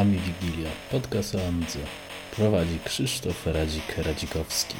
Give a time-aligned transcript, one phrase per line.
[0.00, 1.78] Ami Wigilia, podcast o Amidze.
[2.36, 4.74] Prowadzi Krzysztof Radzik-Radzikowski.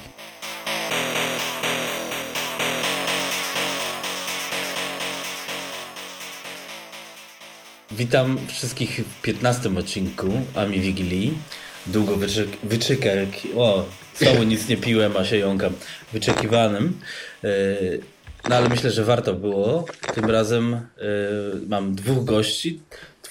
[7.91, 11.38] Witam wszystkich w 15 odcinku Ami Wigilii.
[11.87, 15.73] Długo wyczek wyczekaj, o, znowu nic nie piłem, a się jąkam,
[16.12, 17.01] wyczekiwanym.
[17.42, 18.01] Yy,
[18.48, 19.84] no ale myślę, że warto było.
[20.14, 22.80] Tym razem yy, mam dwóch gości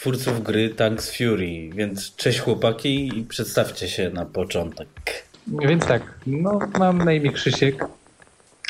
[0.05, 4.87] twórców gry Tanks Fury, więc cześć chłopaki i przedstawcie się na początek.
[5.47, 7.85] Więc tak, no mam na imię Krzysiek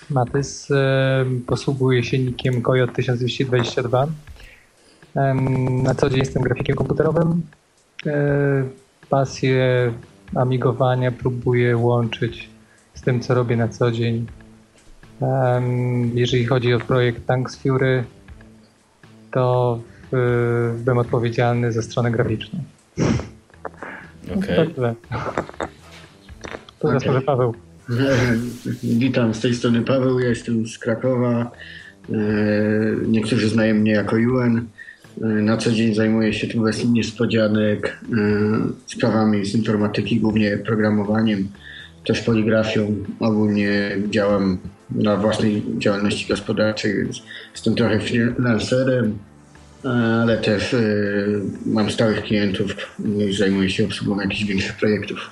[0.09, 4.07] Matys, e, posługuję się nickiem Coyot 1222.
[5.15, 5.33] E,
[5.83, 7.41] na co dzień jestem grafikiem komputerowym.
[8.05, 8.13] E,
[9.09, 9.93] pasję
[10.35, 12.49] amigowania próbuję łączyć
[12.93, 14.25] z tym, co robię na co dzień.
[16.13, 18.03] Jeżeli chodzi o projekt Tanks Fury,
[19.31, 19.79] to
[20.83, 22.59] byłem odpowiedzialny za stronę graficzną.
[24.37, 24.59] Okej.
[24.59, 24.95] Okay.
[25.09, 25.45] Tak,
[26.79, 27.07] to okay.
[27.07, 27.55] może Paweł.
[28.83, 31.51] Witam, z tej strony Paweł, ja jestem z Krakowa.
[32.09, 32.13] Y,
[33.07, 34.57] niektórzy znają mnie jako UN.
[34.57, 34.63] Y,
[35.21, 37.99] na co dzień zajmuję się tu bez niespodzianek
[38.85, 41.47] sprawami z informatyki, głównie programowaniem,
[42.05, 42.95] też poligrafią.
[43.19, 44.57] Ogólnie działam
[44.91, 49.17] na własnej działalności gospodarczej, więc jestem trochę freelancerem
[49.85, 52.71] ale też y, mam stałych klientów
[53.29, 55.29] i zajmuję się obsługą jakichś większych projektów.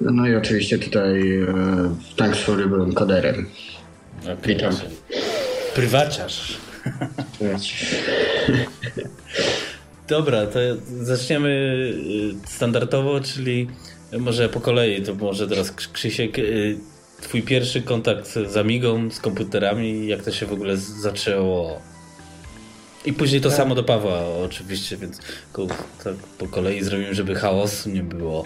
[0.00, 1.46] No i oczywiście tutaj y,
[2.16, 3.46] Thanks byłem koderem.
[4.22, 4.74] Okay, Witam.
[5.74, 6.58] Prywaciarz.
[10.08, 10.58] Dobra, to
[11.00, 13.68] zaczniemy y, standardowo, czyli
[14.18, 16.36] może po kolei, to może teraz Krzysiek,
[17.20, 21.80] twój pierwszy kontakt z Amigą, z komputerami, jak to się w ogóle zaczęło?
[23.04, 23.58] I później to tak.
[23.58, 25.20] samo do Pawła oczywiście, więc
[26.04, 28.44] tak po kolei zrobimy, żeby chaosu nie było.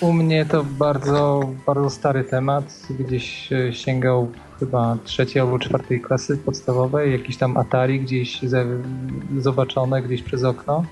[0.00, 2.64] U mnie to bardzo, bardzo stary temat.
[2.90, 8.40] Gdzieś sięgał chyba trzeciej albo czwartej klasy podstawowej, jakiś tam Atari gdzieś
[9.38, 10.84] zobaczone gdzieś przez okno.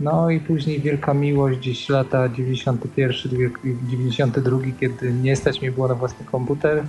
[0.00, 3.50] No i później wielka miłość, gdzieś lata 91,
[3.88, 6.84] 92, kiedy nie stać mi było na własny komputer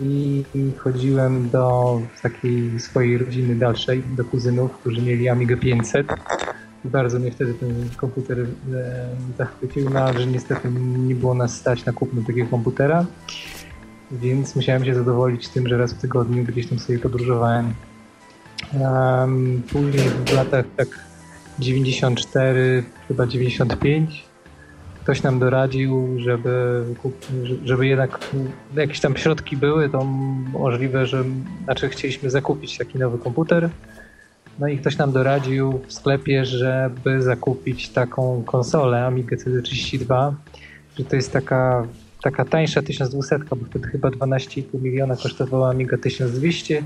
[0.00, 0.44] i
[0.78, 6.06] chodziłem do takiej swojej rodziny dalszej, do kuzynów, którzy mieli Amiga 500.
[6.84, 8.46] I bardzo mnie wtedy ten komputer e,
[9.38, 13.06] zachwycił, no ale że niestety nie było nas stać na kupno takiego komputera,
[14.12, 17.74] więc musiałem się zadowolić tym, że raz w tygodniu gdzieś tam sobie podróżowałem.
[18.80, 20.88] Um, później w latach tak
[21.58, 24.31] 94, chyba 95
[25.02, 26.84] ktoś nam doradził, żeby,
[27.64, 28.18] żeby jednak
[28.76, 30.04] jakieś tam środki były, to
[30.52, 31.24] możliwe, że
[31.64, 33.70] znaczy chcieliśmy zakupić taki nowy komputer.
[34.58, 40.32] No i ktoś nam doradził w sklepie, żeby zakupić taką konsolę Amiga CD32,
[40.98, 41.86] że to jest taka,
[42.22, 46.82] taka tańsza 1200, bo wtedy chyba 12,5 miliona kosztowała Amiga 1200,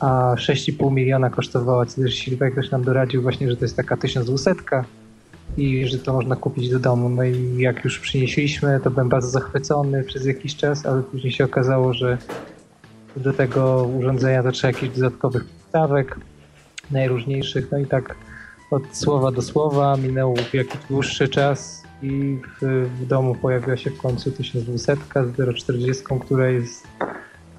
[0.00, 2.52] a 6,5 miliona kosztowała CD32.
[2.52, 4.54] Ktoś nam doradził właśnie, że to jest taka 1200
[5.56, 7.08] i że to można kupić do domu.
[7.08, 11.44] No i jak już przynieśliśmy, to byłem bardzo zachwycony przez jakiś czas, ale później się
[11.44, 12.18] okazało, że
[13.16, 16.16] do tego urządzenia to trzeba jakichś dodatkowych stawek
[16.90, 17.68] najróżniejszych.
[17.72, 18.14] No i tak
[18.70, 23.98] od słowa do słowa minął jakiś dłuższy czas i w, w domu pojawiła się w
[23.98, 24.96] końcu 1200
[25.36, 26.86] z 040, która jest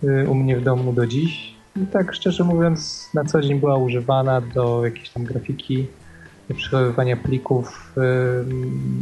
[0.03, 1.53] y, u mnie w domu do dziś.
[1.83, 5.87] I tak szczerze mówiąc na co dzień była używana do jakiejś tam grafiki
[6.53, 7.95] przechowywania plików,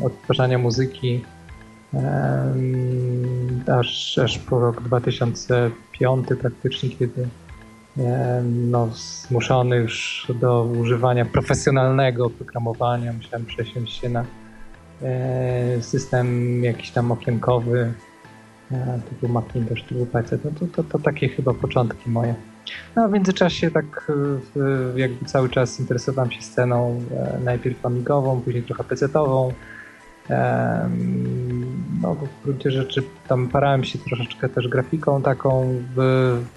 [0.04, 1.26] odtwarzania muzyki,
[3.80, 7.28] aż, aż po rok 2005 praktycznie, kiedy
[8.44, 8.88] no,
[9.28, 14.26] zmuszony już do używania profesjonalnego oprogramowania, musiałem przesiąść się na
[15.02, 17.94] e, system jakiś tam okienkowy,
[18.72, 20.38] e, typu Macintosh, typu PC.
[20.44, 22.36] No to, to, to takie chyba początki moje.
[22.96, 24.12] No, w międzyczasie tak
[24.96, 29.54] jakby cały czas interesowałem się sceną e, najpierw amigową, później trochę pecetową.
[32.02, 35.82] No, w gruncie rzeczy tam parałem się troszeczkę też grafiką taką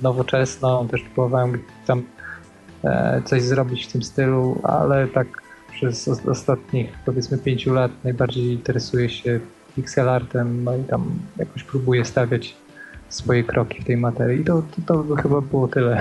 [0.02, 2.02] nowoczesną, też próbowałem tam
[2.84, 5.26] e, coś zrobić w tym stylu, ale tak
[5.72, 9.40] przez ostatnich powiedzmy pięciu lat najbardziej interesuję się
[9.76, 12.56] pixel artem, no i tam jakoś próbuję stawiać
[13.10, 14.44] swoje kroki w tej materii.
[14.44, 16.00] To, to, to chyba było tyle.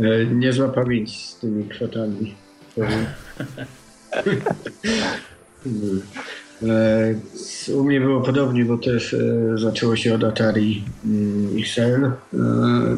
[0.00, 2.34] E, niezła pamięć z tymi kwotami.
[6.62, 7.14] E,
[7.74, 9.18] u mnie było podobnie, bo też e,
[9.58, 12.10] zaczęło się od Atari mm, XL,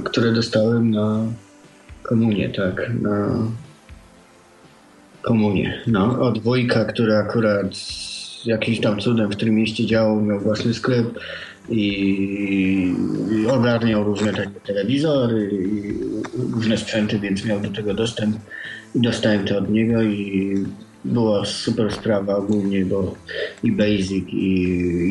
[0.05, 1.27] które dostałem na
[2.03, 3.39] komunię, tak, na
[5.25, 5.83] Komunie.
[5.87, 7.67] No, od wujka, który akurat
[8.45, 11.07] jakimś tam cudem w tym mieście działał, miał własny sklep
[11.69, 12.95] i,
[13.51, 15.95] ogarniał różne takie telewizory i
[16.53, 18.37] różne sprzęty, więc miał do tego dostęp.
[18.95, 20.55] I dostałem to od niego i
[21.05, 23.15] była super sprawa ogólnie, bo
[23.63, 24.63] i Basic i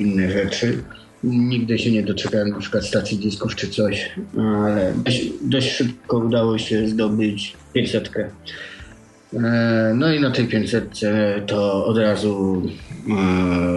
[0.02, 0.84] inne rzeczy.
[1.24, 6.58] Nigdy się nie doczekałem na przykład stacji dysków czy coś, ale dość, dość szybko udało
[6.58, 8.12] się zdobyć 500.
[8.18, 11.00] E, No i na tej 500
[11.48, 12.62] to od razu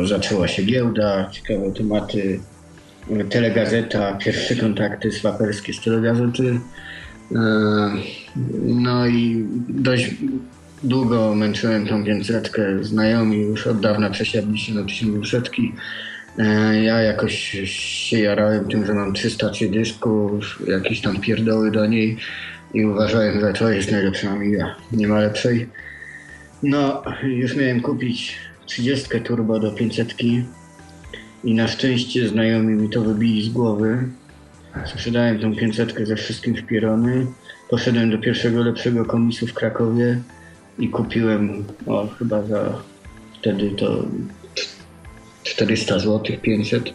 [0.03, 2.41] e, zaczęła się giełda, ciekawe tematy,
[3.31, 6.61] telegazeta, pierwsze kontakty swaperskie z telegazety.
[7.35, 7.91] E,
[8.63, 10.15] No i dość
[10.83, 12.53] długo męczyłem tą 500.
[12.83, 15.41] Znajomi już od dawna przesiadli się na 1200.
[16.39, 22.17] E, Ja jakoś się jarałem tym, że mam 300 dysków, jakieś tam pierdoły do niej
[22.75, 24.77] i uważałem, że to jest najlepsza Amiga.
[24.93, 25.69] Nie ma lepszej.
[26.63, 28.37] No, już miałem kupić
[28.67, 30.17] 30 turbo do 500
[31.45, 34.09] i na szczęście znajomi mi to wybili z głowy.
[34.87, 37.27] Sprzedałem tą 500 ze wszystkim w pierony.
[37.71, 40.21] Poszedłem do pierwszego lepszego komisu w Krakowie
[40.79, 42.83] i kupiłem, o chyba za
[43.41, 44.05] wtedy to
[45.43, 46.95] 400 zł, 500,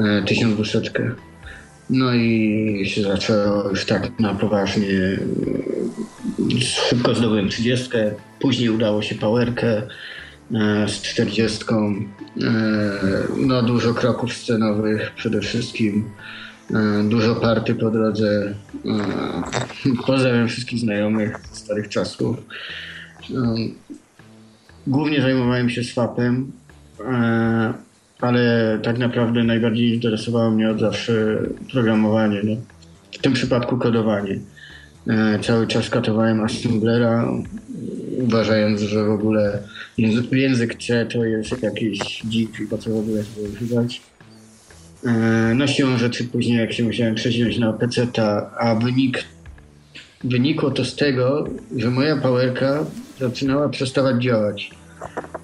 [0.00, 1.14] e, 1200.
[1.90, 5.18] No i się zaczęło już tak na poważnie.
[6.56, 7.88] e, Szybko zdobyłem 30,
[8.40, 9.86] później udało się powerkę e,
[10.86, 11.64] z 40.
[11.74, 11.74] E,
[13.46, 16.04] No dużo kroków scenowych przede wszystkim.
[16.70, 18.54] E, Dużo party po drodze.
[18.84, 22.36] E, Pozdrawiam wszystkich znajomych z starych czasów.
[23.30, 23.54] E,
[24.86, 26.52] Głównie zajmowałem się swapem,
[27.04, 27.74] e,
[28.20, 31.38] ale tak naprawdę najbardziej interesowało mnie od zawsze
[31.72, 32.40] programowanie.
[32.44, 32.56] No.
[33.12, 34.38] W tym przypadku kodowanie.
[35.08, 37.28] E, Cały czas katowałem assemblera,
[38.18, 39.58] uważając, że w ogóle
[39.98, 44.02] język, język C to jest jakiś dzik i po co w ogóle tego używać.
[45.06, 45.10] E,
[45.54, 48.06] No siłą rzeczy później jak się musiałem przesiąść na PC,
[48.58, 49.24] a wynik,
[50.24, 52.86] wynikło to z tego, że moja powerka
[53.20, 54.70] zaczynała przestawać działać.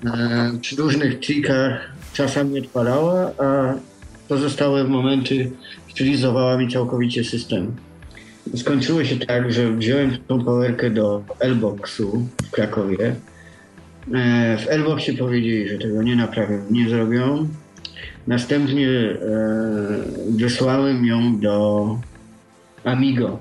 [0.07, 3.75] E, Przy różnych trikach czasami odpalała, a
[4.29, 5.51] pozostałe momenty
[5.91, 7.77] stylizowała mi całkowicie system.
[8.57, 13.15] Skończyło się tak, że wziąłem tą powerkę do Lboxu w Krakowie.
[14.15, 17.49] E, W Lboxie powiedzieli, że tego nie naprawią, nie zrobią.
[18.27, 19.17] Następnie e,
[20.31, 21.99] wysłałem ją do
[22.85, 23.39] Amigo.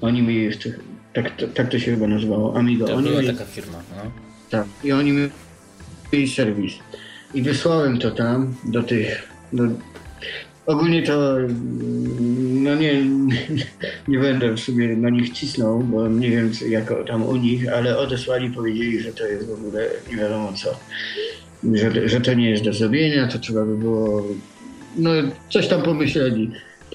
[0.00, 0.70] Oni mi jeszcze,
[1.12, 2.86] tak, tak to się chyba nazywało, Amigo.
[2.86, 3.78] To Oni była taka firma.
[3.96, 4.10] No.
[4.50, 4.66] tak.
[4.84, 5.12] I oni
[6.12, 6.72] mieli serwis.
[7.34, 9.28] I wysłałem to tam do tych.
[9.52, 9.64] Do...
[10.72, 11.36] Ogólnie to
[12.62, 13.04] no nie,
[14.08, 18.50] nie będę sobie na nich cisnął, bo nie wiem jak tam u nich, ale odesłali,
[18.50, 20.76] powiedzieli, że to jest w ogóle nie wiadomo co.
[21.72, 24.22] Że, że to nie jest do zrobienia, to trzeba by było.
[24.96, 25.10] No
[25.50, 26.50] coś tam pomyśleli,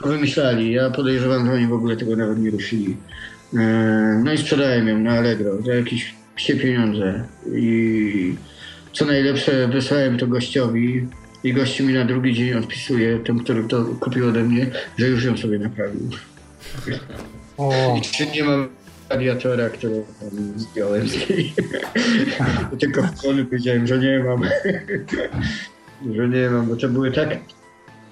[0.06, 0.72] wymyślali.
[0.72, 2.98] Ja podejrzewam, że oni w ogóle tego nawet nie ruszyli.
[3.54, 7.24] E, No i sprzedałem ją na Allegro za jakieś psie pieniądze.
[7.56, 8.36] I
[8.94, 11.08] co najlepsze, wysłałem to gościowi
[11.48, 15.24] i gościu mi na drugi dzień odpisuje, ten, który to kupił ode mnie, że już
[15.24, 16.10] ją sobie naprawił.
[17.58, 18.68] O, I czy nie ma
[19.10, 20.04] radiatora, który
[20.56, 21.54] zdjąłem z niej.
[22.80, 24.42] Tylko w strony powiedziałem, że nie mam.
[26.16, 27.38] że nie mam, bo to były tak,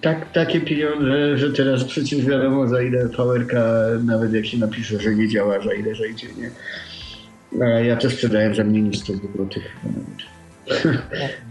[0.02, 3.64] tak, takie pieniądze, że teraz przecież wiadomo za ile powerka,
[4.04, 6.52] nawet jak się napisze, że nie działa, za ile zejdzie, nie?
[7.66, 9.48] A ja to sprzedałem za mniej niż 100 zł.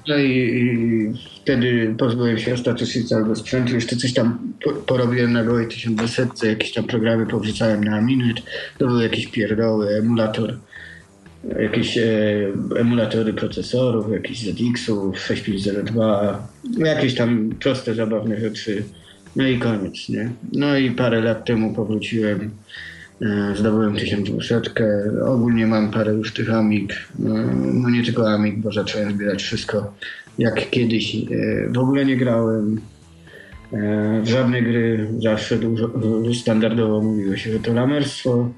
[0.09, 3.75] No i, i wtedy pozbyłem się ostatecznie całego sprzętu.
[3.75, 8.37] Jeszcze coś tam po, porobiłem na gołej 1200, jakieś tam programy powrzucałem na Aminet.
[8.79, 10.59] To były jakieś pierdoły, emulator,
[11.61, 12.03] jakieś e,
[12.77, 18.85] emulatory procesorów, jakichś ZX-ów, 6502, jakieś tam proste, zabawne rzeczy.
[19.37, 20.31] No i koniec, nie?
[20.53, 22.51] No i parę lat temu powróciłem
[23.55, 24.61] Zdobyłem 1200.
[25.27, 26.93] Ogólnie mam parę już tych Amig.
[26.93, 26.99] E,
[27.73, 29.95] No nie tylko Amig, bo zacząłem zbierać wszystko
[30.39, 31.15] jak kiedyś.
[31.15, 32.81] E, W ogóle nie grałem
[33.73, 35.09] e, w żadne gry.
[35.23, 35.91] Zawsze dużo,
[36.35, 38.51] standardowo mówiło się, że to lamerstwo.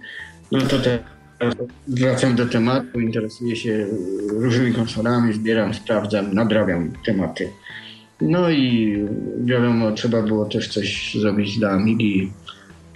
[0.52, 1.00] No to teraz
[1.88, 3.86] wracam do tematu, interesuję się
[4.28, 7.48] różnymi konsolami, zbieram, sprawdzam, nadrabiam tematy.
[8.20, 8.96] No i
[9.44, 12.32] wiadomo, trzeba było też coś zrobić dla Amigi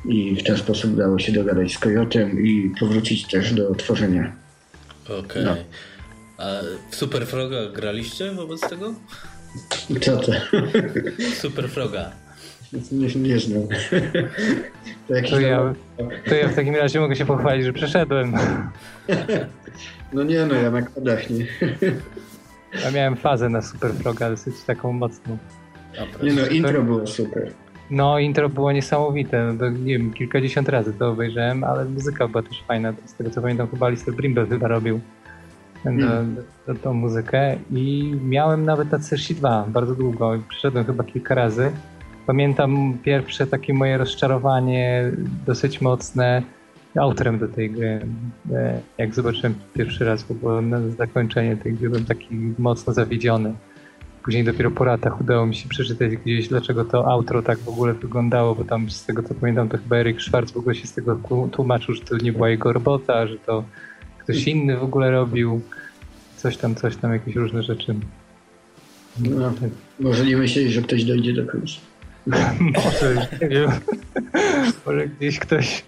[0.05, 4.33] i w ten sposób udało się dogadać z Coyotem i powrócić też do tworzenia.
[5.19, 5.45] Okej.
[5.45, 5.57] No.
[6.39, 8.95] A w Super Froga graliście wobec tego?
[10.01, 10.33] Co to?
[11.35, 12.11] Super Froga.
[12.93, 13.63] Nie, nie znam.
[15.09, 15.75] To, jakiś To ja,
[16.29, 18.35] to ja w takim razie mogę się pochwalić, że przeszedłem.
[20.13, 21.47] No nie no, ja na kodach nie.
[22.85, 25.39] Ja miałem fazę na Super Froga, dosyć taką mocną.
[26.23, 27.53] Nie no, intro było super.
[27.91, 29.55] No, intro było niesamowite.
[29.59, 32.93] To, nie wiem, kilkadziesiąt razy to obejrzałem, ale muzyka była też fajna.
[33.05, 35.01] Z tego co pamiętam, chyba Alistair Brimble chyba robił
[35.85, 36.37] tę Hmm.
[36.67, 37.57] do, tą muzykę.
[37.71, 40.33] I miałem nawet na CSI 2 bardzo długo.
[40.49, 41.71] Przeszedłem chyba kilka razy.
[42.27, 45.13] Pamiętam pierwsze takie moje rozczarowanie
[45.47, 46.43] dosyć mocne
[47.01, 48.01] autorem do tej gry.
[48.53, 52.29] E, Jak zobaczyłem pierwszy raz ogóle na zakończenie tej gry, byłem taki
[52.59, 53.55] mocno zawiedziony.
[54.25, 57.95] Później dopiero po latach udało mi się przeczytać gdzieś, dlaczego to outro tak w ogóle
[57.95, 60.93] wyglądało, bo tam z tego co pamiętam, to chyba Erik Schwartz w ogóle się z
[60.93, 63.65] tego tłu- tłumaczył, że to nie była jego robota, że to
[64.19, 65.61] ktoś inny w ogóle robił.
[66.37, 67.95] Coś tam, coś tam, jakieś różne rzeczy.
[69.21, 69.53] No,
[70.01, 71.75] może nie myśleli, że ktoś dojdzie do końca.
[72.61, 73.71] Może, nie wiem,
[74.87, 75.85] może gdzieś ktoś,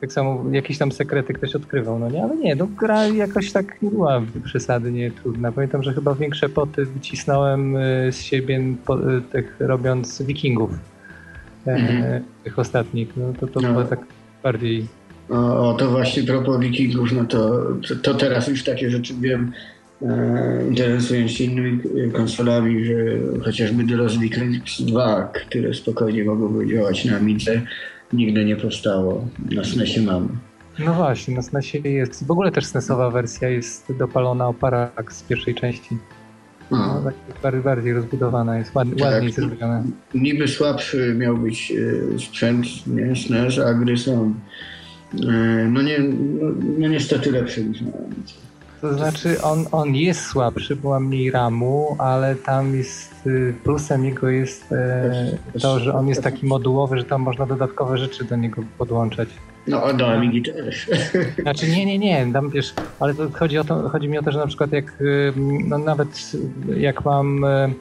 [0.00, 2.22] tak samo jakieś tam sekrety ktoś odkrywał, no nie?
[2.22, 5.52] Ale nie, no gra jakoś tak nie była przesadnie trudna.
[5.52, 10.70] Pamiętam, że chyba większe poty wycisnąłem y, z siebie po, y, tych robiąc wikingów.
[11.66, 12.22] e, Mhm.
[12.44, 13.68] Tych ostatnich, no to to No.
[13.72, 14.00] było tak
[14.42, 14.86] bardziej...
[15.30, 19.52] O, o to właśnie propos wikingów, no to, to, to teraz już takie rzeczy wiem,
[20.02, 21.80] e, interesując się innymi
[22.12, 22.94] konsolami, że
[23.44, 27.62] chociażby The Lost Vikings 2, które spokojnie mogłyby działać na Amidze,
[28.12, 29.28] nigdy nie powstało.
[29.50, 30.28] Na SNESie mamy.
[30.78, 32.26] No właśnie, na SNESie jest...
[32.26, 35.98] W ogóle też SNESowa wersja jest dopalona o parak z pierwszej części.
[36.70, 39.12] No, tak bardziej, bardziej rozbudowana jest, ładnie, Tak.
[39.12, 39.82] ładniej zrobiona.
[40.14, 41.72] niby słabszy miał być
[42.14, 44.34] e, sprzęt, nie, SNES, a gry są
[45.28, 47.92] e, no, nie, no, no niestety lepsze niż na.
[48.82, 54.04] To znaczy on, on jest słabszy, bo ma mniej ramu, ale tam jest y, plusem
[54.04, 58.36] jego jest e, to, że on jest taki modułowy, że tam można dodatkowe rzeczy do
[58.36, 59.28] niego podłączać.
[59.66, 60.90] No, a do Amigi też.
[61.42, 64.32] Znaczy nie, nie, nie, tam wiesz, ale to chodzi, o to, chodzi mi o to,
[64.32, 65.02] że na przykład jak
[65.66, 66.32] no nawet
[66.76, 67.74] jak mam y,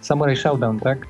[0.00, 1.06] Samurai Showdown, tak?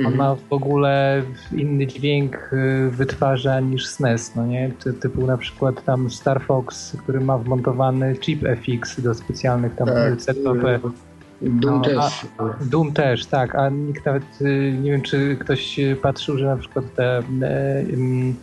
[0.00, 0.16] On Mhm.
[0.16, 1.22] ma w ogóle
[1.56, 4.70] inny dźwięk y, wytwarza niż SNES, no nie?
[4.84, 9.86] Ty, typu na przykład tam Star Fox, który ma wmontowany chip FX do specjalnych tam
[9.86, 9.96] Tak.
[11.42, 12.26] Doom No, też.
[12.70, 16.56] Doom też, tak, a nikt nawet, y, nie wiem czy ktoś y, patrzył, że na
[16.56, 17.22] przykład te e,
[17.92, 18.34] ym,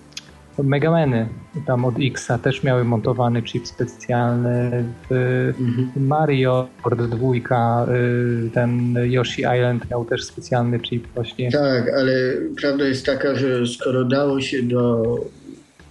[0.63, 1.27] Megameny
[1.65, 5.27] tam od Xa też miały montowany chip specjalny w
[5.59, 6.07] Mhm.
[6.07, 11.51] Mario World 2, y, ten Yoshi Island miał też specjalny chip właśnie.
[11.51, 12.13] Tak, ale
[12.61, 15.03] prawda jest taka, że skoro dało się do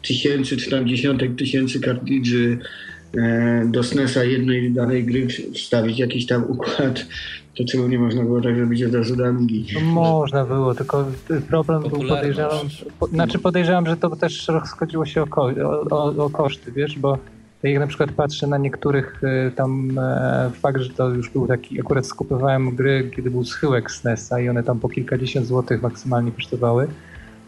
[0.07, 2.59] tysięcy czy tam dziesiątek tysięcy kartridży
[3.19, 7.07] e, do SNESa jednej danej gry wstawić jakiś tam układ,
[7.57, 9.67] to czemu nie można było tak zrobić od razu do Amigi?
[9.75, 11.05] No, można było, tylko
[11.49, 12.67] problem był podejrzewam,
[13.01, 15.51] po, znaczy podejrzewam, że to też rozchodziło się o, ko,
[15.91, 17.19] o, o, koszty, wiesz, bo
[17.63, 21.81] jak na przykład patrzę na niektórych y, tam e, fakt, że to już był taki,
[21.81, 26.89] akurat skupowałem gry, kiedy był schyłek SNESa i one tam po kilkadziesiąt złotych maksymalnie kosztowały,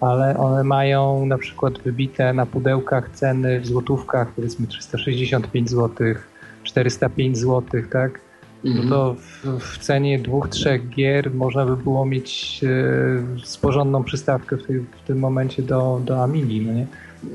[0.00, 6.28] ale one mają na przykład wybite na pudełkach ceny w złotówkach, powiedzmy 365 złotych,
[6.64, 8.27] 405 złotych, tak?
[8.64, 8.88] No Mhm.
[8.88, 14.66] to w, w cenie dwóch, trzech gier można by było mieć e, sporządną przystawkę w,
[14.66, 16.86] tej, w tym momencie do, do Amigi, no nie?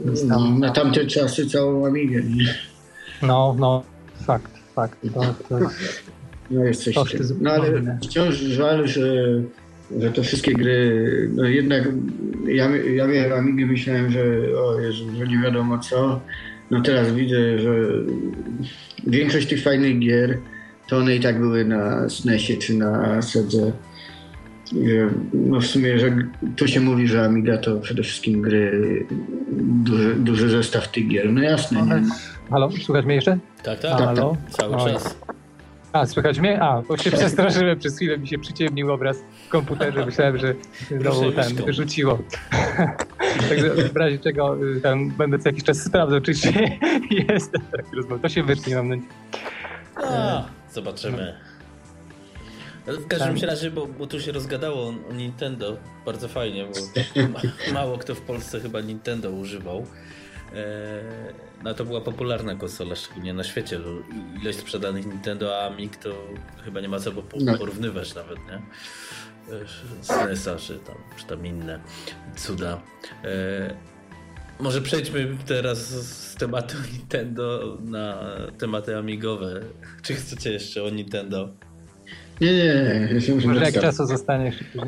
[0.05, 2.23] Więc No, tam, na tamte czasy całą Amigę.
[2.23, 2.53] Nie?
[3.21, 3.83] no, no,
[4.25, 4.99] fakt, fakt.
[5.13, 5.59] To, to,
[6.51, 7.37] No jest coś w Koszty tym.
[7.41, 9.25] No ale wciąż żal, że,
[9.99, 11.89] że te wszystkie gry, no jednak
[12.47, 14.23] ja, ja miałem Amigę, myślałem, że
[14.57, 16.19] o Jezu, że nie wiadomo co.
[16.71, 17.73] No teraz widzę, że
[19.07, 20.37] większość tych fajnych gier,
[20.93, 23.71] to one i tak były na SNESie czy na Sedze.
[24.71, 26.15] I że, No w sumie, że
[26.55, 29.05] tu się mówi, że Amiga to przede wszystkim gry,
[29.61, 31.31] duży, duży zestaw tych gier.
[31.33, 32.01] No jasne, nie?
[32.49, 33.37] Halo, słychać mnie jeszcze?
[33.63, 34.37] Tak, tak, Halo?
[34.49, 34.93] cały Oj.
[34.93, 35.17] czas.
[35.93, 36.61] A, słychać mnie?
[36.61, 40.55] A, bo się przestraszyłem, przez chwilę mi się przyciemnił obraz w komputerze, myślałem, że
[40.99, 41.65] znowu ten myszką.
[41.65, 42.19] wyrzuciło.
[43.49, 46.51] Także w razie czego y, tam będę co jakiś czas sprawdzał, czy się
[47.29, 48.21] jest taki rozmowa.
[48.21, 49.07] To się wytnie, mam nadzieję.
[50.73, 51.37] Zobaczymy.
[52.87, 57.39] Ale W każdym razie, bo, bo tu się rozgadało o- Nintendo bardzo fajnie, bo ma,
[57.79, 59.85] mało kto w Polsce chyba Nintendo używał.
[60.53, 61.01] E,
[61.63, 63.79] no to była popularna konsola, szczególnie na świecie.
[64.41, 66.09] Ilość sprzedanych Nintendo a Amig to
[66.65, 67.57] chyba nie ma co No.
[67.57, 68.53] porównywać nawet, nie?
[69.55, 69.65] E,
[70.01, 71.79] SNESa czy tam, czy tam inne
[72.35, 72.81] cuda.
[74.63, 78.17] Może przejdźmy teraz z tematu Nintendo na
[78.57, 79.61] tematy amigowe.
[80.01, 81.49] Czy chcecie jeszcze o Nintendo?
[82.41, 83.47] Nie, nie, nie.
[83.47, 84.53] Może jak czasu zostanie.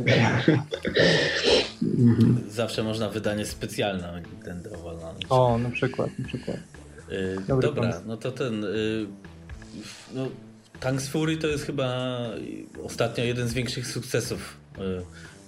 [2.50, 5.26] Zawsze można wydanie specjalne Nintendo walnąć.
[5.30, 6.58] O, na przykład, na przykład.
[7.12, 8.00] Y, Dobry dobra, pomysł.
[8.06, 8.64] no to ten.
[8.64, 9.06] y,
[10.14, 10.28] no,
[10.80, 12.18] Tanks Fury to jest chyba
[12.84, 14.82] ostatnio jeden z większych sukcesów, y,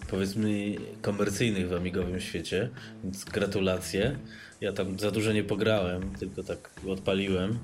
[0.10, 2.70] powiedzmy, komercyjnych w amigowym świecie,
[3.04, 4.20] więc gratulacje.
[4.62, 7.60] Ja tam za dużo nie pograłem, tylko tak odpaliłem,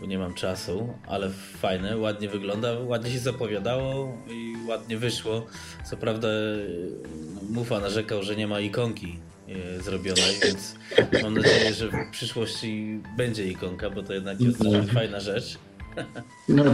[0.00, 5.46] bo nie mam czasu, ale fajne, ładnie wygląda, ładnie się zapowiadało i ładnie wyszło.
[5.90, 6.90] Co prawda, y,
[7.50, 9.18] Mufa narzekał, że nie ma ikonki
[9.78, 10.74] y, zrobionej, więc
[11.22, 14.86] mam nadzieję, że w przyszłości będzie ikonka, bo to jednak jest Mhm.
[14.88, 15.58] fajna rzecz.
[16.48, 16.64] No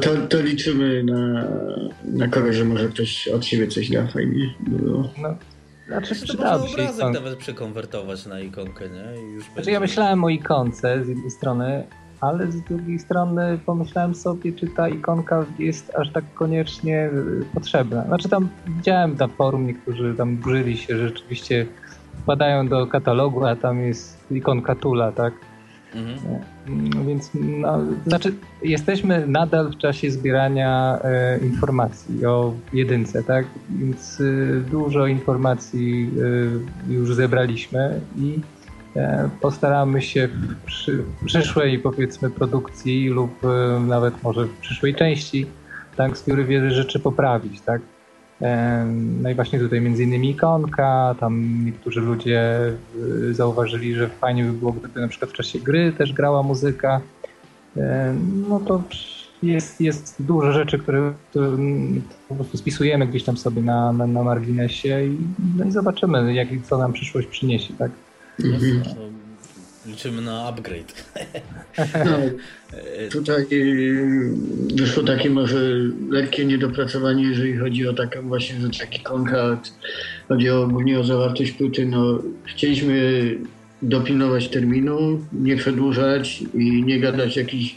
[0.00, 1.44] to, to liczymy na,
[2.04, 4.54] na kogoś, że może ktoś od siebie coś da fajnie.
[4.60, 5.08] Było.
[5.22, 5.34] No,
[5.88, 7.20] znaczy To można obrazek ikonka.
[7.20, 9.20] nawet przekonwertować na ikonkę, nie?
[9.22, 9.70] I już Znaczy będzie.
[9.72, 11.84] ja myślałem o ikonce z jednej strony,
[12.20, 17.10] ale z drugiej strony pomyślałem sobie, czy ta ikonka jest aż tak koniecznie
[17.42, 18.04] y, potrzebna.
[18.04, 21.66] Znaczy tam widziałem na forum, niektórzy tam burzyli się, że rzeczywiście
[22.22, 25.34] wpadają do katalogu, a tam jest ikonka Tula, tak?
[25.94, 26.18] Mhm.
[26.66, 33.46] Mm, Więc no, znaczy jesteśmy nadal w czasie zbierania e, informacji o jedynce, tak?
[33.70, 36.10] Więc e, dużo informacji
[36.88, 38.40] e, już zebraliśmy i
[39.40, 43.30] postaramy się w przy, w przyszłej powiedzmy produkcji lub
[43.86, 45.46] nawet może w przyszłej części
[46.14, 47.82] z których wiele rzeczy poprawić, tak?
[49.22, 52.72] No i właśnie tutaj między innymi ikonka, tam niektórzy ludzie
[53.30, 57.00] y, zauważyli, że fajnie by było, gdyby na przykład w czasie gry też grała muzyka.
[58.48, 58.82] No to
[59.42, 64.06] jest, jest dużo rzeczy, które które, mm, po prostu spisujemy gdzieś tam sobie na, na,
[64.06, 65.18] na marginesie i,
[65.56, 67.90] no i zobaczymy, jak, co nam przyszłość przyniesie, tak?
[68.44, 68.82] Mhm.
[69.90, 70.92] Liczymy na upgrade.
[72.04, 72.18] No,
[73.12, 73.46] tutaj
[74.74, 75.60] wyszło takie może
[76.10, 79.60] lekkie niedopracowanie, jeżeli chodzi o taką właśnie rzecz jak ikonka.
[80.28, 81.86] Chodzi o, ogólnie o zawartość płyty.
[81.86, 82.94] No, chcieliśmy
[83.82, 87.74] dopilnować terminu, nie przedłużać i nie gadać jakichś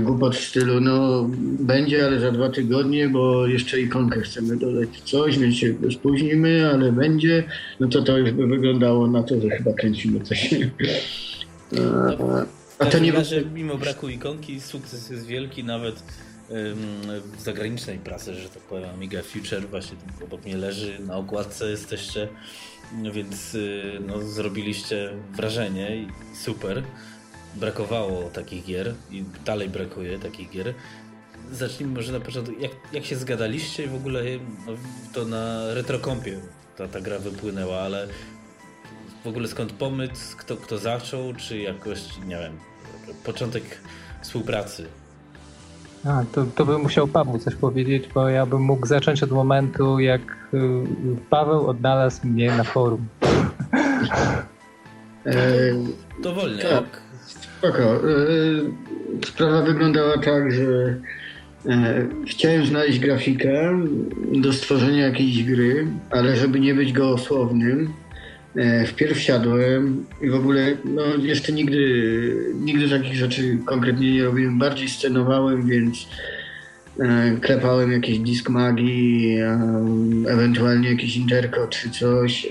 [0.00, 1.26] głupot w stylu no
[1.60, 6.92] będzie, ale za dwa tygodnie, bo jeszcze ikonkę chcemy dodać coś, więc się spóźnimy, ale
[6.92, 7.44] będzie.
[7.80, 10.54] No to to już by wyglądało na to, że chyba kręcimy coś.
[12.78, 16.02] A W to nie razie, mimo braku ikonki, sukces jest wielki nawet
[17.36, 18.90] w zagranicznej prasy, że tak powiem.
[18.94, 22.28] Amiga Future właśnie obok mnie leży, na okładce jesteście,
[23.02, 26.08] no więc y, no, zrobiliście wrażenie i
[26.44, 26.82] super.
[27.60, 30.74] Brakowało takich gier i dalej brakuje takich gier.
[31.52, 34.22] Zacznijmy może na początku, jak, jak się zgadaliście i w ogóle
[34.66, 34.72] no,
[35.12, 36.40] to na retrokompie
[36.76, 38.08] ta, ta gra wypłynęła, ale
[39.24, 42.52] w ogóle skąd pomysł, kto, kto zaczął, czy jakoś, nie wiem,
[43.24, 43.62] początek
[44.22, 44.86] współpracy.
[46.04, 49.98] A, to, to bym musiał Paweł coś powiedzieć, bo ja bym mógł zacząć od momentu,
[49.98, 50.20] jak
[50.54, 50.58] y,
[51.30, 53.08] Paweł odnalazł mnie na forum.
[55.26, 55.32] E,
[56.22, 57.00] Dowolnie, Tak.
[57.58, 57.94] Spoko.
[57.94, 57.98] E,
[59.26, 60.94] Sprawa wyglądała tak, że
[61.66, 63.78] e, chciałem znaleźć grafikę
[64.32, 67.92] do stworzenia jakiejś gry, ale żeby nie być gołosłownym,
[68.56, 74.58] e, wpierw siadłem i w ogóle no, jeszcze nigdy, nigdy takich rzeczy konkretnie nie robiłem.
[74.58, 76.08] Bardziej scenowałem, więc
[77.40, 79.60] klepałem jakiś disk magii, e,
[80.28, 82.48] ewentualnie jakiś interko czy coś, e,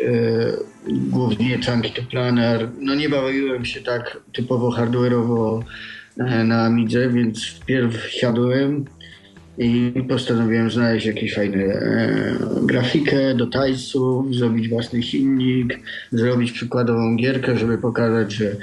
[0.88, 2.70] głównie chunky to planar.
[2.80, 5.64] No nie bawiłem się tak typowo hardware'owo
[6.18, 8.86] e, na Amidze, więc wpierw siadłem
[9.58, 15.80] i postanowiłem znaleźć jakąś fajną e, grafikę do tajsów, zrobić własny silnik,
[16.12, 18.56] zrobić przykładową gierkę, żeby pokazać, że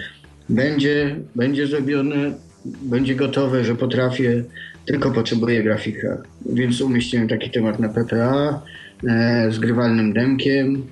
[0.48, 2.32] będzie, będzie zrobione,
[2.64, 4.44] będzie gotowe, że potrafię,
[4.84, 6.22] tylko potrzebuję grafika.
[6.46, 8.62] Więc umieściłem taki temat na PPA
[9.08, 10.86] e, z grywalnym demkiem.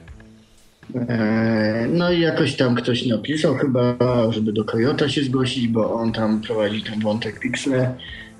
[0.94, 3.96] E, no i jakoś tam ktoś napisał chyba,
[4.30, 7.94] żeby do Kojota się zgłosić, bo on tam prowadzi ten wątek Pixle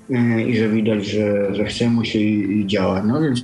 [0.09, 3.03] e, i że widać, że, że chce mu się i, i działa.
[3.03, 3.43] No więc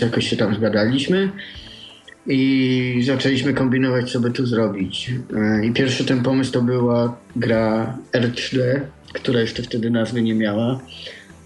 [0.00, 1.30] jakoś się tam zgadaliśmy
[2.26, 5.10] i zaczęliśmy kombinować, co by tu zrobić.
[5.36, 8.80] E, I pierwszy ten pomysł to była gra R3D,
[9.12, 10.80] która jeszcze wtedy nazwy nie miała.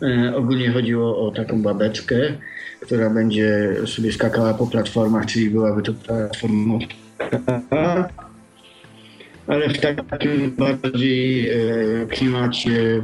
[0.03, 2.17] E, Ogólnie chodziło o taką babeczkę,
[2.81, 6.79] która będzie sobie skakała po platformach, czyli byłaby to platforma,
[9.47, 11.57] ale w takim bardziej e,
[12.07, 13.03] klimacie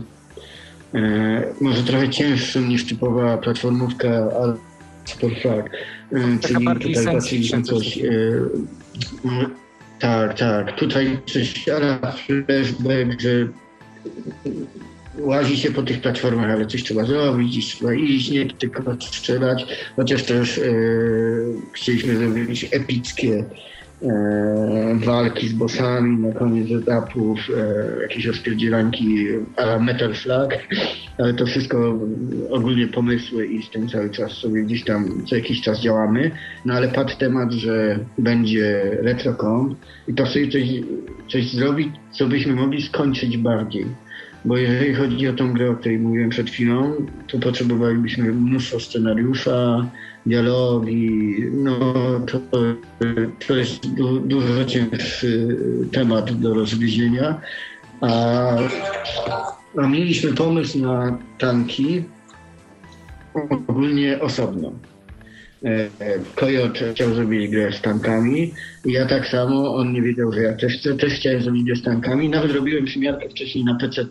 [0.94, 4.08] e, może trochę cięższym niż typowa platformówka,
[4.42, 4.54] ale
[5.04, 5.30] super
[6.40, 7.98] czyli tutaj patrzyliśmy coś
[9.98, 10.76] tak, tak.
[10.76, 13.48] Tutaj coś ale flashback, że
[15.20, 20.22] łazi się po tych platformach, ale coś trzeba zrobić, trzeba iść, nie tylko strzelać, chociaż
[20.22, 20.62] też e,
[21.72, 23.44] chcieliśmy zrobić epickie
[24.02, 29.26] e, walki z bossami na koniec etapów, e, jakieś rozpierdzielanki
[29.56, 30.52] a Metal Slug,
[31.18, 31.98] ale to wszystko
[32.50, 36.30] ogólnie pomysły i z tym cały czas sobie gdzieś tam co jakiś czas działamy,
[36.64, 39.74] no ale padł temat, że będzie RetroCon
[40.08, 40.62] i to sobie coś,
[41.28, 43.86] coś zrobić, co byśmy mogli skończyć bardziej.
[44.44, 46.94] Bo jeżeli chodzi o tą grę, o której mówiłem przed chwilą,
[47.26, 49.86] to potrzebowalibyśmy mnóstwo scenariusza,
[50.26, 51.74] dialogi, no
[52.26, 52.40] to,
[53.46, 55.56] to jest du, dużo cięższy
[55.92, 57.40] temat do rozgryzienia.
[58.00, 58.10] A,
[59.76, 62.04] a mieliśmy pomysł na tanki
[63.50, 64.72] ogólnie osobno.
[65.64, 65.88] E,
[66.34, 68.52] Kojot chciał zrobić grę z tankami.
[68.84, 70.94] Ja tak samo, on nie wiedział, że ja też chcę.
[70.94, 72.28] Też chciałem zrobić grę z tankami.
[72.28, 74.06] Nawet robiłem przymiarkę wcześniej na PC,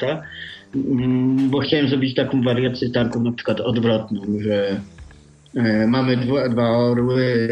[0.76, 4.82] mm, bo chciałem zrobić taką wariację tanków na przykład odwrotną, że
[5.56, 7.48] e, mamy dwa, dwa orły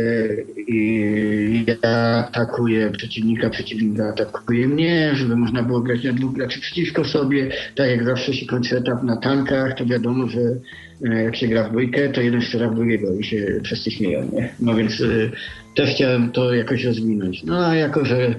[0.67, 7.05] i ja atakuję przeciwnika, przeciwnik atakuje mnie, żeby można było grać na dwóch graczy przeciwko
[7.05, 7.49] sobie.
[7.75, 10.59] Tak jak zawsze się kończy etap na tankach, to wiadomo, że e,
[11.01, 14.49] jak się gra w dwójkę, to jeden strzela w drugiego i się wszyscy śmieją, nie?
[14.59, 15.31] No więc y,
[15.75, 17.43] też chciałem to jakoś rozwinąć.
[17.43, 18.35] No a jako, że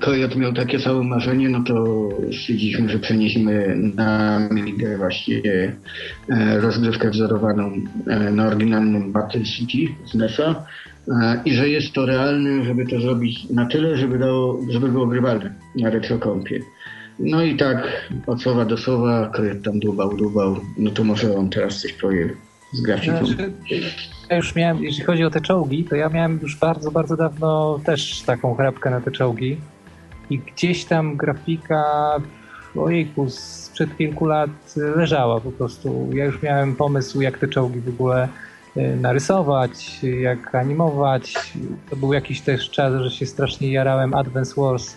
[0.00, 7.10] Kojot miał takie samo marzenie, no to stwierdziliśmy, że przenieśmy na Amigę właściwie y, rozgrywkę
[7.10, 7.72] wzorowaną
[8.32, 10.64] na oryginalnym Battle City z NES-a
[11.44, 15.54] i że jest to realne, żeby to zrobić na tyle, żeby, dało, żeby było grywalne
[15.76, 16.60] na retrokompie.
[17.18, 21.50] No i tak od słowa do słowa, Kojot tam dłubał, dłubał, no to może on
[21.50, 22.34] teraz coś powie
[22.72, 23.26] z grafiką.
[23.26, 23.52] Znaczy,
[24.30, 27.80] ja już miałem, jeśli chodzi o te czołgi, to ja miałem już bardzo, bardzo dawno
[27.84, 29.56] też taką chrapkę na te czołgi.
[30.30, 31.84] I gdzieś tam grafika,
[32.76, 36.10] ojejku, sprzed kilku lat leżała po prostu.
[36.12, 38.28] Ja już miałem pomysł, jak te czołgi w ogóle
[38.76, 41.34] e, narysować, jak animować.
[41.90, 44.96] To był jakiś też czas, że się strasznie jarałem Advance Wars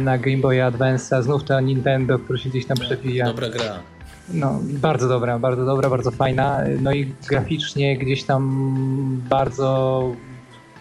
[0.00, 3.26] na Game Boy Advance, znów to Nintendo, który się gdzieś tam przewija.
[3.26, 3.78] Dobra gra.
[4.28, 6.60] No, bardzo dobra, bardzo dobra, bardzo fajna.
[6.80, 10.02] No i graficznie gdzieś tam bardzo,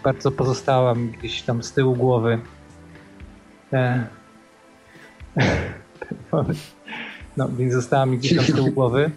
[0.03, 2.39] bardzo pozostałam gdzieś tam z tyłu głowy.
[3.73, 4.07] E...
[7.37, 9.11] No, więc została mi gdzieś tam z tyłu głowy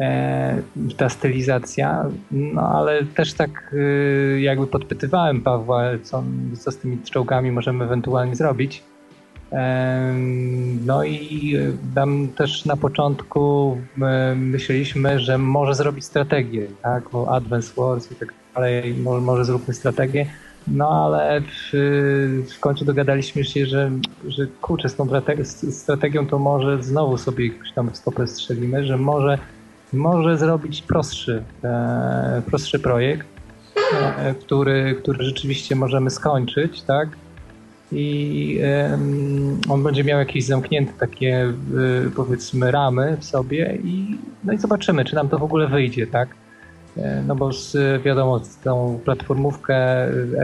[0.00, 0.62] e,
[0.96, 6.24] ta stylizacja, no ale też tak e, jakby podpytywałem Pawła, co,
[6.58, 8.82] co z tymi czołgami możemy ewentualnie zrobić.
[10.86, 11.56] No i
[11.94, 13.76] tam też na początku
[14.36, 17.04] myśleliśmy, że może zrobić strategię, tak?
[17.12, 20.26] Bo Advance Wars i tak dalej, może, może zróbmy strategię.
[20.66, 21.70] No ale w,
[22.56, 23.90] w końcu dogadaliśmy się, że,
[24.28, 25.08] że kurczę, z tą
[25.70, 29.38] strategią to może znowu sobie jakoś tam stopę strzelimy, że może,
[29.92, 33.26] może zrobić prostszy, e, prostszy projekt,
[34.18, 37.08] e, który, który rzeczywiście możemy skończyć, tak?
[37.92, 38.60] i
[39.68, 41.52] on będzie miał jakieś zamknięte takie
[42.16, 46.28] powiedzmy ramy w sobie i no i zobaczymy, czy nam to w ogóle wyjdzie, tak?
[46.96, 49.76] E, no bo z, wiadomo, tą platformówkę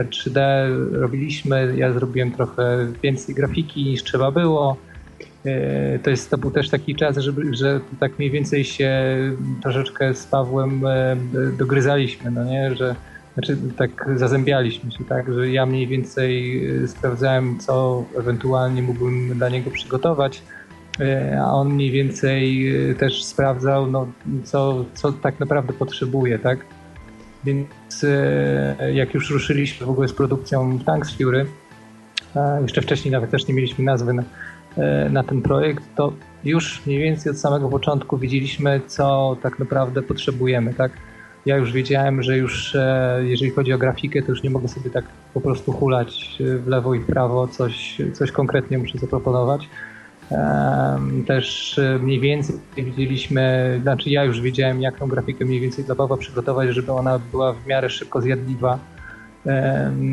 [0.03, 0.39] R3D
[0.91, 4.77] robiliśmy, ja zrobiłem trochę więcej grafiki niż trzeba było.
[5.47, 8.91] E, to, jest, to był też taki czas, żeby, że tak mniej więcej się
[9.63, 11.15] troszeczkę z Pawłem e,
[11.57, 12.95] dogryzaliśmy, no nie, że
[13.33, 19.49] znaczy tak zazębialiśmy się, tak, że ja mniej więcej y, sprawdzałem, co ewentualnie mógłbym dla
[19.49, 20.41] niego przygotować,
[21.41, 24.07] a on mniej więcej też sprawdzał, no,
[24.43, 26.59] co, co tak naprawdę potrzebuje, tak.
[27.43, 28.05] Więc
[28.93, 31.45] jak już ruszyliśmy w ogóle z produkcją Tanks Fury,
[32.61, 34.23] jeszcze wcześniej nawet też nie mieliśmy nazwy na,
[35.09, 36.13] na ten projekt, to
[36.43, 40.91] już mniej więcej od samego początku widzieliśmy, co tak naprawdę potrzebujemy, tak?
[41.45, 44.89] Ja już wiedziałem, że już e, jeżeli chodzi o grafikę, to już nie mogę sobie
[44.89, 49.69] tak po prostu hulać e, w lewo i w prawo, coś, coś konkretnie muszę zaproponować.
[51.27, 55.95] Też e, mniej więcej widzieliśmy, znaczy ja już wiedziałem, jak tą grafikę mniej więcej dla
[55.95, 58.79] Pawła przygotować, żeby ona była w miarę szybko zjadliwa,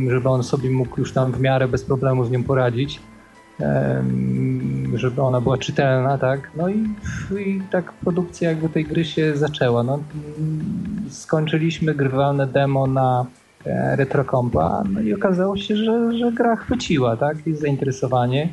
[0.08, 3.00] żeby on sobie mógł już tam w miarę bez problemu z nią poradzić
[4.94, 6.50] żeby ona była czytelna, tak?
[6.56, 6.88] No i,
[7.46, 9.82] i tak produkcja jakby tej gry się zaczęła.
[9.82, 10.02] No,
[11.10, 13.26] skończyliśmy grywalne demo na
[13.66, 17.46] e, retrocompa, no i okazało się, że, że gra chwyciła, tak?
[17.46, 18.48] Jest zainteresowanie.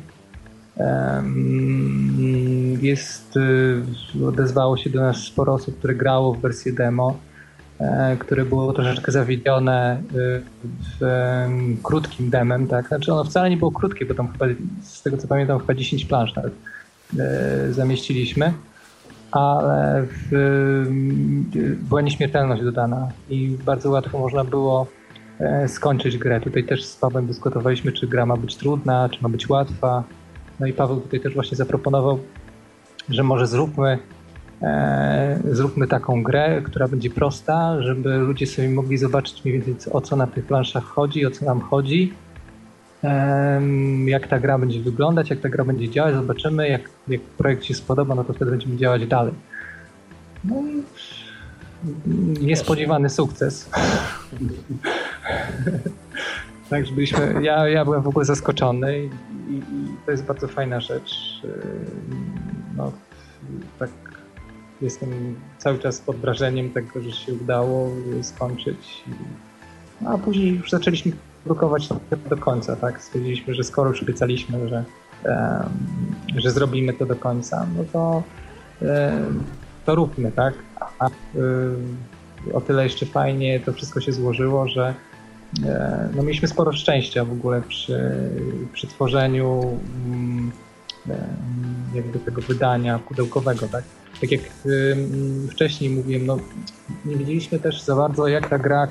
[2.82, 3.36] Jest,
[4.16, 7.18] y, odezwało się do nas sporo osób, które grało w wersję demo.
[7.82, 10.02] E, które było troszeczkę zawiedzione
[11.02, 11.48] e,
[11.82, 12.88] krótkim demem, tak?
[12.88, 14.46] Znaczy ono wcale nie było krótkie, bo tam chyba,
[14.82, 16.52] z tego co pamiętam, chyba 10 plansz nawet.
[17.70, 18.52] zamieściliśmy,
[19.30, 20.86] ale w,
[21.88, 24.86] była nieśmiertelność dodana i bardzo łatwo można było
[25.66, 26.40] skończyć grę.
[26.40, 30.04] Tutaj też z Pawłem dyskutowaliśmy, czy gra ma być trudna, czy ma być łatwa.
[30.60, 32.18] No i Paweł tutaj też właśnie zaproponował,
[33.08, 34.21] że może zróbmy E,
[35.50, 40.16] zróbmy taką grę, która będzie prosta, żeby ludzie sobie mogli zobaczyć mniej więcej o co
[40.16, 42.12] na tych planszach chodzi, o co nam chodzi,
[44.06, 47.74] jak ta gra będzie wyglądać, jak ta gra będzie działać, zobaczymy, jak, jak projekt się
[47.74, 49.34] spodoba, no to wtedy będziemy działać dalej.
[50.44, 50.82] No i
[52.40, 53.70] niespodziewany sukces.
[56.70, 59.10] Także byliśmy, ja, ja byłem w ogóle zaskoczony i,
[59.50, 61.42] i, i to jest bardzo fajna rzecz.
[62.76, 62.92] No,
[63.78, 63.90] tak
[64.82, 67.90] jestem cały czas pod wrażeniem tego, że się udało
[68.22, 69.04] skończyć.
[70.00, 71.12] No, a później już zaczęliśmy
[71.44, 73.02] produkować to do końca, tak?
[73.02, 74.84] Stwierdziliśmy, że skoro już obiecaliśmy, że,
[76.36, 78.22] że zrobimy to do końca, no to,
[79.86, 80.54] to róbmy, tak?
[80.98, 81.10] A
[82.54, 84.94] o tyle jeszcze fajnie to wszystko się złożyło, że
[86.16, 88.12] no mieliśmy sporo szczęścia w ogóle przy,
[88.72, 90.52] przy tworzeniu mm,
[91.94, 93.84] jakby tego wydania pudełkowego, tak?
[94.20, 94.40] Tak jak
[95.50, 96.38] wcześniej mówiłem, no
[97.04, 98.88] nie wiedzieliśmy też za bardzo jak ta gra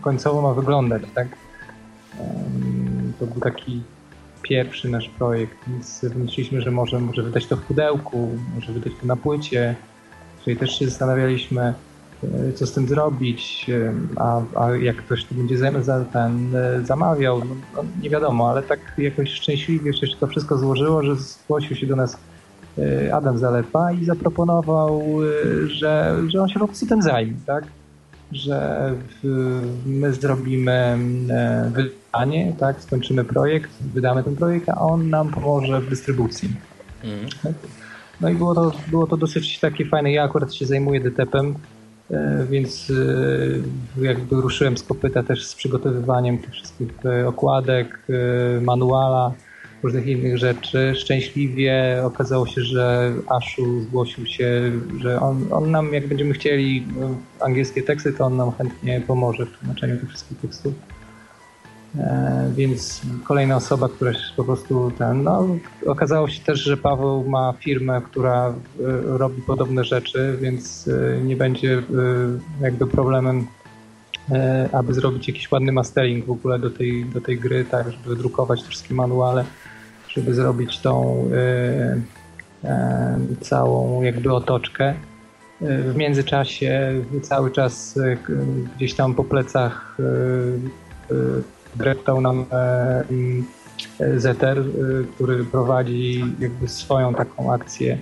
[0.00, 1.28] końcowo ma wyglądać, tak?
[3.18, 3.82] To był taki
[4.42, 9.06] pierwszy nasz projekt, więc wymyśliliśmy, że może, może wydać to w pudełku, może wydać to
[9.06, 9.74] na płycie,
[10.44, 11.74] czyli też się zastanawialiśmy, e,
[12.54, 13.66] co z tym zrobić,
[14.16, 18.62] a, a jak ktoś to będzie za, ten, e, zamawiał, no, no, nie wiadomo, ale
[18.62, 22.16] tak jakoś szczęśliwie się to wszystko złożyło, że zgłosił się do nas
[22.78, 25.02] e, Adam Zalepa i zaproponował,
[25.66, 27.64] że, że on się po prostu tym zajmie, tak?
[28.32, 28.94] Że
[29.86, 30.98] my zrobimy
[31.70, 32.80] wydanie, tak?
[32.80, 36.48] Skończymy projekt, wydamy ten projekt, a on nam pomoże w dystrybucji.
[37.04, 37.26] Mm.
[38.20, 40.12] No i było to, było to dosyć takie fajne.
[40.12, 41.79] Ja akurat się zajmuję DTP-em, E,
[42.50, 42.92] więc
[43.98, 47.98] e, jakby ruszyłem z kopyta też z przygotowywaniem tych wszystkich e, okładek,
[48.60, 49.32] manuala,
[49.82, 50.92] różnych innych rzeczy.
[50.96, 56.86] Szczęśliwie okazało się, że Aszu zgłosił się, że on, on nam, jak będziemy chcieli
[57.40, 60.74] angielskie teksty, to on nam chętnie pomoże w tłumaczeniu tych wszystkich tekstów.
[61.98, 65.46] E, więc kolejna osoba, która się po prostu ten, no,
[65.86, 68.52] okazało się też, że Paweł ma firmę, która e,
[69.04, 71.82] robi podobne rzeczy, więc e, nie będzie
[72.60, 73.46] jakby problemem,
[74.72, 78.62] aby zrobić jakiś ładny mastering w ogóle do tej, do tej gry, tak, żeby drukować
[78.62, 79.44] wszystkie manuale,
[80.08, 81.24] żeby zrobić tą
[83.40, 84.94] całą jakby otoczkę.
[85.60, 87.98] W międzyczasie cały czas
[88.76, 89.96] gdzieś tam po plecach
[91.76, 93.04] dreptał nam e,
[94.00, 94.64] e, Zeter, e,
[95.14, 97.98] który prowadzi jakby swoją taką akcję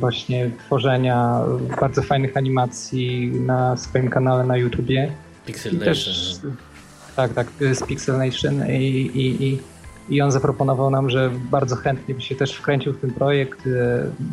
[0.00, 1.40] właśnie tworzenia
[1.80, 5.12] bardzo fajnych animacji na swoim kanale na YouTubie.
[5.46, 5.84] Pixel Nation.
[5.86, 6.36] Też,
[7.16, 8.82] tak, tak, z Pixel Nation i,
[9.14, 9.58] i, i,
[10.08, 13.68] i on zaproponował nam, że bardzo chętnie by się też wkręcił w ten projekt,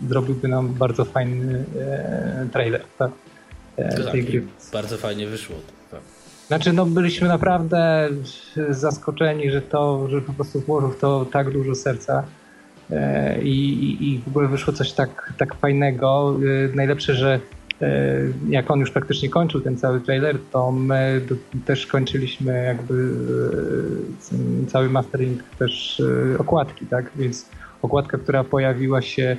[0.10, 1.66] zrobiłby nam bardzo fajny
[2.52, 3.12] trailer tak,
[4.12, 4.44] tej gry.
[4.72, 5.56] Bardzo fajnie wyszło.
[6.50, 8.10] Znaczy, no byliśmy naprawdę
[8.70, 12.24] zaskoczeni, że to, że po prostu włożył to tak dużo serca
[12.92, 16.38] e, i, i w ogóle wyszło coś tak, tak fajnego.
[16.72, 17.40] E, najlepsze, że
[17.82, 17.88] e,
[18.50, 21.22] jak on już praktycznie kończył ten cały trailer, to my
[21.66, 23.12] też kończyliśmy jakby
[24.68, 26.02] cały mastering też
[26.40, 27.12] okładki, tak?
[27.16, 27.50] Więc
[27.82, 29.38] okładka, która pojawiła się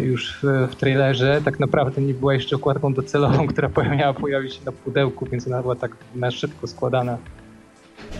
[0.00, 4.60] już w, w trailerze tak naprawdę nie była jeszcze okładką docelową, która miała pojawić się
[4.66, 7.18] na pudełku, więc ona była tak na szybko składana.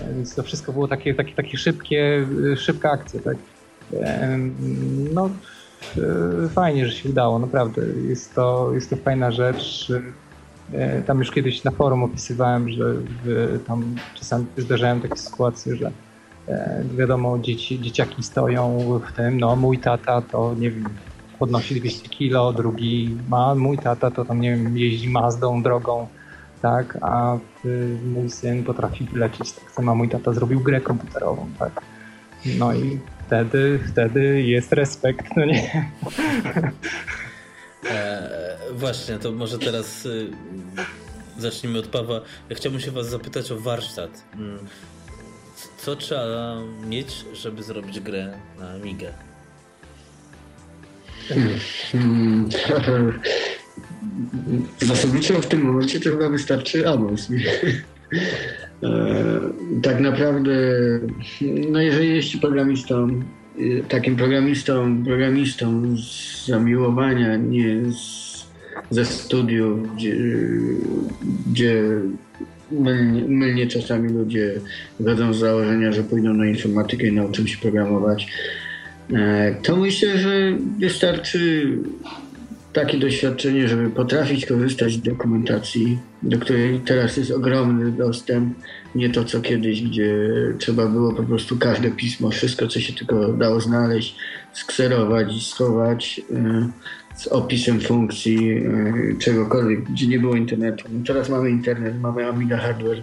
[0.00, 2.26] E, więc to wszystko było takie, takie, takie szybkie,
[2.56, 3.20] szybka akcja.
[3.20, 3.36] Tak?
[4.00, 4.38] E,
[5.14, 5.30] no,
[6.48, 7.82] fajnie, że się udało, naprawdę.
[8.08, 9.92] Jest to, jest to fajna rzecz.
[11.06, 15.90] Tam już kiedyś na forum opisywałem, że w, tam czasami zdarzają takie sytuacje, że
[16.96, 18.78] wiadomo, dzieci, dzieciaki stoją
[19.08, 20.88] w tym, no mój tata to nie wiem,
[21.42, 26.06] podnosi 200 kilo, drugi ma, mój tata to tam, nie wiem, jeździ Mazdą drogą,
[26.62, 31.82] tak, a y, mój syn potrafi wylecieć tak samo, mój tata zrobił grę komputerową, tak.
[32.58, 35.90] No i wtedy, wtedy jest respekt, no nie?
[37.90, 40.30] E, właśnie, to może teraz y,
[41.38, 42.20] zacznijmy od Pawła.
[42.50, 44.24] Ja chciałbym się was zapytać o warsztat.
[44.34, 44.58] Mm,
[45.78, 49.31] co trzeba mieć, żeby zrobić grę na Migę?
[51.92, 52.48] Hmm.
[54.78, 57.28] Zasadniczo w tym momencie to chyba wystarczy Amos.
[58.82, 59.40] E,
[59.82, 60.52] tak naprawdę,
[61.70, 63.22] no jeżeli jest programistą,
[63.58, 68.46] y, takim programistą, programistą z zamiłowania, nie z,
[68.90, 70.16] ze studiów, gdzie,
[71.50, 71.82] gdzie
[72.72, 74.60] mylnie, mylnie czasami ludzie
[75.00, 78.26] wychodzą z założenia, że pójdą na informatykę i nauczą się programować.
[79.10, 81.68] E, to myślę, że wystarczy
[82.72, 88.54] takie doświadczenie, żeby potrafić korzystać z dokumentacji, do której teraz jest ogromny dostęp.
[88.94, 90.16] Nie to co kiedyś, gdzie
[90.58, 94.16] trzeba było po prostu każde pismo, wszystko co się tylko dało znaleźć,
[94.52, 96.68] skserować schować e,
[97.16, 100.84] z opisem funkcji e, czegokolwiek, gdzie nie było internetu.
[100.92, 103.02] No teraz mamy internet, mamy Amiga Hardware,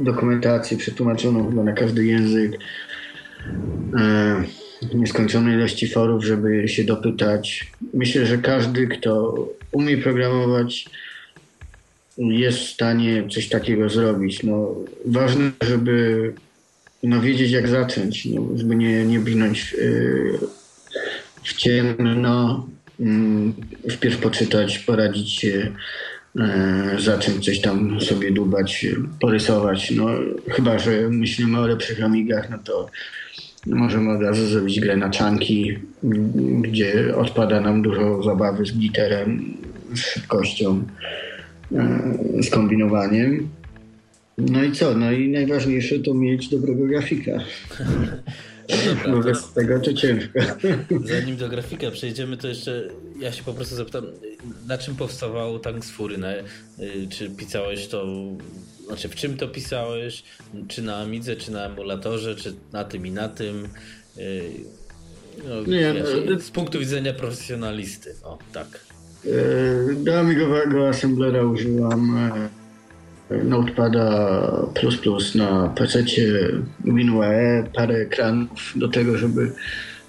[0.00, 2.58] dokumentację przetłumaczoną chyba na każdy język
[4.94, 7.70] nieskończonej ilości forów, żeby się dopytać.
[7.94, 9.34] Myślę, że każdy, kto
[9.72, 10.86] umie programować,
[12.18, 14.42] jest w stanie coś takiego zrobić.
[14.42, 16.32] No, ważne, żeby
[17.02, 20.38] no, wiedzieć, jak zacząć, no, żeby nie, nie brnąć w, yy,
[21.42, 25.72] w ciemno, yy, wpierw poczytać, poradzić się,
[26.34, 26.44] yy,
[26.98, 28.86] zacząć coś tam sobie dubać,
[29.20, 29.90] porysować.
[29.90, 30.06] No,
[30.48, 32.90] chyba, że myślimy o lepszych amigach, no to
[33.66, 35.78] Możemy od razu zrobić grę na czanki,
[36.60, 39.54] gdzie odpada nam dużo zabawy z glitterem,
[39.94, 40.82] z szybkością,
[41.72, 43.48] e, z kombinowaniem.
[44.38, 44.94] No i co?
[44.94, 47.32] No i najważniejsze to mieć dobrego grafika.
[49.06, 50.40] No Bo bez tego to ciężko.
[51.04, 52.88] Zanim do grafika przejdziemy, to jeszcze
[53.20, 54.04] ja się po prostu zapytam,
[54.68, 56.18] na czym powstawał Tank z Fury?
[56.18, 56.44] Na, y,
[57.10, 58.06] czy pisałeś to
[58.90, 60.24] znaczy, w czym to pisałeś?
[60.68, 63.68] Czy na Amidze, czy na emulatorze, czy na tym i na tym?
[64.16, 64.24] Yy,
[65.48, 68.66] no, nie, wiesz, no, z punktu widzenia profesjonalisty, o tak.
[69.24, 72.30] Yy, do amigowego assemblera użyłam
[73.30, 76.04] yy, Notepada plus plus na PC,
[76.84, 79.52] WinUAE, parę ekranów do tego, żeby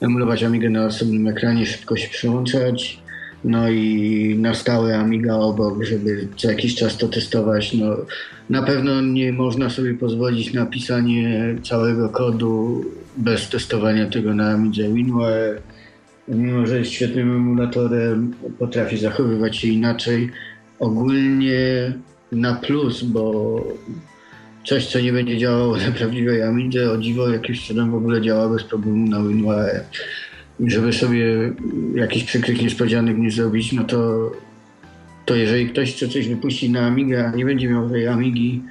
[0.01, 3.01] emulować Amigę na osobnym ekranie, szybko się przełączać.
[3.43, 7.73] No i na stałe Amiga obok, żeby co jakiś czas to testować.
[7.73, 7.97] No,
[8.49, 12.85] na pewno nie można sobie pozwolić na pisanie całego kodu
[13.17, 15.61] bez testowania tego na Amidze WinUAE.
[16.27, 20.29] Mimo, że jest świetnym emulatorem, potrafi zachowywać się inaczej.
[20.79, 21.93] Ogólnie
[22.31, 23.55] na plus, bo
[24.65, 28.49] coś, co nie będzie działało na prawdziwej Amidze, o dziwo jakimś cudem w ogóle działa
[28.49, 29.85] bez problemu na WinUAE
[30.67, 31.53] żeby sobie
[31.95, 34.31] jakiś przykrych niespodzianek nie zrobić, no to,
[35.31, 38.63] to jeżeli ktoś chce coś wypuścić na Amigę, a nie będzie miał tej Amigi,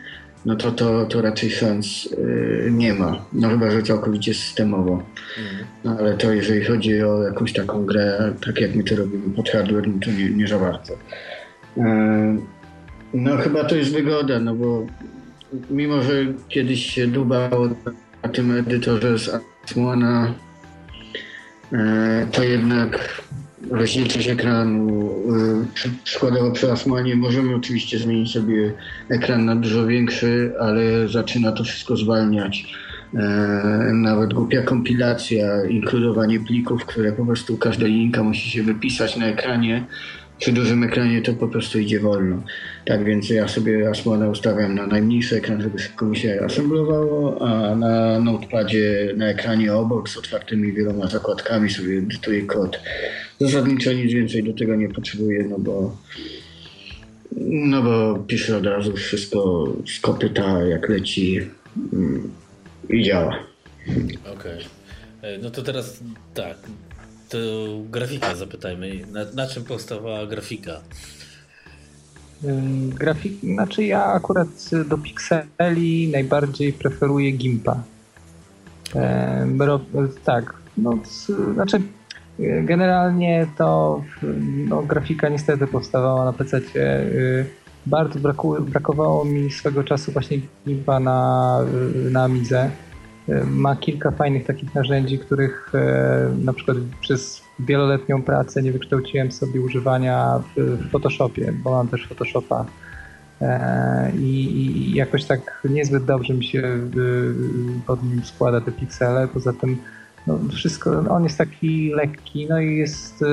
[0.46, 3.24] no to, to, to raczej szans yy, nie ma.
[3.32, 5.02] No chyba, że całkowicie systemowo.
[5.38, 5.66] Mhm.
[5.84, 9.48] No, ale to jeżeli chodzi o jakąś taką grę, tak jak my to robimy pod
[9.50, 10.92] hardware, no to nie, nie za bardzo.
[11.76, 11.84] Yy,
[13.14, 14.86] no chyba to jest wygoda, no bo
[15.70, 16.12] mimo, że
[16.48, 17.68] kiedyś się dubało
[18.22, 19.30] na tym edytorze z
[19.64, 20.34] Asmona
[21.72, 23.22] E, to jednak
[23.70, 25.10] rozdzielczość ekranu
[26.04, 28.72] przykładowo przy Asmanie możemy oczywiście zmienić sobie
[29.08, 32.64] ekran na dużo większy, ale zaczyna to wszystko zwalniać.
[33.14, 39.26] E, nawet głupia kompilacja, inkludowanie plików, które po prostu każda linka musi się wypisać na
[39.26, 39.84] ekranie,
[40.40, 42.42] przy dużym ekranie to po prostu idzie wolno.
[42.84, 47.74] Tak więc ja sobie Asmona ustawiam na najmniejszy ekran, żeby szybko mi się assemblowało, a
[47.74, 52.80] na notepadzie na ekranie obok z otwartymi wieloma zakładkami sobie edytuję kod.
[53.40, 55.96] Zasadniczo nic więcej do tego nie potrzebuję, no bo
[57.40, 61.40] no bo piszę od razu wszystko z kopyta, jak leci
[61.92, 62.30] mm,
[62.88, 63.38] i działa.
[64.20, 64.64] Okej.
[65.20, 65.38] Okay.
[65.42, 66.00] No to teraz
[66.34, 66.56] tak,
[67.30, 67.38] to
[67.90, 69.06] grafika zapytajmy.
[69.12, 70.80] Na, na czym powstawała grafika?
[72.88, 74.48] Grafik, znaczy ja akurat
[74.86, 77.82] do pikseli najbardziej preferuję Gimpa.
[78.94, 79.46] E,
[80.24, 80.98] tak, no,
[81.54, 81.80] znaczy
[82.62, 84.02] generalnie to
[84.68, 86.60] no, grafika niestety powstawała na PC.
[86.76, 87.46] Y,
[87.86, 91.58] bardzo braku, brakowało mi swego czasu właśnie Gimpa na,
[92.10, 92.70] na Amidze
[93.50, 99.60] ma kilka fajnych takich narzędzi, których e, na przykład przez wieloletnią pracę nie wykształciłem sobie
[99.60, 102.66] używania w Photoshopie, bo mam też Photoshopa
[103.40, 106.78] e, i jakoś tak niezbyt dobrze mi się
[107.86, 109.28] pod nim składa te piksele.
[109.28, 109.76] Poza tym
[110.26, 113.26] no wszystko, on jest taki lekki, no i jest, e,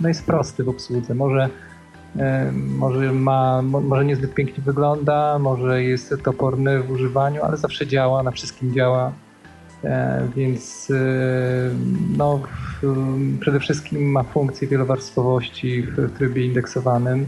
[0.00, 1.14] no jest prosty w obsłudze.
[1.14, 1.48] Może
[2.52, 8.30] może, ma, może niezbyt pięknie wygląda, może jest toporny w używaniu, ale zawsze działa, na
[8.30, 9.12] wszystkim działa.
[9.84, 10.92] E, więc
[12.16, 12.40] no,
[13.40, 17.26] przede wszystkim ma funkcję wielowarstwowości w trybie indeksowanym,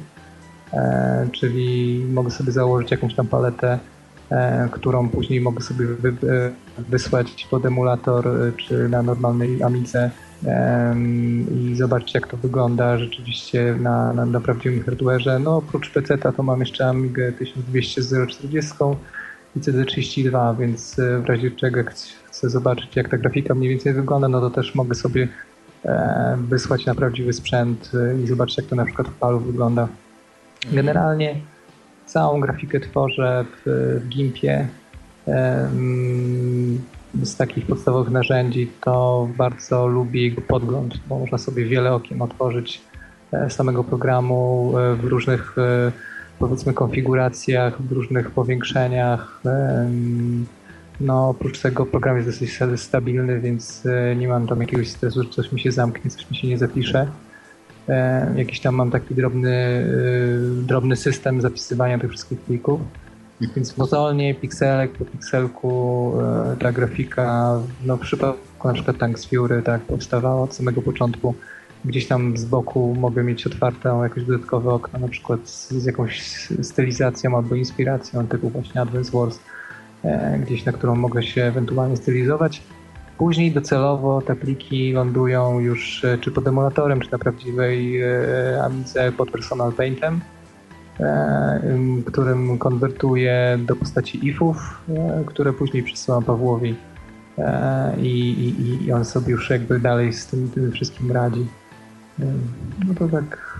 [0.73, 3.79] e, czyli mogę sobie założyć jakąś tam paletę
[4.31, 6.15] e, którą później mogę sobie wy,
[6.79, 10.11] wysłać pod emulator czy na normalnej Amidze
[11.51, 15.43] i zobaczyć jak to wygląda rzeczywiście na, na, na prawdziwym hardware'ze.
[15.43, 18.73] No oprócz PC to mam jeszcze Amigę 1200 z 040
[19.57, 21.81] i CD32, więc w razie czego
[22.25, 25.29] chcę zobaczyć jak ta grafika mniej więcej wygląda, no to też mogę sobie
[26.39, 27.91] wysłać na prawdziwy sprzęt
[28.25, 29.83] i zobaczyć jak to na przykład w palu wygląda.
[29.83, 30.75] Mhm.
[30.77, 31.37] Generalnie
[32.07, 34.69] całą grafikę tworzę w, w Gimpie.
[37.23, 42.81] Z takich podstawowych narzędzi to bardzo lubię jego podgląd, bo można sobie wiele okien otworzyć
[43.33, 45.93] e, samego programu e, w różnych e,
[46.39, 49.43] powiedzmy konfiguracjach, w różnych powiększeniach.
[51.01, 53.85] No, oprócz tego program jest dosyć stabilny, więc
[54.17, 57.07] nie mam tam jakiegoś stresu, że coś mi się zamknie, coś mi się nie zapisze.
[58.37, 59.87] Jakiś tam mam taki drobny,
[60.63, 62.81] drobny system zapisywania tych wszystkich plików.
[63.41, 69.63] Więc mozolnie, pikselek po pikselku e, ta grafika, no w przypadku na przykład Tanks Fury
[69.63, 71.35] tak powstawała od samego początku.
[71.85, 76.23] Gdzieś tam z boku mogę mieć otwarte jakieś dodatkowe okno, na przykład z, z jakąś
[76.63, 79.39] stylizacją albo inspiracją typu właśnie Advance Wars,
[80.47, 82.63] gdzieś na którą mogę się ewentualnie stylizować.
[83.19, 89.13] Później docelowo te pliki lądują już e, czy pod emulatorem, czy na prawdziwej e, Amidze
[89.13, 90.38] pod Personal Paintem, e,
[92.07, 94.83] którym konwertuję do postaci ifów,
[95.27, 96.75] które później przesyłam Pawłowi
[98.03, 101.47] i, i, i on sobie już jakby dalej z tym, tym wszystkim radzi.
[102.87, 103.59] No to tak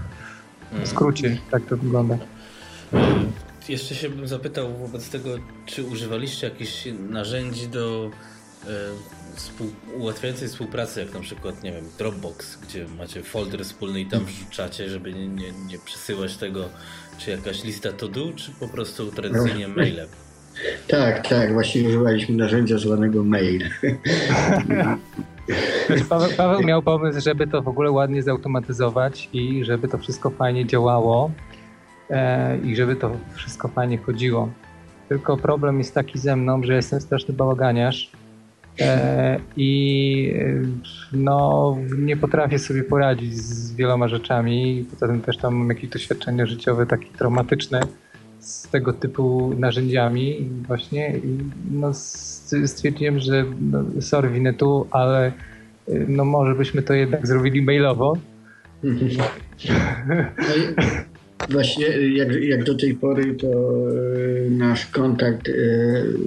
[0.85, 2.19] w skrócie tak to wygląda.
[3.69, 5.29] Jeszcze się bym zapytał wobec tego,
[5.67, 8.11] czy używaliście jakichś narzędzi do
[9.35, 9.67] współ,
[9.97, 14.89] ułatwiającej współpracy, jak na przykład, nie wiem, Dropbox, gdzie macie folder wspólny i tam wrzucacie,
[14.89, 16.69] żeby nie, nie, nie przesyłać tego,
[17.19, 19.75] czy jakaś lista to do, czy po prostu tradycyjnie no.
[19.75, 20.09] mailem?
[20.89, 23.71] Tak, tak, właśnie używaliśmy narzędzia zwanego mail.
[26.09, 30.67] Paweł, Paweł miał pomysł, żeby to w ogóle ładnie zautomatyzować i żeby to wszystko fajnie
[30.67, 31.31] działało
[32.11, 34.49] e, i żeby to wszystko fajnie chodziło.
[35.09, 38.11] Tylko problem jest taki ze mną, że jestem straszny bałaganiarz
[39.57, 40.35] I
[41.13, 44.87] no, nie potrafię sobie poradzić z wieloma rzeczami.
[44.91, 47.81] Poza tym też tam mam jakieś doświadczenie życiowe takie traumatyczne
[48.41, 51.17] z tego typu narzędziami właśnie.
[51.17, 51.39] I
[51.71, 51.91] no,
[52.67, 55.33] stwierdziłem, że no, sorry, winę tu, ale
[56.09, 58.17] no, może byśmy to jednak zrobili mailowo.
[58.83, 58.91] No
[61.51, 65.53] właśnie jak, jak do tej pory to e, nasz kontakt e,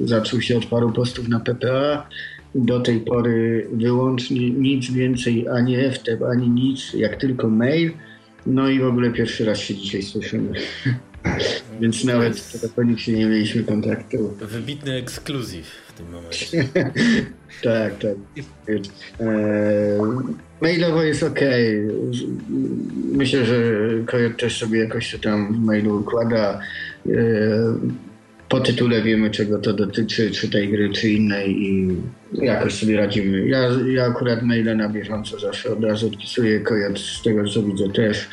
[0.06, 2.08] zaczął się od paru postów na PPA
[2.56, 7.91] do tej pory wyłącznie nic więcej, ani FTP, ani nic, jak tylko mail.
[8.45, 10.54] No i w ogóle pierwszy raz się dzisiaj słyszymy.
[11.82, 14.34] Więc nawet telefonicznie nie mieliśmy kontaktu.
[14.41, 16.64] Wybitny ekskluzyw w tym momencie.
[17.64, 18.16] tak, tak.
[19.20, 19.97] E,
[20.62, 21.39] mailowo jest ok.
[23.12, 23.56] Myślę, że
[24.06, 26.60] Koyot też sobie jakoś to tam w mailu układa.
[27.10, 27.12] E,
[28.52, 31.95] po tytule wiemy, czego to dotyczy, czy tej gry, czy innej i
[32.34, 33.47] jakoś sobie radzimy.
[33.47, 37.89] Ja, ja akurat maile na bieżąco zawsze od razu odpisuję, kojot z tego, co widzę
[37.89, 38.30] też.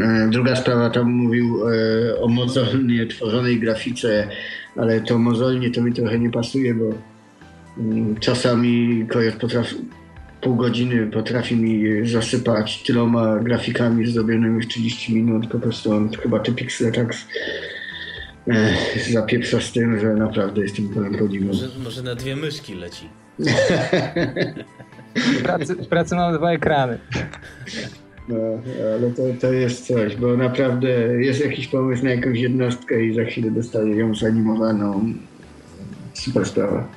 [0.00, 4.28] E, druga sprawa, tam mówił e, o mozolnie tworzonej grafice,
[4.76, 6.94] ale to mozolnie to mi trochę nie pasuje, bo
[7.78, 9.76] mm, czasami kojot potrafi,
[10.40, 16.38] pół godziny potrafi mi zasypać tyloma grafikami zrobionymi w 30 minut, po prostu on chyba
[16.38, 17.14] te piksele tak
[19.12, 21.46] zapieprza z tym, że naprawdę jestem pełen podziwu.
[21.46, 23.08] Może, może na dwie myszki leci.
[25.16, 26.98] w, pracy, w pracy mamy dwa ekrany.
[28.28, 28.36] No,
[28.96, 30.88] ale to, to jest coś, bo naprawdę
[31.24, 35.12] jest jakiś pomysł na jakąś jednostkę i za chwilę dostaję ją zanimowaną.
[36.14, 36.88] Super sprawa.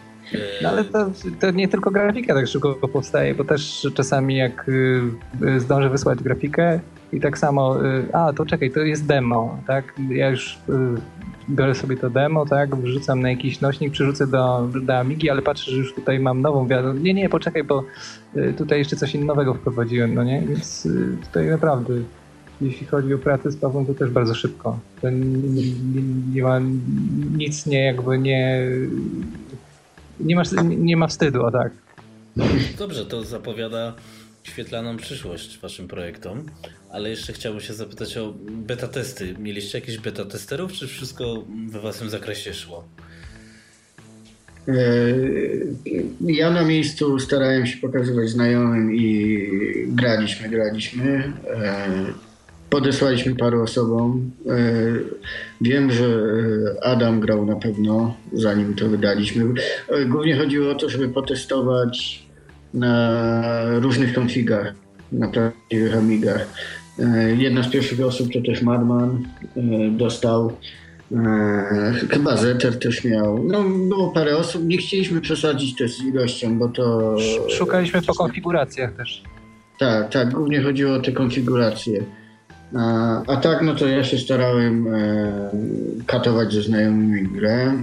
[0.62, 5.60] No ale to, to, nie tylko grafika tak szybko powstaje, bo też czasami jak y,
[5.60, 6.80] zdążę wysłać grafikę
[7.14, 9.94] i tak samo, y, a to czekaj, to jest demo, tak?
[10.10, 10.72] Ja już y,
[11.50, 15.72] biorę sobie to demo, tak, wrzucam na jakiś nośnik, przerzucę do, do Amigi, ale patrzę,
[15.72, 17.04] że już tutaj mam nową wiadomość.
[17.04, 17.84] Nie, nie, poczekaj, bo
[18.36, 20.42] y, tutaj jeszcze coś innego wprowadziłem, no nie?
[20.42, 20.88] Więc
[21.24, 21.94] tutaj naprawdę,
[22.62, 24.80] jeśli chodzi o pracę z Pawłem, to też bardzo szybko.
[25.02, 26.02] To nie, nie,
[26.34, 26.60] nie ma
[27.38, 28.68] nic nie jakby nie
[30.20, 31.72] nie, masz, nie ma wstydu, o tak.
[32.78, 33.94] Dobrze, to zapowiada
[34.44, 36.44] świetlaną przyszłość waszym projektom,
[36.96, 39.36] ale jeszcze chciałbym się zapytać o beta testy.
[39.40, 42.84] Mieliście jakieś beta testerów, czy wszystko we waszym zakresie szło?
[44.68, 44.74] E,
[46.22, 49.50] ja na miejscu starałem się pokazywać znajomym i
[49.88, 51.34] graliśmy, graliśmy.
[51.48, 51.88] E,
[52.70, 54.32] podesłaliśmy paru osobom.
[54.50, 54.52] E,
[55.62, 56.08] wiem, że
[56.82, 59.46] Adam grał na pewno, zanim to wydaliśmy.
[60.08, 62.26] Głównie chodziło o to, żeby potestować
[62.74, 64.74] na różnych konfigach,
[65.12, 66.48] na prawdziwych Amigach.
[67.38, 69.28] Jedna z pierwszych osób to też Madman
[69.92, 70.52] dostał.
[72.10, 73.44] Chyba Zeter też miał.
[73.44, 74.66] No, było parę osób.
[74.66, 77.16] Nie chcieliśmy przesadzić też z ilością, bo to.
[77.50, 79.24] Szukaliśmy po konfiguracjach też.
[79.80, 82.04] Tak, tak, głównie chodziło o te konfiguracje.
[82.76, 85.50] A, a tak, no to ja się starałem e,
[86.06, 87.74] katować ze znajomymi grę.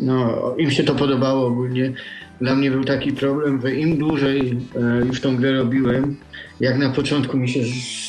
[0.00, 1.92] No, im się to podobało ogólnie.
[2.40, 6.16] Dla mnie był taki problem, że im dłużej e, już tą grę robiłem,
[6.60, 7.60] jak na początku mi się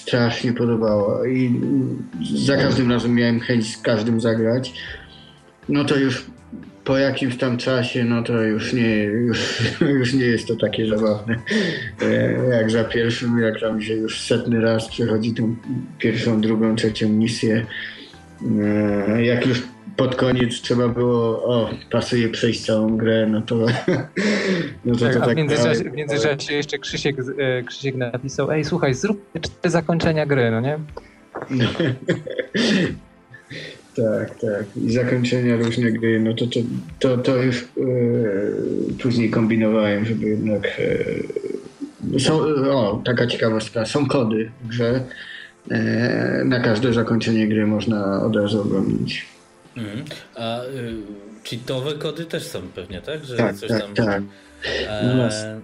[0.01, 1.61] strasznie podobało i
[2.35, 4.73] za każdym razem miałem chęć z każdym zagrać.
[5.69, 6.25] No to już
[6.83, 9.61] po jakimś tam czasie, no to już nie, już,
[9.99, 11.35] już nie jest to takie zabawne
[12.01, 15.55] e, jak za pierwszym, jak tam się już setny raz przechodzi tą
[15.97, 17.65] pierwszą, drugą, trzecią misję.
[18.61, 19.63] E, jak już
[19.97, 23.55] pod koniec trzeba było, o, pasuje przejść całą grę, no to...
[24.85, 28.65] No to, tak, to tak w, międzyczasie, w międzyczasie jeszcze Krzysiek, e, Krzysiek napisał, ej
[28.65, 30.79] słuchaj, zrób cztery zakończenia gry, no nie?
[33.95, 34.65] Tak, tak.
[34.75, 36.59] I zakończenia różne gry, no to, to,
[36.99, 37.67] to, to już e,
[39.01, 40.79] później kombinowałem, żeby jednak...
[42.13, 42.39] E, są,
[42.71, 45.03] o, taka ciekawostka, są kody w grze.
[46.45, 49.25] Na każde zakończenie gry można od razu oglądać.
[49.77, 50.05] Mhm.
[50.35, 50.95] A y,
[51.43, 53.25] cheatowe kody też są pewnie, tak?
[53.25, 53.93] Że tak, coś tak, tam...
[53.93, 54.23] tak.
[54.87, 55.61] E,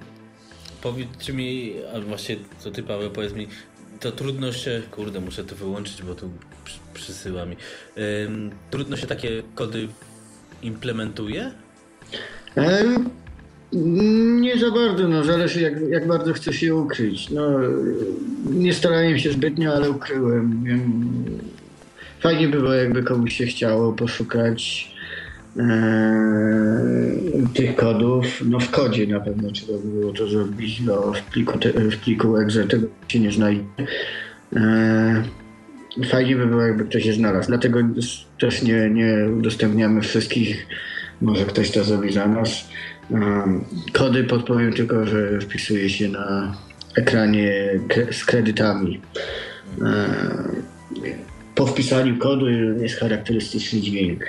[0.81, 3.47] powiedz mi, a właśnie co ty Paweł, powiedz mi,
[3.99, 6.29] to trudno się, kurde, muszę to wyłączyć, bo tu
[6.93, 7.55] przysyła mi.
[8.25, 9.87] Ym, trudno się takie kody
[10.61, 11.51] implementuje?
[14.41, 17.29] nie za bardzo, no zależy jak, jak bardzo chcesz je ukryć.
[17.29, 17.49] No,
[18.49, 20.63] nie starałem się zbytnio, ale ukryłem.
[22.23, 24.91] Fajnie było, jakby komuś się chciało poszukać
[25.57, 25.63] e,
[27.53, 28.25] tych kodów.
[28.45, 31.59] No w kodzie na pewno trzeba było to zrobić, no w pliku,
[31.91, 33.63] w pliku exe tego się nie znajdzie.
[34.55, 35.23] E,
[36.09, 37.47] fajnie by było, jakby ktoś je znalazł.
[37.47, 37.79] Dlatego
[38.39, 40.67] też nie, nie udostępniamy wszystkich.
[41.21, 42.69] Może ktoś to zrobi za nas.
[43.93, 46.55] Kody podpowiem tylko, że wpisuje się na
[46.95, 47.79] ekranie
[48.11, 49.01] z kredytami.
[51.55, 54.25] Po wpisaniu kodu jest charakterystyczny dźwięk.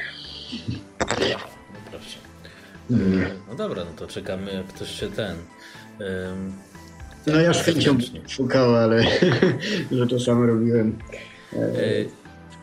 [1.00, 1.06] No
[1.90, 2.18] proszę.
[2.90, 3.24] Mm.
[3.48, 5.36] No dobra, no to czekamy jak ktoś się ten...
[7.26, 7.98] no ja z chęcią
[8.28, 9.04] szukał, ale
[9.92, 10.98] że to samo robiłem.
[11.52, 11.58] E,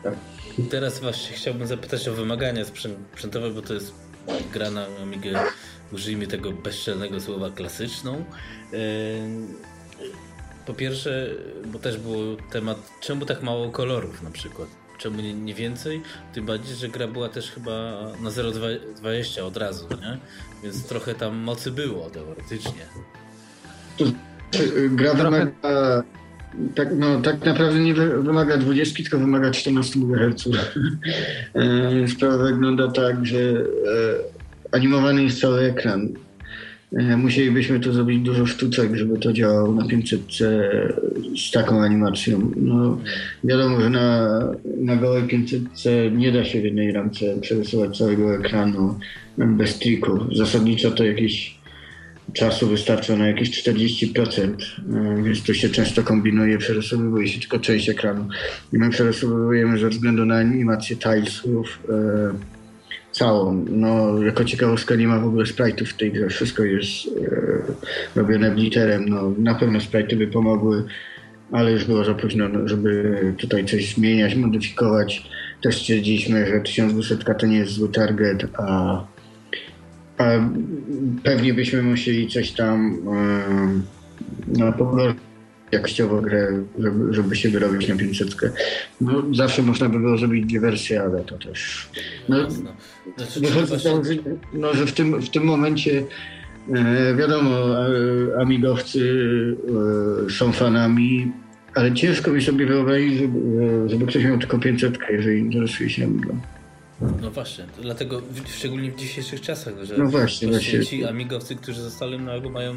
[0.02, 0.14] tak.
[0.70, 3.94] Teraz właśnie chciałbym zapytać o wymagania sprzętowe, bo to jest
[4.52, 5.40] gra na Amigę,
[5.92, 8.14] użyjmy tego bezczelnego słowa klasyczną.
[8.14, 8.76] E,
[10.66, 11.28] po pierwsze,
[11.72, 14.68] bo też był temat, czemu tak mało kolorów na przykład?
[14.98, 16.02] Czemu nie, nie więcej?
[16.34, 17.72] Tym bardziej, że gra była też chyba
[18.22, 20.18] na 0,20 od razu, nie?
[20.62, 22.86] Więc trochę tam mocy było teoretycznie.
[24.90, 25.46] Gra wymaga
[26.74, 30.48] tak, no, tak naprawdę nie wymaga 20, tylko wymaga 14 MHz.
[31.54, 33.54] E, sprawa wygląda tak, że e,
[34.72, 36.08] animowany jest cały ekran.
[36.96, 40.20] E, musielibyśmy to zrobić dużo sztuczek, żeby to działało na 500
[41.36, 42.50] z taką animacją.
[42.56, 42.98] No,
[43.44, 44.28] wiadomo, że na,
[44.76, 45.62] na gołej 500
[46.12, 48.98] nie da się w jednej ramce przerysować całego ekranu
[49.38, 50.18] bez trików.
[50.36, 51.62] Zasadniczo to jakieś
[52.32, 54.54] czasu wystarcza na jakieś 40%,
[55.18, 58.28] e, więc to się często kombinuje, przerysowuje się tylko część ekranu.
[58.72, 61.78] I my przerysowujemy ze względu na animację tilesów
[63.12, 63.64] całą.
[63.70, 68.50] No, jako ciekawostka nie ma w ogóle sprite'ów w tej grze, wszystko jest e, robione
[68.50, 69.08] bliterem.
[69.08, 70.84] No, na pewno sprite'y by pomogły,
[71.52, 75.30] ale już było za późno, no, żeby tutaj coś zmieniać, modyfikować.
[75.62, 79.04] Też stwierdziliśmy, że 1200 to nie jest zły target, a
[81.22, 82.98] pewnie byśmy musieli coś tam
[84.48, 85.31] no, pogorszyć
[85.72, 88.36] jakościowo grę, żeby, żeby się wyrobić na 500.
[89.00, 91.88] No, zawsze można by było zrobić dwie wersje, ale to też...
[92.28, 93.40] No, znaczy,
[94.52, 96.04] no, że w tym, w tym momencie
[96.74, 97.50] e, wiadomo,
[98.40, 99.00] amigowcy
[100.26, 101.32] e, są fanami,
[101.74, 103.38] ale ciężko mi sobie wyobrazić, żeby,
[103.86, 106.40] żeby ktoś miał tylko 500, jeżeli interesuje się Amigą.
[107.22, 110.86] No właśnie, dlatego szczególnie w dzisiejszych czasach, że no właśnie, właśnie.
[110.86, 112.74] ci amigowcy, którzy zostali na mają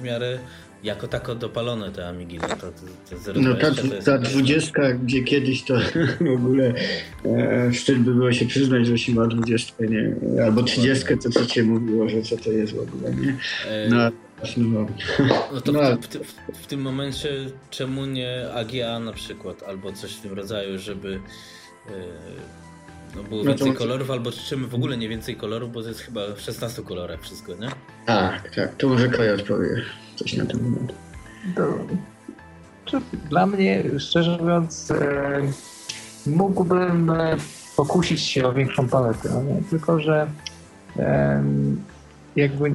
[0.00, 0.38] w miarę
[0.82, 2.38] jako tako dopalone te amigi.
[2.38, 3.70] No, to, to, to no ta,
[4.04, 5.74] ta dwudziestka, gdzie kiedyś to
[6.30, 6.74] w ogóle
[7.24, 10.14] e, wstyd by było się przyznać, że się ma dwudziestkę, nie?
[10.44, 13.36] Albo trzydziestkę, to co cię mówiło, że co to jest w ogóle, nie?
[13.68, 14.10] E, no.
[14.56, 14.86] No,
[15.52, 15.96] no to no.
[15.96, 17.30] W, w, w, tym momencie
[17.70, 21.20] czemu nie AGA na przykład, albo coś w tym rodzaju, żeby yy,
[23.16, 23.78] no było no więcej to...
[23.78, 27.22] kolorów, albo czym w ogóle nie więcej kolorów, bo to jest chyba w 16 kolorach
[27.22, 27.68] wszystko, nie?
[28.06, 28.76] Tak, tak.
[28.76, 29.82] To może Kaja odpowie
[30.20, 30.92] coś na ten moment.
[33.30, 35.40] Dla mnie, szczerze mówiąc, e,
[36.26, 37.36] mógłbym e,
[37.76, 39.28] pokusić się o większą paletę,
[39.70, 40.26] tylko że
[42.36, 42.72] jakby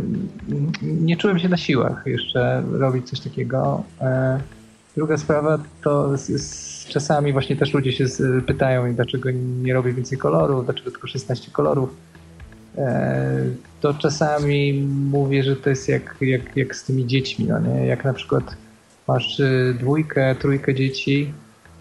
[0.81, 3.83] nie czułem się na siłach jeszcze robić coś takiego.
[4.01, 4.39] E,
[4.95, 9.29] druga sprawa to z, z, czasami właśnie też ludzie się z, pytają, dlaczego
[9.63, 11.89] nie robię więcej kolorów, dlaczego tylko 16 kolorów.
[12.77, 13.43] E,
[13.81, 14.73] to czasami
[15.11, 17.85] mówię, że to jest jak, jak, jak z tymi dziećmi, no nie?
[17.85, 18.43] Jak na przykład
[19.07, 21.33] masz y, dwójkę, trójkę dzieci,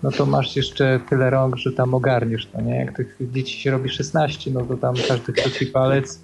[0.03, 2.77] no to masz jeszcze tyle rąk, że tam ogarniesz, no nie?
[2.77, 6.21] Jak tych dzieci się robi 16, no to tam każdy chwyci palec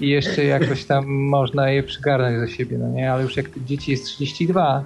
[0.00, 3.12] i jeszcze jakoś tam można je przygarnąć za siebie, no nie?
[3.12, 4.84] Ale już jak dzieci jest 32,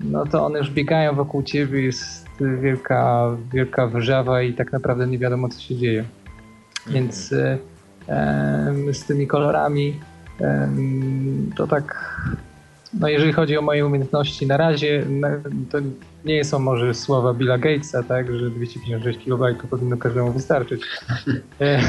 [0.00, 2.26] no to one już biegają wokół ciebie, jest
[2.62, 6.04] wielka, wielka wrzawa i tak naprawdę nie wiadomo, co się dzieje.
[6.86, 7.58] Więc e,
[8.92, 10.00] z tymi kolorami
[11.56, 12.14] to tak
[12.94, 15.04] no jeżeli chodzi o moje umiejętności, na razie
[15.70, 15.78] to
[16.24, 20.82] nie są może słowa Billa Gatesa, tak, że 256 KB powinno każdemu wystarczyć.
[21.60, 21.80] E,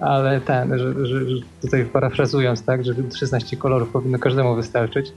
[0.00, 5.12] ale ten, że, że, że tutaj parafrazując, tak, że 16 kolorów powinno każdemu wystarczyć.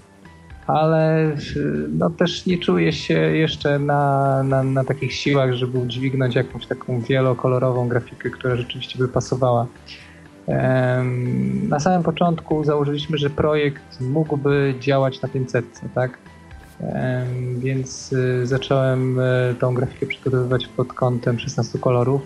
[0.68, 1.32] Ale
[1.90, 7.02] no, też nie czuję się jeszcze na, na, na takich siłach, żeby udźwignąć jakąś taką
[7.02, 9.68] wielokolorową grafikę, która rzeczywiście by pasowała.
[11.70, 15.66] Na samym początku założyliśmy, że projekt mógłby działać na 500,
[15.96, 16.18] tak?
[17.58, 22.22] Więc y, zacząłem y, tą grafikę przygotowywać pod kątem 16 kolorów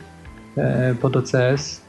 [0.58, 1.82] e, pod OCS.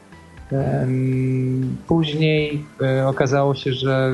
[1.87, 4.13] Później e, okazało się, że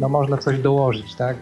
[0.00, 1.36] no, można coś dołożyć, tak?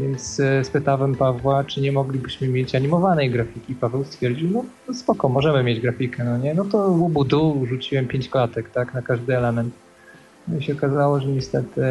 [0.00, 3.74] Więc e, spytałem Pawła, czy nie moglibyśmy mieć animowanej grafiki.
[3.74, 6.54] Paweł stwierdził, no, no spoko, możemy mieć grafikę, no nie?
[6.54, 7.24] No to łubu
[7.66, 9.74] rzuciłem pięć klatek, tak, na każdy element.
[10.48, 11.82] No i się okazało, że niestety,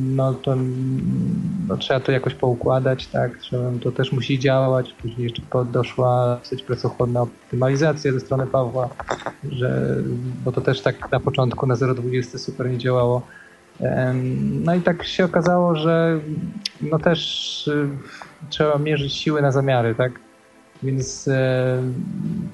[0.00, 0.56] no to
[1.68, 4.92] no, trzeba to jakoś poukładać, tak, trzeba, to też musi działać.
[4.92, 5.42] Później jeszcze
[5.72, 8.88] doszła dosyć pracochłonna optymalizacja ze strony Pawła,
[9.52, 9.96] że,
[10.44, 13.22] bo to też tak na początku na 0.20 super nie działało.
[14.64, 16.20] No i tak się okazało, że
[16.80, 17.88] no też y,
[18.48, 20.12] trzeba mierzyć siły na zamiary, tak?
[20.82, 21.82] Więc e,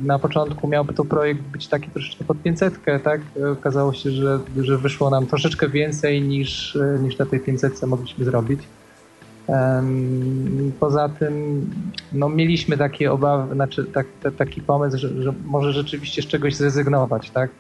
[0.01, 3.21] na początku miałby to projekt być taki troszeczkę pod 500, tak?
[3.53, 8.25] Okazało się, że, że wyszło nam troszeczkę więcej niż, e, niż na tej 500 mogliśmy
[8.25, 8.61] zrobić.
[10.81, 11.67] Poza tym
[12.13, 14.07] no, mieliśmy takie obawy, znaczy tak,
[14.39, 17.51] taki pomysł, że, że może rzeczywiście z czegoś zrezygnować, tak?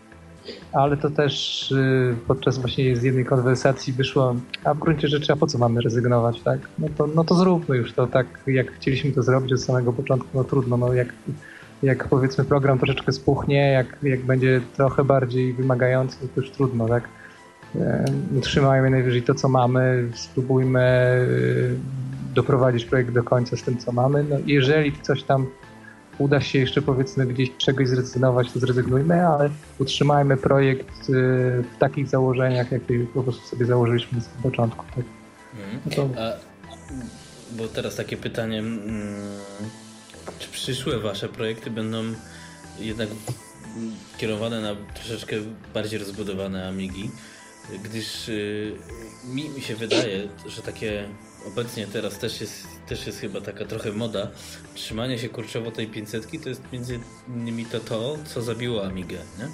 [0.72, 5.36] Ale to też y, podczas właśnie z jednej konwersacji wyszło, a w gruncie rzeczy, a
[5.36, 6.58] po co mamy rezygnować, tak?
[6.78, 10.28] No to, no to zróbmy już to tak, jak chcieliśmy to zrobić od samego początku,
[10.34, 11.08] no trudno, no jak,
[11.82, 17.08] jak powiedzmy program troszeczkę spuchnie, jak, jak będzie trochę bardziej wymagający, to już trudno, tak?
[18.36, 20.80] Utrzymajmy najwyżej to, co mamy, spróbujmy
[21.28, 21.76] y,
[22.34, 24.24] doprowadzić projekt do końca z tym, co mamy.
[24.30, 25.46] No, jeżeli coś tam
[26.18, 31.12] uda się jeszcze powiedzmy gdzieś czegoś zrezygnować, to zrezygnujmy, ale utrzymajmy projekt y,
[31.74, 34.84] w takich założeniach, jakie po prostu sobie założyliśmy z początku.
[34.96, 35.04] Tak?
[35.54, 35.80] Mhm.
[35.86, 36.20] No to...
[36.22, 36.32] A,
[37.56, 39.40] bo teraz takie pytanie, mm,
[40.38, 42.02] czy przyszłe wasze projekty będą
[42.78, 43.08] jednak
[44.18, 45.36] kierowane na troszeczkę
[45.74, 47.10] bardziej rozbudowane Amigi?
[47.84, 48.72] Gdyż y,
[49.24, 51.08] mi, mi się wydaje, że takie
[51.46, 54.30] obecnie teraz też jest, też jest chyba taka trochę moda.
[54.74, 59.48] Trzymanie się kurczowo tej 500 to jest między innymi to to, co zabiło Amigę, nie?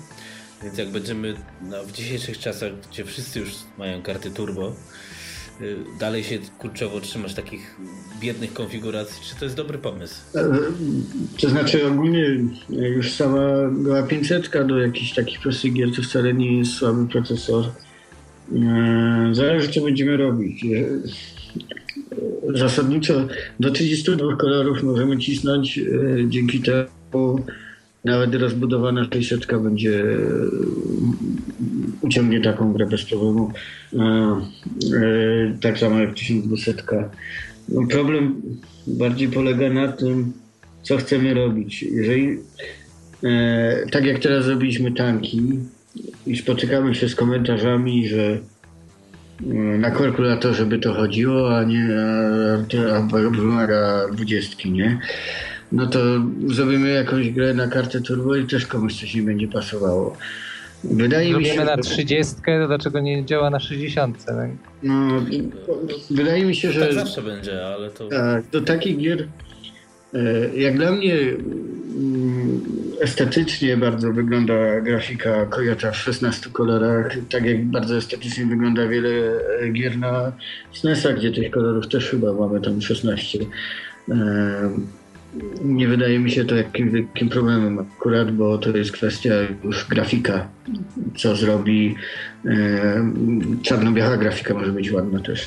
[0.62, 4.72] Więc jak będziemy no, w dzisiejszych czasach, gdzie wszyscy już mają karty turbo,
[5.60, 7.76] y, dalej się kurczowo trzymać takich
[8.20, 10.20] biednych konfiguracji, czy to jest dobry pomysł?
[10.34, 10.48] E,
[11.40, 12.26] to znaczy ogólnie
[12.68, 17.64] już sama była 500 do jakichś takich prostych gier to wcale nie jest słaby procesor.
[18.54, 20.64] E, zależy co będziemy robić
[22.54, 23.26] zasadniczo
[23.60, 25.78] do 32 kolorów możemy cisnąć.
[25.78, 25.82] E,
[26.28, 27.44] dzięki temu
[28.04, 30.16] nawet rozbudowana 600 będzie e,
[32.00, 33.52] uciągnie taką grę bez problemu.
[33.94, 36.74] E, tak samo jak 1200.
[37.68, 38.42] No problem
[38.86, 40.32] bardziej polega na tym,
[40.82, 41.82] co chcemy robić.
[41.82, 42.38] Jeżeli
[43.90, 45.42] tak jak teraz zrobiliśmy tanki
[46.26, 48.38] i spotykamy się z komentarzami, że
[49.78, 51.88] na kalkulatorze by to chodziło, a nie
[52.94, 55.00] a wymaga dwudziestki, nie?
[55.72, 55.98] No to
[56.46, 60.16] zrobimy jakąś grę na kartę turbo i też komuś coś nie będzie pasowało.
[60.84, 64.24] Wydaje mi się, Zrobimy na że- 30, to dlaczego nie działa na 60?
[64.82, 65.22] no,
[66.10, 68.08] wydaje mi się, że Tak zawsze będzie, ale to...
[68.08, 69.28] Tak, do takich gier,
[70.14, 72.60] e, jak dla mnie mm,
[73.02, 79.08] estetycznie bardzo wygląda grafika Kojota w 16 kolorach, tak jak bardzo estetycznie wygląda wiele
[79.60, 80.32] e, gier na
[80.72, 83.38] SNES-a, gdzie tych kolorów też chyba mamy tam 16.
[84.08, 84.14] E,
[85.64, 90.48] Nie wydaje mi się to jakimś wielkim problemem akurat, bo to jest kwestia już grafika,
[91.16, 91.94] co zrobi.
[92.46, 93.12] E,
[93.62, 95.46] Czarno-biała grafika może być ładna też.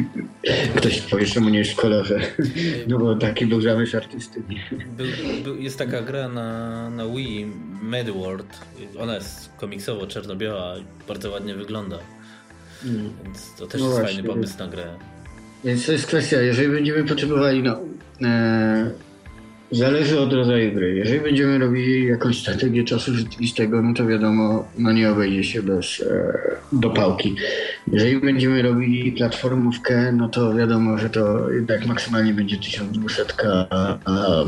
[0.76, 2.18] Ktoś powie, czemu nie jest w kolorze.
[2.88, 4.42] No bo taki był zamysł artysty.
[5.58, 7.46] Jest taka gra na, na Wii,
[7.82, 8.46] Mad World.
[8.98, 11.98] Ona jest komiksowo czarno-biała i bardzo ładnie wygląda.
[13.24, 14.14] Więc to też No jest właśnie.
[14.16, 14.84] fajny pomysł na grę.
[15.64, 17.80] Więc to jest kwestia, jeżeli będziemy potrzebowali, no,
[18.22, 18.90] e,
[19.70, 20.94] zależy od rodzaju gry.
[20.94, 26.00] Jeżeli będziemy robili jakąś strategię czasu rzeczywistego, no to wiadomo, no nie obejdzie się bez
[26.00, 26.32] e,
[26.72, 27.36] dopałki.
[27.92, 33.24] Jeżeli będziemy robili platformówkę, no to wiadomo, że to jednak maksymalnie będzie 1200,
[33.70, 34.44] a, a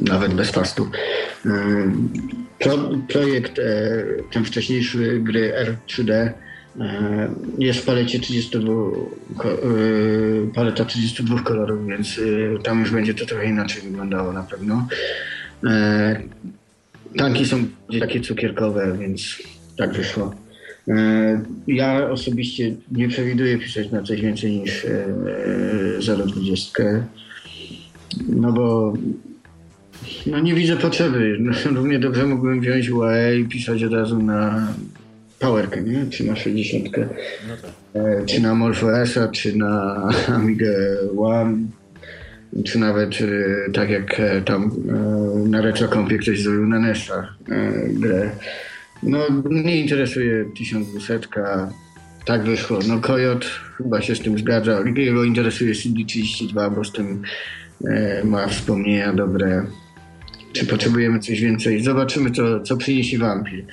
[0.00, 0.90] nawet bez fastu.
[1.46, 1.50] E,
[2.58, 2.78] pro,
[3.08, 5.52] projekt, e, ten wcześniejszy gry
[5.88, 6.47] R3D, E,
[7.58, 8.72] Jest w palecie 32,
[9.36, 9.56] ko- e,
[10.54, 12.18] paleta 32 kolorów, więc
[12.58, 14.88] e, tam już będzie to trochę inaczej wyglądało na pewno.
[15.66, 16.20] E,
[17.16, 17.64] Tanki są
[18.00, 19.42] takie cukierkowe, więc
[19.76, 20.34] tak wyszło.
[20.88, 25.06] E, Ja osobiście nie przewiduję pisać na coś więcej niż e,
[25.98, 27.02] 0,20.
[28.28, 28.94] No bo
[30.26, 31.38] no nie widzę potrzeby.
[31.74, 34.68] Równie dobrze mógłbym wziąć UAE i pisać od razu na
[35.38, 36.06] Powerkę, nie?
[36.10, 36.84] Czy na 60,
[37.48, 37.70] No tak.
[37.94, 40.74] e, czy na MorphOS-a, czy na Amigę
[41.18, 41.56] One,
[42.64, 44.70] czy nawet e, tak jak e, tam
[45.48, 48.30] na RetroCompie ktoś zrobił na NES-a e, grę.
[49.02, 49.18] No
[49.50, 51.20] mnie interesuje 1200,
[52.24, 52.78] tak wyszło.
[52.88, 53.44] No Kojot
[53.76, 54.80] chyba się z tym zgadza.
[54.96, 57.22] Jego interesuje CD32, bo z tym
[57.84, 59.66] e, ma wspomnienia dobre.
[60.52, 61.82] Czy potrzebujemy coś więcej?
[61.82, 63.64] Zobaczymy, co, co przyniesie wampir.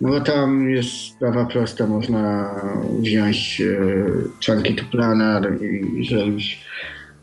[0.00, 2.54] No bo tam jest sprawa prosta, można
[3.00, 6.64] wziąć e, Chunky to Planar i zrobić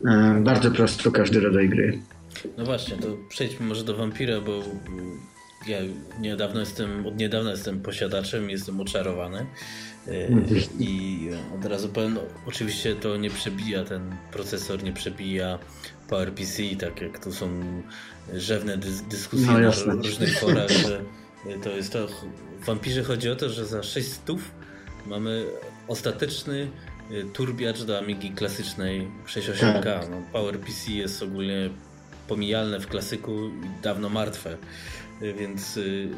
[0.06, 1.98] e, bardzo prosto każdy rodzaj gry.
[2.58, 4.62] No właśnie, to przejdźmy może do Vampira, bo
[5.66, 5.78] ja
[6.20, 9.46] niedawno jestem, od niedawna jestem posiadaczem, jestem oczarowany.
[10.08, 10.28] E,
[10.78, 11.20] I
[11.54, 15.58] od razu powiem, no, oczywiście to nie przebija, ten procesor nie przebija
[16.08, 17.50] PowerPC, tak jak tu są
[18.34, 21.00] rzewne dys dyskusje No na różnych forach, że
[21.62, 22.08] to jest to,
[22.62, 24.26] w Vampirze chodzi o to, że za 600
[25.06, 25.44] mamy
[25.88, 26.68] ostateczny
[27.10, 30.10] y, turbiacz do Amigi klasycznej 68K.
[30.10, 31.70] No, PowerPC jest ogólnie
[32.28, 34.56] pomijalne w klasyku i dawno martwe,
[35.22, 36.08] Y, więc y,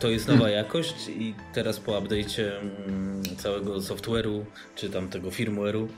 [0.00, 2.50] to jest nowa jakość i teraz po update'cie
[2.86, 5.88] mm, całego software'u, czy tam tego firmware'u,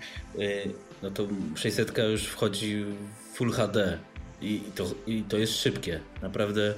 [1.02, 3.98] no to 600 już wchodzi w Full HD
[4.42, 6.00] i to, i to jest szybkie.
[6.22, 6.74] Naprawdę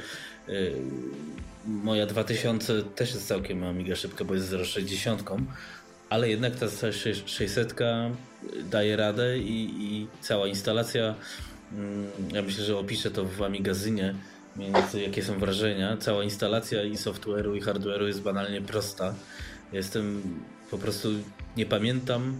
[1.67, 5.43] moja 2000 też jest całkiem Amiga szybka, bo jest 0,60,
[6.11, 6.67] ale jednak ta
[7.27, 7.75] 600
[8.71, 11.15] daje radę i, i cała instalacja,
[11.73, 14.15] mm, ja myślę, że opiszę to w Amigazynie,
[14.57, 15.97] więc jakie są wrażenia.
[15.97, 19.15] Cała instalacja i software'u i hardware'u jest banalnie prosta.
[19.73, 20.23] Jestem
[20.71, 21.09] po prostu
[21.57, 22.37] nie pamiętam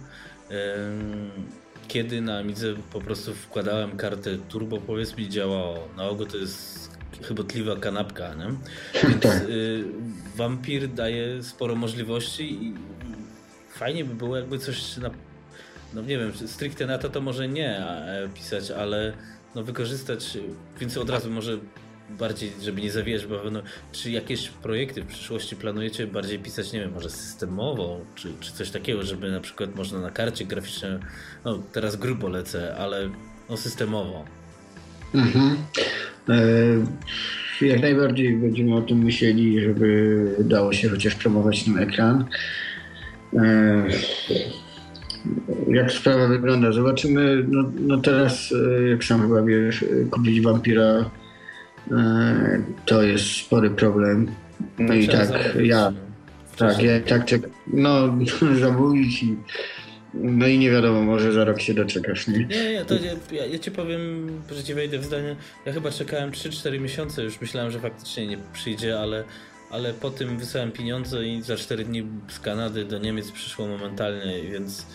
[1.87, 5.87] kiedy na Amidze po prostu wkładałem kartę turbo, powiedzmy działało.
[5.97, 8.47] Na ogół to jest chybotliwa kanapka, nie?
[9.09, 9.83] Więc y,
[10.35, 12.73] Vampir daje sporo możliwości i
[13.69, 15.09] fajnie by było jakby coś na,
[15.93, 19.13] no nie wiem, stricte na to to może nie e, pisać, ale
[19.55, 20.37] no wykorzystać,
[20.79, 21.57] więc od razu może
[22.09, 23.61] bardziej, żeby nie zawijać bawełną,
[23.91, 28.69] czy jakieś projekty w przyszłości planujecie bardziej pisać, nie wiem, może systemowo, czy, czy coś
[28.69, 30.91] takiego, żeby na przykład można na karcie graficznej,
[31.45, 33.09] no teraz grubo lecę, ale
[33.49, 34.25] no systemowo.
[35.13, 35.57] Mhm.
[36.29, 42.25] E, jak najbardziej będziemy o tym myśleli, żeby dało się chociaż promować ten ekran.
[43.33, 43.83] E,
[45.67, 46.71] jak sprawa wygląda?
[46.71, 47.45] Zobaczymy.
[47.47, 51.09] No, no teraz, e, jak sam chyba wiesz, kupić wampira
[52.85, 54.27] to jest spory problem.
[54.79, 55.29] No i tak,
[55.63, 55.93] ja,
[56.57, 57.51] tak, ja tak czekam.
[57.67, 58.17] No,
[58.61, 59.35] zamówić i
[60.13, 62.37] no i nie wiadomo, może za rok się doczekasz, nie?
[62.45, 62.93] Nie, nie, to
[63.31, 65.35] ja, ja, ci powiem, że ci wejdę w zdanie.
[65.65, 69.23] Ja chyba czekałem 3-4 miesiące, już myślałem, że faktycznie nie przyjdzie, ale,
[69.71, 74.41] ale po tym wysłałem pieniądze i za 4 dni z Kanady do Niemiec przyszło momentalnie,
[74.51, 74.85] więc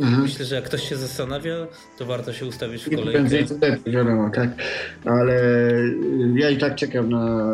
[0.00, 0.22] Mhm.
[0.22, 1.54] myślę, że jak ktoś się zastanawia,
[1.98, 3.12] to warto się ustawić w Im kolejkę.
[3.20, 4.48] prędzej, tym lepiej, wiadomo, tak.
[5.04, 5.40] Ale
[6.34, 7.48] ja i tak czekam na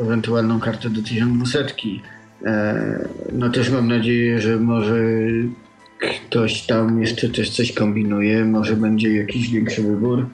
[0.00, 1.66] ewentualną kartę do 1200.
[2.44, 4.94] E, no też mam nadzieję, że może
[5.98, 10.26] ktoś tam jeszcze też coś kombinuje, może będzie jakiś większy wybór,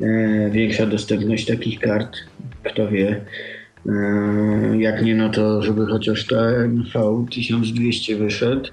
[0.00, 2.16] e, większa dostępność takich kart,
[2.62, 3.20] kto wie.
[3.86, 3.92] E,
[4.78, 8.68] jak nie, no to żeby chociaż ten V1200 wyszedł.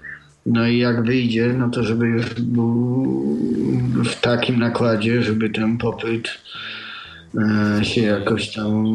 [0.45, 3.37] No i jak wyjdzie, no to żeby już był
[4.05, 6.29] w takim nakładzie, żeby ten popyt
[7.81, 8.85] się jakoś tam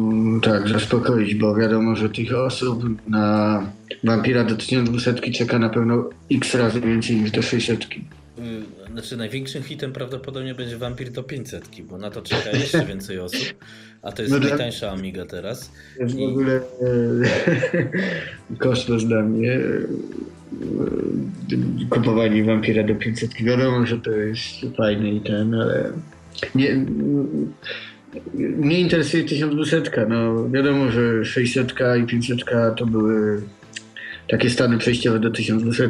[0.43, 3.67] tak zaspokoić, bo wiadomo, że tych osób na
[4.03, 7.83] Vampira do 1200 czeka na pewno x razy więcej niż do 600.
[7.83, 13.19] Y, znaczy największym hitem prawdopodobnie będzie Vampir do 500, bo na to czeka jeszcze więcej
[13.19, 13.53] osób,
[14.01, 15.71] a to jest no najtańsza Amiga teraz.
[15.99, 16.27] Jest I...
[16.27, 16.61] w ogóle e,
[18.63, 19.85] kosmos dla mnie e,
[21.89, 23.33] kupowanie Vampira do 500.
[23.33, 25.91] Wiadomo, że to jest fajny i ten, ale
[26.55, 26.85] nie,
[28.33, 30.05] mnie interesuje 1200.
[30.09, 32.39] No, wiadomo, że 600 i 500
[32.77, 33.41] to były
[34.29, 35.89] takie stany przejściowe do 1200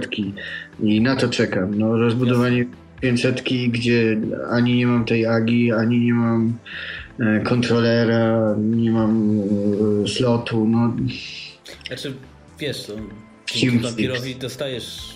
[0.79, 1.79] i na to czekam.
[1.79, 2.65] No, rozbudowanie
[3.01, 6.57] 500, gdzie ani nie mam tej agi, ani nie mam
[7.19, 9.39] e, kontrolera, nie mam
[10.03, 10.67] e, slotu.
[10.67, 10.93] No.
[11.87, 12.13] Znaczy,
[12.59, 12.91] wiesz,
[13.53, 15.15] dzięki Vampirowi dostajesz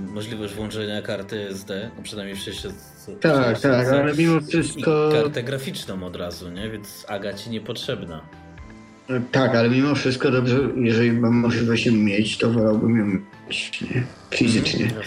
[0.00, 2.72] możliwość włączenia karty SD, no przynajmniej w 600.
[3.20, 5.10] Tak, tak, ale mimo wszystko.
[5.12, 6.70] Kartę graficzną od razu, nie?
[6.70, 8.22] Więc aga ci niepotrzebna.
[9.32, 13.06] Tak, ale mimo wszystko dobrze, jeżeli mam możliwość ją mieć, to wolałbym ją
[13.48, 14.02] mieć nie?
[14.34, 14.84] fizycznie.
[14.84, 15.04] Mhm,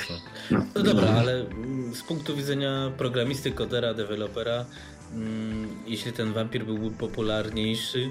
[0.51, 1.45] no, no dobra, ale
[1.93, 4.65] z punktu widzenia programisty, kodera, dewelopera,
[5.13, 8.09] mm, jeśli ten wampir byłby popularniejszy,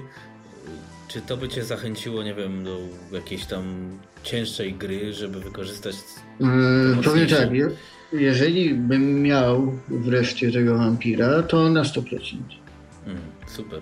[1.07, 2.79] czy to by cię zachęciło, nie wiem, do
[3.11, 3.89] jakiejś tam
[4.23, 5.95] cięższej gry, żeby wykorzystać.
[6.39, 7.49] Hmm, powiem tak,
[8.13, 12.37] jeżeli bym miał wreszcie tego wampira, to na 100%.
[13.05, 13.81] Mm, super.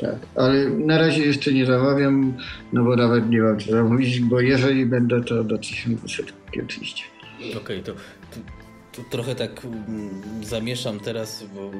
[0.00, 2.34] Tak, ale na razie jeszcze nie zamawiam,
[2.72, 6.22] no bo nawet nie mam co zamówić, bo jeżeli będę, to do 1200
[6.64, 7.04] oczywiście.
[7.38, 8.40] Okej, okay, to, to,
[8.92, 11.70] to, trochę tak mm, zamieszam teraz, bo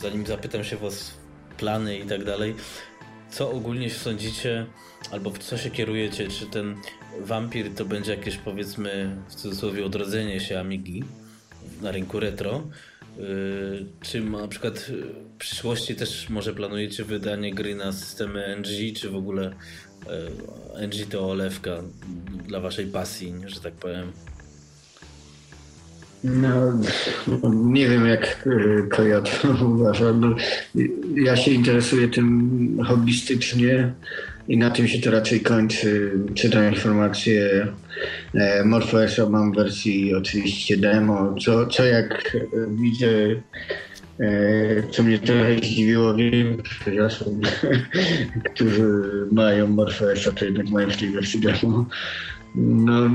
[0.00, 1.14] zanim zapytam się was
[1.58, 2.54] plany i tak dalej,
[3.30, 4.66] co ogólnie sądzicie,
[5.10, 6.76] albo w co się kierujecie, czy ten
[7.20, 11.04] wampir to będzie jakieś powiedzmy w cudzysłowie odrodzenie się Amigi
[11.82, 12.62] na rynku retro,
[13.18, 19.10] Yy, czy na przykład w przyszłości też może planujecie wydanie gry na systemy NG, czy
[19.10, 19.54] w ogóle
[20.74, 21.82] yy, NG to olewka
[22.46, 24.12] dla waszej pasji, że tak powiem?
[26.24, 26.72] No,
[27.52, 28.48] nie wiem jak
[28.90, 29.40] Kojot
[29.74, 30.12] uważa.
[30.12, 30.36] No,
[31.14, 33.92] ja się interesuję tym hobbystycznie
[34.48, 36.12] i na tym się to raczej kończy.
[36.34, 37.66] Czytam informacje.
[38.34, 41.34] E, MorphOS mam w wersji oczywiście demo.
[41.44, 42.36] Co, co jak
[42.68, 43.08] widzę,
[44.20, 47.46] e, co mnie trochę zdziwiło, większość osób,
[48.54, 49.02] którzy
[49.32, 51.86] mają MorphOS, to jednak mają w tej wersji demo.
[52.54, 53.10] No,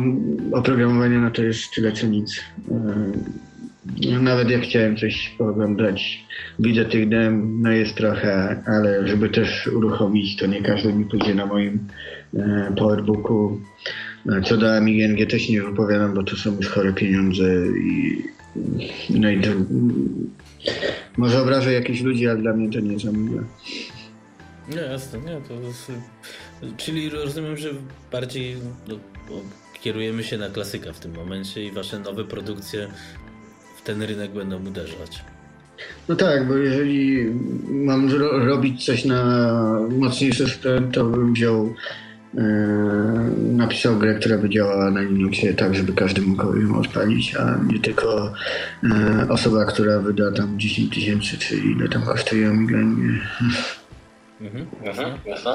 [0.52, 2.42] oprogramowanie no to jest tyle co nic.
[2.72, 6.26] E, nawet jak chciałem coś pooglądać,
[6.60, 11.36] widzę tych dem, no jest trochę, ale żeby też uruchomić, to nie każdy mi pójdzie
[11.36, 11.88] na moim
[12.34, 13.60] e, powerbooku.
[14.30, 18.24] E, co do AMIG też nie wypowiadam, bo to są już chore pieniądze i
[19.10, 19.50] no i to,
[21.18, 23.44] może obrażę jakichś ludzi, ale dla mnie to nie jest Amiga.
[24.70, 25.92] Nie, jasne, nie, to jest...
[26.78, 27.70] Czyli rozumiem, że
[28.12, 28.56] bardziej
[28.88, 28.96] no,
[29.82, 32.88] kierujemy się na klasyka w tym momencie i wasze nowe produkcje
[33.78, 35.24] w ten rynek będą uderzać.
[36.10, 37.26] No tak, bo jeżeli
[37.70, 39.54] mam ro robić coś na
[39.90, 41.74] mocniejszy sprzęt, to bym wziął
[42.38, 42.44] e,
[43.38, 47.80] napisał grę, która by działała na Linuxie tak, żeby każdy mógł ją odpalić, a nie
[47.80, 48.34] tylko
[48.84, 52.78] e, osoba, która wyda tam 10 tysięcy, czy ile tam kosztuje Amiga.
[52.78, 53.20] Nie.
[54.42, 55.52] Mhm, jasne, jasne.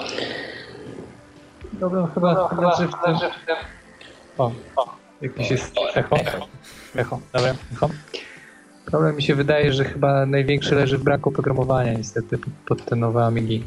[1.78, 3.56] Problem chyba leży w tym...
[4.38, 6.16] O, o, jakiś jest echo.
[6.96, 7.88] Echo, dobra, echo.
[8.86, 12.96] Problem mi się wydaje, że chyba największy leży w braku programowania niestety pod, pod te
[12.96, 13.64] nowe Amigi.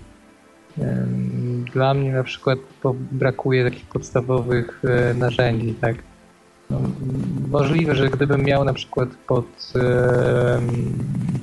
[1.74, 2.60] Dla mnie na przykład
[3.12, 5.96] brakuje takich podstawowych e, narzędzi, tak?
[6.70, 6.80] No,
[7.48, 9.74] możliwe, że gdybym miał na przykład pod,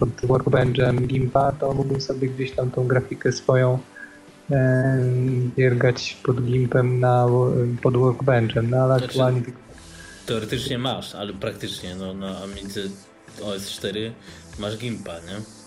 [0.00, 3.78] pod Workbenchem Gimpa, to mógłbym sobie gdzieś tam tą grafikę swoją
[5.56, 7.26] biergać pod Gimpem na,
[7.82, 9.42] pod Workbenchem, no ale znaczy, aktualnie...
[10.26, 12.80] Teoretycznie masz, ale praktycznie no, na Amidze
[13.40, 14.10] OS4
[14.58, 15.58] masz Gimpa, nie?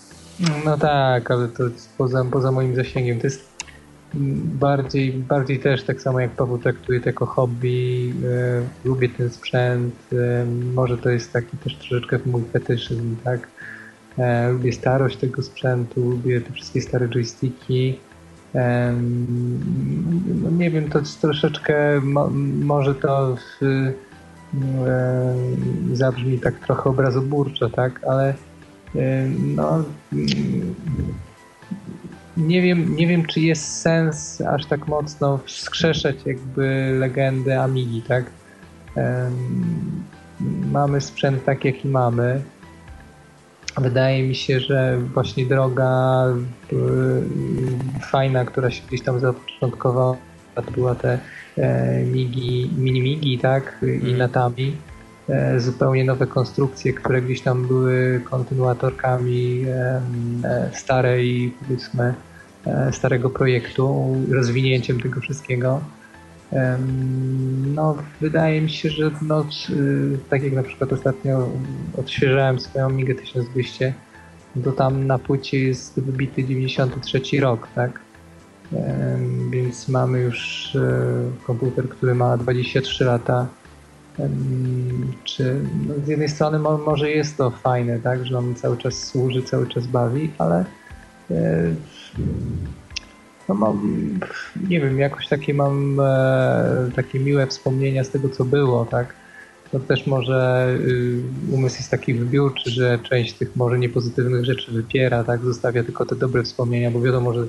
[0.66, 1.64] No tak, ale to
[1.98, 3.20] poza, poza moim zasięgiem.
[3.20, 3.52] To jest
[4.14, 8.14] bardziej, bardziej też tak samo jak Paweł traktuje to jako hobby.
[8.26, 9.96] E, lubię ten sprzęt.
[10.14, 13.48] E, może to jest taki też troszeczkę mój fetyszyzm, tak?
[14.18, 18.00] E, lubię starość tego sprzętu, lubię te wszystkie stare joysticki.
[20.44, 22.02] No nie wiem, to troszeczkę,
[22.64, 23.62] może to w,
[25.94, 28.34] zabrzmi tak trochę obrazoburczo, tak, ale
[29.56, 29.84] no
[32.38, 38.26] nie wiem, nie wiem, czy jest sens aż tak mocno wskrzeszać jakby legendę Amigi, tak?
[40.72, 42.42] mamy sprzęt tak, jaki mamy.
[43.78, 46.26] Wydaje mi się, że właśnie droga
[46.74, 46.76] y,
[48.12, 50.18] fajna, która się gdzieś tam zapoczątkowała,
[50.56, 51.20] to była te
[51.58, 53.78] e, migi, mini migi, tak?
[53.82, 54.18] I mhm.
[54.18, 54.76] natami.
[55.30, 60.02] E, zupełnie nowe konstrukcje, które gdzieś tam były kontynuatorkami e,
[60.74, 62.14] starej, powiedzmy,
[62.92, 65.82] starego projektu, rozwinięciem tego wszystkiego.
[67.76, 69.46] No, wydaje mi się, że no,
[70.30, 71.50] tak jak na przykład ostatnio
[71.98, 73.94] odświeżałem swoją Migę 1200,
[74.64, 78.00] to tam na płycie jest wybity 93 rok, tak?
[79.52, 83.48] Więc mamy już e, komputer, który ma 23 lata.
[85.24, 89.44] Czy no, z jednej strony może jest to fajne, tak, że on cały czas służy,
[89.44, 90.66] cały czas bawi, ale
[91.32, 91.64] e,
[93.52, 94.20] no mam,
[94.70, 99.14] nie wiem, jakoś takie mam e, takie miłe wspomnienia z tego, co było, tak?
[99.74, 101.22] No też może y,
[101.52, 105.42] umysł jest taki wybiórczy, że część tych może niepozytywnych rzeczy wypiera, tak?
[105.42, 107.46] Zostawia tylko te dobre wspomnienia, bo wiadomo, że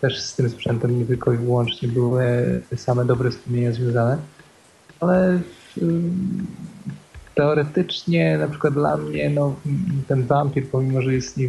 [0.00, 2.24] też z tym sprzętem nie tylko i wyłącznie były
[2.76, 4.18] same dobre wspomnienia związane,
[5.00, 5.40] ale
[5.78, 5.82] y,
[7.34, 9.54] teoretycznie na przykład dla mnie no,
[10.08, 11.40] ten wampir, pomimo że jest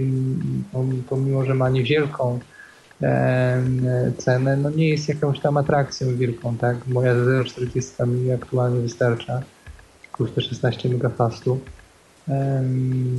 [1.10, 2.40] pomimo, że ma niewielką
[4.18, 6.88] cenę, no nie jest jakąś tam atrakcją wielką, tak?
[6.88, 9.42] Moja 0,40 mi aktualnie wystarcza,
[10.18, 11.60] plus te 16 megafastu.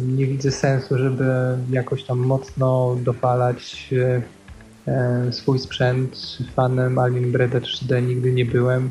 [0.06, 1.24] Nie widzę sensu, żeby
[1.70, 3.92] jakoś tam mocno dopalać
[5.30, 6.38] swój sprzęt.
[6.54, 8.90] Fanem Alien Breda 3D nigdy nie byłem.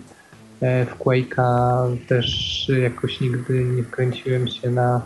[0.62, 5.02] E, w Quake'a też jakoś nigdy nie wkręciłem się na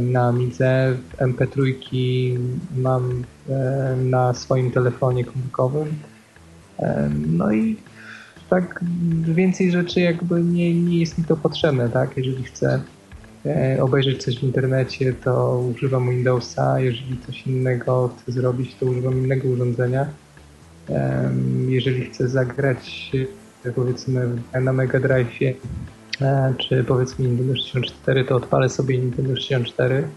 [0.00, 0.96] na Amidze.
[1.18, 1.74] MP3
[2.76, 5.94] mam e, na swoim telefonie komórkowym.
[6.78, 7.76] E, no i
[8.50, 8.80] tak
[9.22, 12.16] więcej rzeczy jakby nie, nie jest mi to potrzebne, tak?
[12.16, 12.80] Jeżeli chcę
[13.80, 19.48] obejrzeć coś w internecie, to używam Windowsa, jeżeli coś innego chcę zrobić, to używam innego
[19.48, 20.06] urządzenia.
[21.68, 23.12] Jeżeli chcę zagrać
[23.74, 24.28] powiedzmy
[24.60, 25.54] na Mega Drive E,
[26.58, 30.08] czy powiedzmy Nintendo 64, to odpalę sobie Nintendo 64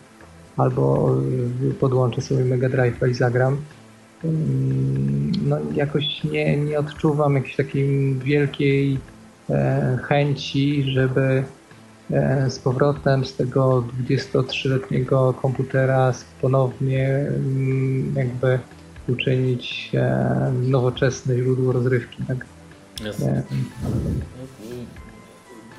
[0.58, 1.16] albo
[1.70, 3.58] e, podłączę sobie Mega Drive i zagram.
[5.42, 9.00] No jakoś nie, nie odczuwam jakiejś takiej wielkiej
[9.50, 11.44] e, chęci, żeby
[12.50, 18.60] z powrotem z tego 23-letniego komputera ponownie mm, jakby
[19.08, 19.92] uczynić
[20.62, 22.24] nowoczesne źródło rozrywki.
[22.28, 22.46] Tak?
[23.06, 23.44] Jasne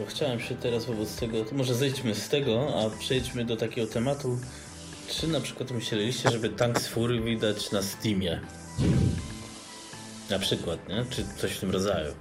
[0.01, 3.87] bo chciałem się teraz wobec tego, to może zejdźmy z tego, a przejdźmy do takiego
[3.87, 4.39] tematu.
[5.09, 8.41] Czy na przykład myśleliście, żeby Tanks Fury widać na Steamie?
[10.31, 11.05] Na przykład, nie?
[11.11, 12.13] Czy coś w tym rodzaju?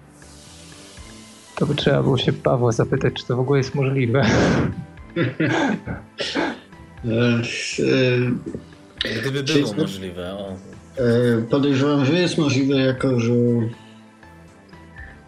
[1.56, 4.26] To by trzeba było się Pawła zapytać, czy to w ogóle jest możliwe.
[9.22, 10.56] Gdyby było możliwe, o.
[10.98, 13.34] E, podejrzewam, że jest możliwe, jako że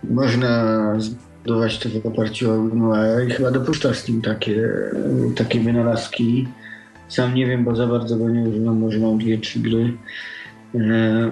[0.04, 0.84] można
[1.44, 4.70] budować to w oparciu o i chyba dopuszczasz z tym takie,
[5.36, 6.48] takie wynalazki.
[7.08, 9.94] Sam nie wiem, bo za bardzo go nie używam, może mam dwie, trzy gry.
[10.76, 11.32] E,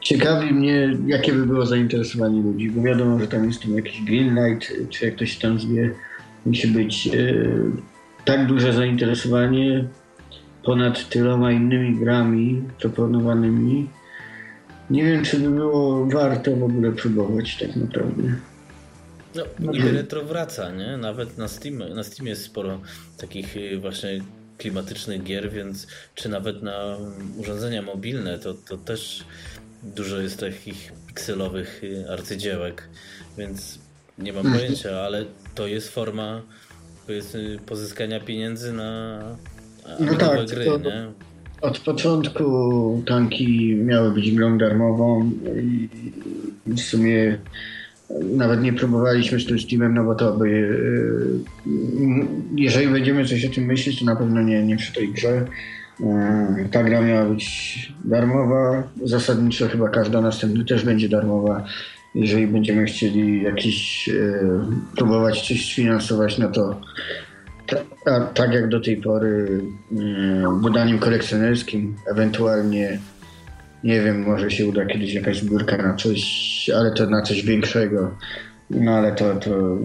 [0.00, 4.72] ciekawi mnie, jakie by było zainteresowanie ludzi, bo wiadomo, że tam jest tam jakiś Greenlight,
[4.90, 5.94] czy jak to się tam zwie,
[6.46, 7.10] musi być e,
[8.24, 9.84] tak duże zainteresowanie
[10.64, 13.88] ponad tyloma innymi grami proponowanymi,
[14.90, 18.22] nie wiem, czy by było warto w ogóle próbować tak naprawdę.
[19.34, 20.96] No, no i retro wraca, nie?
[20.96, 22.80] Nawet na Steam, na Steam jest sporo
[23.18, 24.20] takich y, właśnie
[24.58, 26.96] klimatycznych gier, więc czy nawet na
[27.36, 29.24] urządzenia mobilne, to, to też
[29.82, 32.88] dużo jest takich pikselowych y, arcydziełek,
[33.38, 33.78] więc
[34.18, 34.58] nie mam mhm.
[34.58, 35.24] pojęcia, ale
[35.54, 36.42] to jest forma
[37.06, 39.20] powiedzmy pozyskania pieniędzy na
[40.00, 41.12] no tak, gry, to, nie?
[41.64, 45.30] Od początku tanki miały być grą darmową
[45.62, 45.88] i
[46.66, 47.38] w sumie
[48.36, 50.48] nawet nie próbowaliśmy z tym Steamem, no bo to by
[51.66, 51.70] e,
[52.56, 55.46] jeżeli będziemy coś o tym myśleć, to na pewno nie, nie przy tej grze.
[56.00, 61.64] E, ta gra miała być darmowa, zasadniczo chyba każda następna też będzie darmowa.
[62.14, 64.14] Jeżeli będziemy chcieli jakiś e,
[64.96, 66.80] próbować coś sfinansować, no to
[67.66, 69.60] Ta, tak jak do tej pory
[69.92, 72.98] mm, wydaniem kolekcjonerskim, ewentualnie
[73.84, 78.10] nie wiem, może się uda kiedyś jakaś zbiórka na coś, ale to na coś większego.
[78.70, 79.78] No ale to, to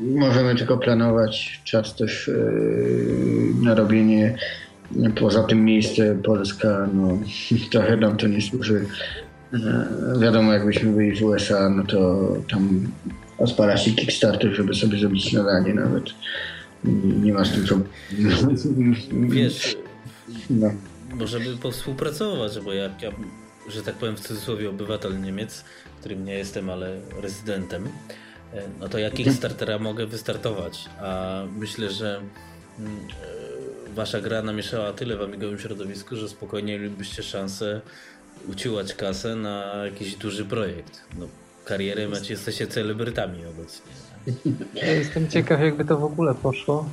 [0.00, 1.60] możemy tylko planować.
[1.64, 4.34] Czas też yy, na robienie.
[5.20, 7.18] Poza tym miejsce Polska, no
[7.72, 8.86] trochę nam to nie służy.
[9.52, 9.60] Yy,
[10.20, 12.86] wiadomo, jakbyśmy byli w USA, no to tam
[13.38, 16.04] odpala się Kickstarter, żeby sobie zrobić śniadanie nawet.
[17.22, 17.92] Nie ma z tym problemu.
[19.28, 19.76] Wiesz,
[20.50, 20.70] no.
[21.14, 23.12] możemy powspółpracować, bo jak ja,
[23.68, 25.64] że tak powiem w cudzysłowie, obywatel Niemiec,
[26.00, 27.88] którym nie jestem, ale rezydentem,
[28.52, 32.20] e, no to ja Kickstartera mogę wystartować, a myślę, że
[32.78, 32.96] mm,
[33.90, 37.80] e, wasza gra namieszała tyle w amigowym środowisku, że spokojnie mielibyście szansę
[38.48, 41.00] uciłać kasę na jakiś duży projekt.
[41.18, 41.28] No,
[41.64, 44.05] karierę macie, jesteście celebrytami obecnie.
[44.74, 46.86] Jestem ciekaw, jakby to w ogóle poszło.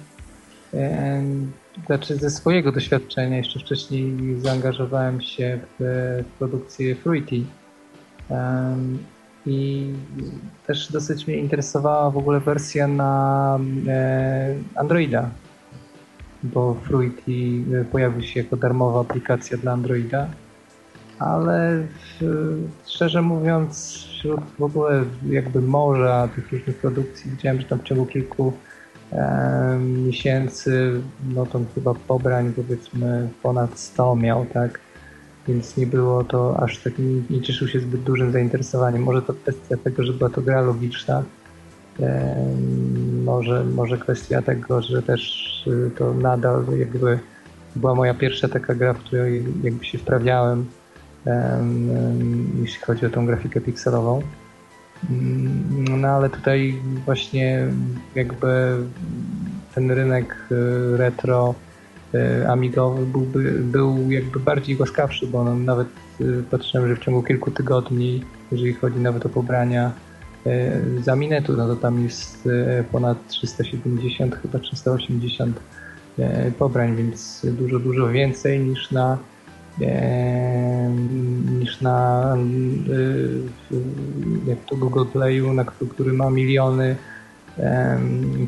[1.85, 7.41] Znaczy ze swojego doświadczenia jeszcze wcześniej zaangażowałem się w produkcję Fruity
[9.45, 9.87] i
[10.67, 15.29] też dosyć mnie interesowała w ogóle wersja na e, Androida,
[16.43, 20.27] bo Fruity pojawił się jako darmowa aplikacja dla Androida,
[21.19, 21.87] ale
[22.85, 28.05] szczerze mówiąc wśród w ogóle jakby morza tych różnych produkcji widziałem, że tam w ciągu
[28.05, 28.53] kilku
[29.79, 31.01] miesięcy,
[31.33, 34.79] no to chyba pobrań powiedzmy ponad 100 miał, tak?
[35.47, 39.03] Więc nie było to aż tak, nie, nie cieszył się zbyt dużym zainteresowaniem.
[39.03, 41.23] Może to kwestia tego, że była to gra logiczna,
[43.23, 47.19] może, może kwestia tego, że też y, to nadal jakby
[47.75, 50.65] była moja pierwsza taka gra, w której jakby się wprawiałem,
[52.61, 54.21] jeśli chodzi o tą grafikę pikselową.
[55.09, 57.67] Mm, no ale tutaj właśnie
[58.15, 58.77] jakby
[59.75, 61.55] ten rynek y, retro
[62.15, 65.87] y, amigowy byłby, był jakby bardziej łaskawszy, bo nawet
[66.21, 69.91] y, patrzyłem, że w ciągu kilku tygodni, jeżeli chodzi nawet o pobrania
[71.03, 72.49] z Aminetu, no to tam jest
[72.91, 75.59] ponad 370, chyba 380
[76.59, 79.17] pobrań, więc dużo, dużo więcej niż na
[81.59, 82.37] niż na
[84.45, 86.95] jak to Google Playu, na który ma miliony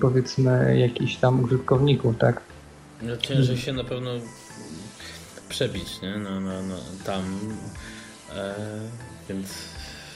[0.01, 2.41] powiedzmy jakichś tam użytkowników, tak?
[3.01, 4.11] No ciężej się na pewno
[5.49, 6.17] przebić, nie?
[6.17, 7.39] No, no, no, tam
[8.35, 8.55] e,
[9.29, 9.47] więc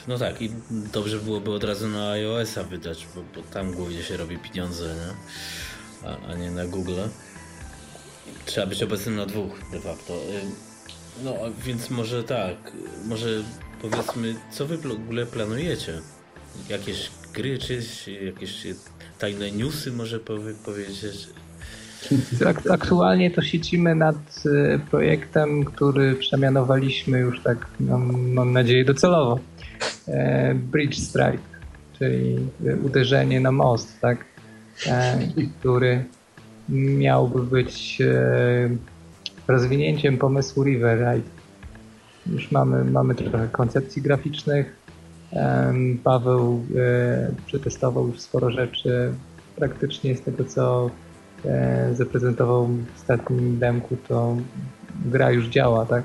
[0.08, 0.50] no tak i
[0.92, 5.14] dobrze byłoby od razu na iOS-a wydać, bo, bo, tam głównie się robi pieniądze, nie?
[6.08, 7.00] A, a nie na Google.
[8.44, 10.14] Trzeba być obecnym na dwóch de facto.
[11.24, 12.56] No, więc może tak,
[13.08, 13.28] może
[13.82, 15.92] powiedzmy, co wy w ogóle planujecie?
[16.68, 17.82] Jakieś gry, czy
[18.24, 18.66] jakieś
[19.18, 20.20] tajne newsy może
[20.64, 21.28] powiedzieć?
[22.70, 24.16] Aktualnie to siedzimy nad
[24.46, 29.38] e, projektem, który przemianowaliśmy już tak, mam, mam nadzieję, docelowo.
[30.08, 31.38] E, Bridge Strike,
[31.98, 32.36] czyli
[32.84, 34.24] uderzenie na most, tak?
[34.86, 35.18] E,
[35.60, 36.04] który
[36.68, 37.98] miałby być
[39.50, 41.28] rozwinięciem pomysłu Riverride.
[42.26, 44.80] Już mamy, mamy trochę koncepcji graficznych.
[46.04, 49.12] Paweł e, przetestował już sporo rzeczy.
[49.56, 50.90] Praktycznie z tego, co
[51.44, 54.36] e, zaprezentował w ostatnim demku, to
[55.04, 56.04] gra już działa, tak?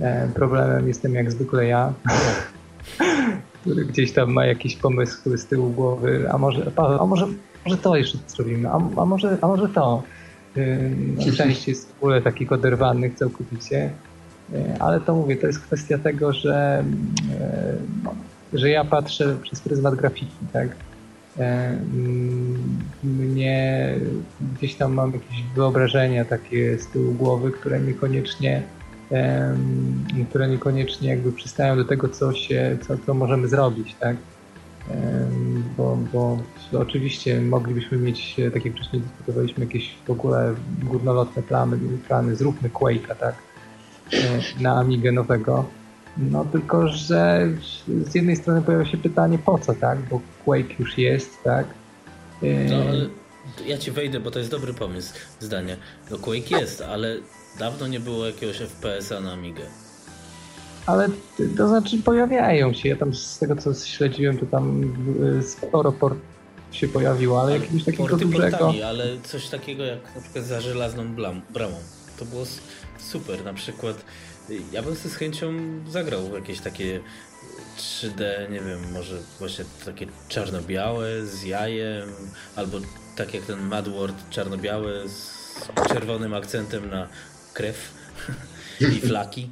[0.00, 1.92] E, problemem jestem jak zwykle ja,
[3.60, 7.26] który gdzieś tam ma jakieś pomysły z tyłu głowy, a może, Paweł, a może,
[7.64, 10.02] może to jeszcze zrobimy, a, a, może, a może to.
[11.36, 13.90] Część jest w ogóle takich oderwanych całkowicie,
[14.54, 16.84] y, ale to mówię, to jest kwestia tego, że,
[18.52, 20.68] y, że ja patrzę przez pryzmat grafiki, tak?
[23.04, 23.94] Mnie
[24.56, 28.62] gdzieś tam mam jakieś wyobrażenia takie z tyłu głowy, które niekoniecznie
[30.30, 34.16] które niekoniecznie jakby przystają do tego, co się, co, co możemy zrobić, tak?
[35.76, 36.38] Bo, bo
[36.78, 43.16] oczywiście moglibyśmy mieć, tak jak wcześniej dyskutowaliśmy, jakieś w ogóle górnolotne plany, plany zróbmy Quake'a,
[43.16, 43.34] tak,
[44.12, 45.64] e, na Amigę nowego.
[46.16, 47.48] No tylko, że
[47.86, 51.66] z jednej strony pojawia się pytanie po co, tak, bo Quake już jest, tak.
[52.42, 52.76] E, no,
[53.66, 55.76] ja ci wejdę, bo to jest dobry pomysł, zdanie.
[56.10, 57.16] No Quake jest, ale
[57.58, 59.62] dawno nie było jakiegoś FPS-a na Amigę
[60.86, 61.08] ale
[61.56, 62.88] to znaczy pojawiają się.
[62.88, 64.82] Ja tam z tego co śledziłem, to tam
[65.38, 66.18] y, sporo port
[66.72, 68.58] się pojawiło, ale, ale jakiegoś takiego porty dużego.
[68.58, 71.14] Portami, ale coś takiego jak na przykład za żelazną
[71.50, 71.76] bramą.
[72.18, 72.44] To było
[72.98, 73.44] super.
[73.44, 74.04] Na przykład
[74.72, 75.52] Ja bym sobie z chęcią
[75.90, 77.00] zagrał w jakieś takie
[77.78, 82.08] 3D, nie wiem, może właśnie takie czarno-białe z jajem,
[82.56, 82.78] albo
[83.16, 85.36] tak jak ten Mad World czarno-białe z
[85.88, 87.08] czerwonym akcentem na
[87.54, 87.94] krew
[88.96, 89.50] i flaki.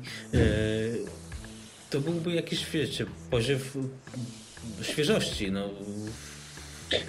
[1.94, 3.76] E, to byłby jakiś, wiecie, poziew
[4.82, 5.68] świeżości, no.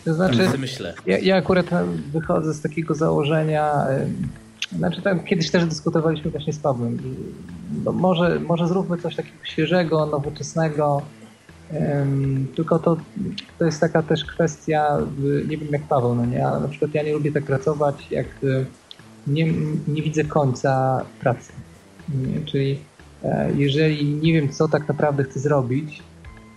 [0.05, 0.93] To znaczy, tak myślę.
[1.05, 1.65] Ja, ja akurat
[2.11, 3.73] wychodzę z takiego założenia,
[4.77, 6.97] znaczy tam kiedyś też dyskutowaliśmy właśnie z Pawłem.
[7.83, 11.01] No może, może zróbmy coś takiego świeżego, nowoczesnego.
[11.73, 12.97] Um, tylko to,
[13.59, 14.97] to jest taka też kwestia,
[15.47, 18.27] nie wiem jak Paweł, no nie, ale na przykład ja nie lubię tak pracować, jak
[19.27, 19.53] nie,
[19.87, 21.53] nie widzę końca pracy.
[22.09, 22.45] Nie?
[22.45, 22.94] Czyli e,
[23.55, 26.03] jeżeli nie wiem, co tak naprawdę chcę zrobić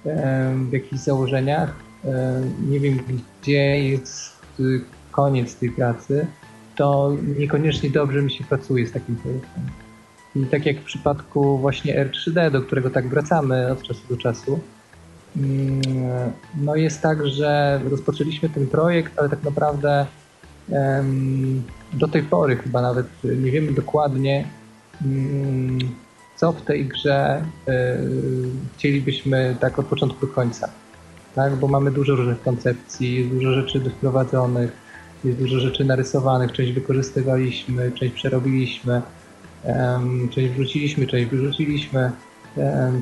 [0.07, 1.75] e, w jakichś założeniach,
[2.05, 2.99] e, nie wiem,
[3.43, 4.39] gdzie jest
[5.11, 6.27] koniec tej pracy,
[6.77, 9.63] to niekoniecznie dobrze mi się pracuje z takim projektem.
[10.37, 14.61] I tak jak w przypadku właśnie R3D, do którego tak wracamy od czasu do czasu,
[15.37, 15.81] mm,
[16.61, 20.07] no jest tak, że rozpoczęliśmy ten projekt, ale tak naprawdę
[21.93, 24.49] do tej pory chyba nawet nie wiemy dokładnie,
[25.05, 25.79] mm,
[26.39, 27.99] co w tej grze e,
[28.77, 30.69] chcielibyśmy tak od początku do końca.
[31.35, 31.57] Tak?
[31.57, 34.73] Bo mamy dużo różnych koncepcji, dużo rzeczy wprowadzonych,
[35.25, 39.03] jest dużo rzeczy narysowanych, część wykorzystywaliśmy, część przerobiliśmy,
[40.31, 42.11] część wrzuciliśmy, część wyrzuciliśmy.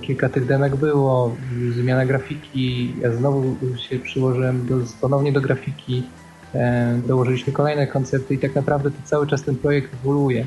[0.02, 1.36] Kilka tych demek było,
[1.70, 3.56] zmiana grafiki, ja znowu
[3.88, 6.02] się przyłożyłem do, ponownie do grafiki,
[7.06, 10.46] dołożyliśmy kolejne koncepty i tak naprawdę to cały czas ten projekt ewoluuje.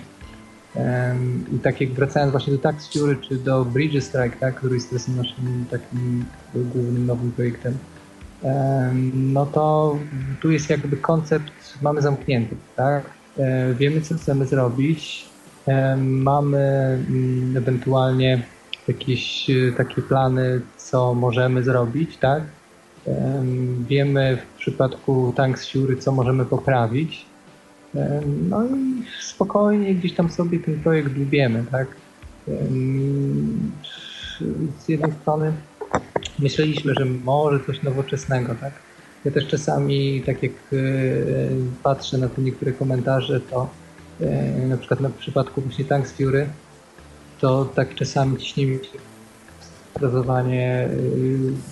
[1.56, 4.90] I tak jak wracając właśnie do Tax Fury czy do Bridge Strike, tak, który jest
[4.90, 6.26] teraz naszym takim
[6.56, 7.78] głównym nowym projektem,
[9.14, 9.98] no to
[10.42, 11.52] tu jest jakby koncept,
[11.82, 13.04] mamy zamknięty, tak?
[13.38, 15.26] E, wiemy, co chcemy zrobić,
[15.98, 16.58] mamy
[17.10, 18.44] mm, ewentualnie
[18.88, 22.44] jakieś e, takie plany, co możemy zrobić, tak?
[23.88, 27.29] Wiemy w przypadku Tanks Fury, co możemy poprawić.
[28.50, 31.88] No i spokojnie gdzieś tam sobie ten projekt lubiemy, tak?
[34.80, 35.54] Z jednej strony
[36.40, 38.74] myśleliśmy, że może coś nowoczesnego, tak?
[39.26, 40.76] Ja też czasami, tak jak e,
[41.84, 43.70] patrzę na te niektóre komentarze, to
[44.22, 46.50] e, na przykład na przypadku właśnie Tanks Fury,
[47.40, 49.00] to tak czasami ciśnie mi się
[49.94, 50.90] obrazowanie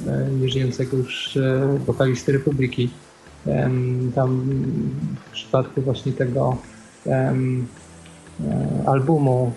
[0.07, 1.39] e, nieżyjącego już
[1.85, 2.89] wokalisty Republiki.
[4.15, 4.41] Tam
[5.25, 6.57] w przypadku właśnie tego
[8.85, 9.51] albumu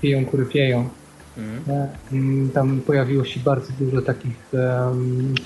[0.00, 0.88] Piją, kury pieją,
[1.36, 2.50] Mhm.
[2.50, 4.52] Tam pojawiło się bardzo dużo takich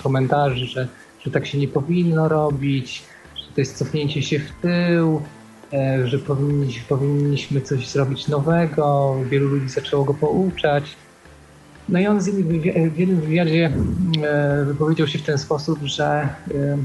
[0.03, 0.87] komentarzy, że,
[1.19, 3.03] że tak się nie powinno robić,
[3.35, 5.21] że to jest cofnięcie się w tył,
[5.73, 10.95] e, że powinniśmy, powinniśmy coś zrobić nowego, wielu ludzi zaczęło go pouczać.
[11.89, 13.71] No i on w jednym wywiadzie
[14.23, 16.77] e, wypowiedział się w ten sposób, że e,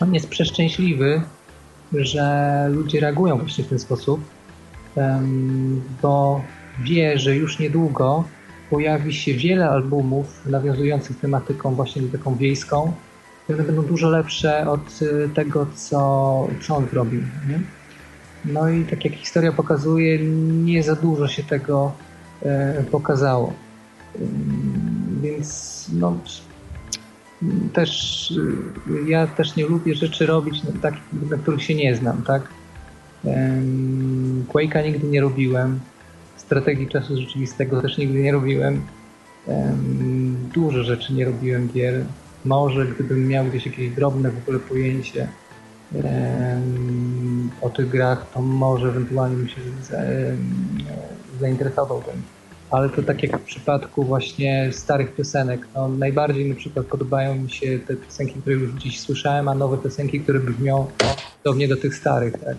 [0.00, 1.22] on jest przeszczęśliwy,
[1.92, 4.20] że ludzie reagują właśnie w ten sposób,
[6.02, 6.42] bo
[6.84, 8.24] wie, że już niedługo
[8.70, 12.92] pojawi się wiele albumów nawiązujących tematyką właśnie taką wiejską
[13.54, 17.20] one będą dużo lepsze od y, tego, co, co on zrobił.
[17.48, 17.60] Nie?
[18.44, 20.18] No i tak jak historia pokazuje,
[20.64, 21.92] nie za dużo się tego
[22.42, 23.52] e, pokazało.
[25.22, 26.16] Więc no,
[27.72, 28.32] też
[29.06, 30.94] ja też nie lubię rzeczy robić na, tak,
[31.30, 32.48] na których się nie znam, tak?
[34.48, 35.80] Quake'a nigdy nie robiłem
[36.36, 38.82] strategii czasu rzeczywistego też nigdy nie robiłem.
[40.54, 42.04] Dużo rzeczy nie robiłem gier.
[42.44, 45.28] Może gdybym miał gdzieś jakieś drobne w ogóle pojęcie
[47.60, 49.60] o tych grach, to może ewentualnie bym się
[51.40, 52.22] zainteresował tym.
[52.70, 55.66] Ale to tak jak w przypadku właśnie starych piosenek.
[55.74, 59.78] No, najbardziej na przykład podobają mi się te piosenki, które już dziś słyszałem, a nowe
[59.78, 60.86] piosenki, które brzmią
[61.42, 62.32] podobnie do tych starych.
[62.32, 62.56] Tak?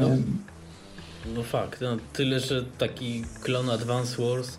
[0.00, 0.08] No,
[1.34, 4.58] no fakt, no, tyle, że taki klon Advance Wars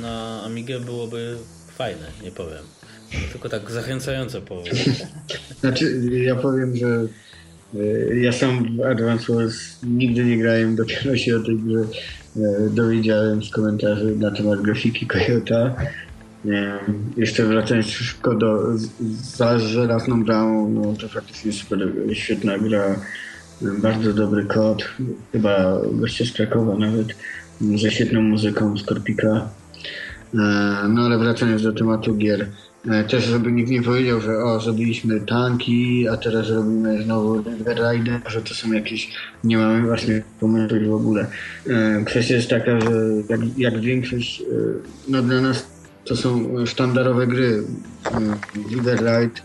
[0.00, 1.36] na Amigę byłoby
[1.76, 2.64] fajne, nie powiem.
[3.32, 4.74] Tylko tak zachęcająco powiem.
[5.60, 7.06] Znaczy, ja powiem, że
[7.74, 11.84] e, ja sam w Advance Wars nigdy nie grałem, dopiero się o tej grze
[12.70, 15.74] dowiedziałem z komentarzy na temat grafiki Coyota.
[17.16, 18.62] Jeszcze wracając szybko do
[19.22, 22.96] za żelazną bramą, no to faktycznie super świetna gra
[23.62, 24.88] bardzo dobry kod,
[25.32, 27.08] chyba goście z Krakowa nawet,
[27.60, 28.82] ze świetną muzyką z.
[29.22, 29.48] E,
[30.88, 32.67] no ale wracając do tematu gier, E,
[33.08, 38.20] też żeby nikt nie powiedział, że o, zrobiliśmy tanki, a teraz robimy znowu River Rider,
[38.26, 39.10] że to są jakieś,
[39.44, 41.26] nie mamy własnych pomysłów w ogóle.
[41.66, 42.90] E, kwestia jest taka, że
[43.28, 44.44] jak, jak większość, e,
[45.08, 45.66] no dla nas
[46.04, 47.62] to są sztandarowe gry.
[48.70, 49.40] River Ride,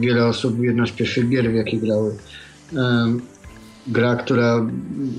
[0.00, 2.14] wiele osób, jedna z pierwszych gier, w jakie grały.
[3.86, 4.66] Gra, która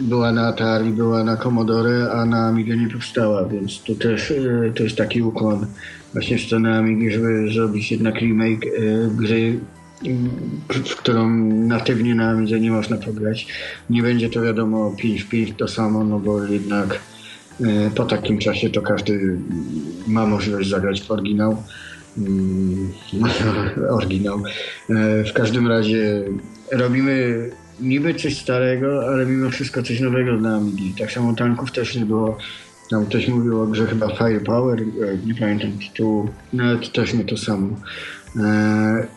[0.02, 4.34] była na Atari, była na Commodore, a na Amiga nie powstała, więc to też
[4.76, 5.66] to jest taki ukłon
[6.14, 6.38] właśnie
[6.76, 8.70] Amigi, żeby zrobić jednak remake e,
[9.16, 9.60] gry,
[10.70, 11.30] w którą
[11.68, 13.48] natywnie na Amidze nie można pograć.
[13.90, 17.00] Nie będzie to wiadomo 5 w 5 to samo, no bo jednak
[17.62, 19.38] e, po takim czasie to każdy
[20.08, 21.64] ma możliwość zagrać w oryginał.
[22.18, 22.92] Mm,
[23.98, 24.38] oryginał.
[24.90, 26.24] E, w każdym razie
[26.72, 27.50] robimy
[27.80, 30.94] niby coś starego, ale mimo wszystko coś nowego dla Amigi.
[31.00, 32.38] Tak samo tanków też nie było
[32.90, 34.86] tam ktoś mówił o grze chyba Firepower, e,
[35.28, 37.76] nie pamiętam tytułu, nawet też nie to samo.
[38.40, 39.08] E,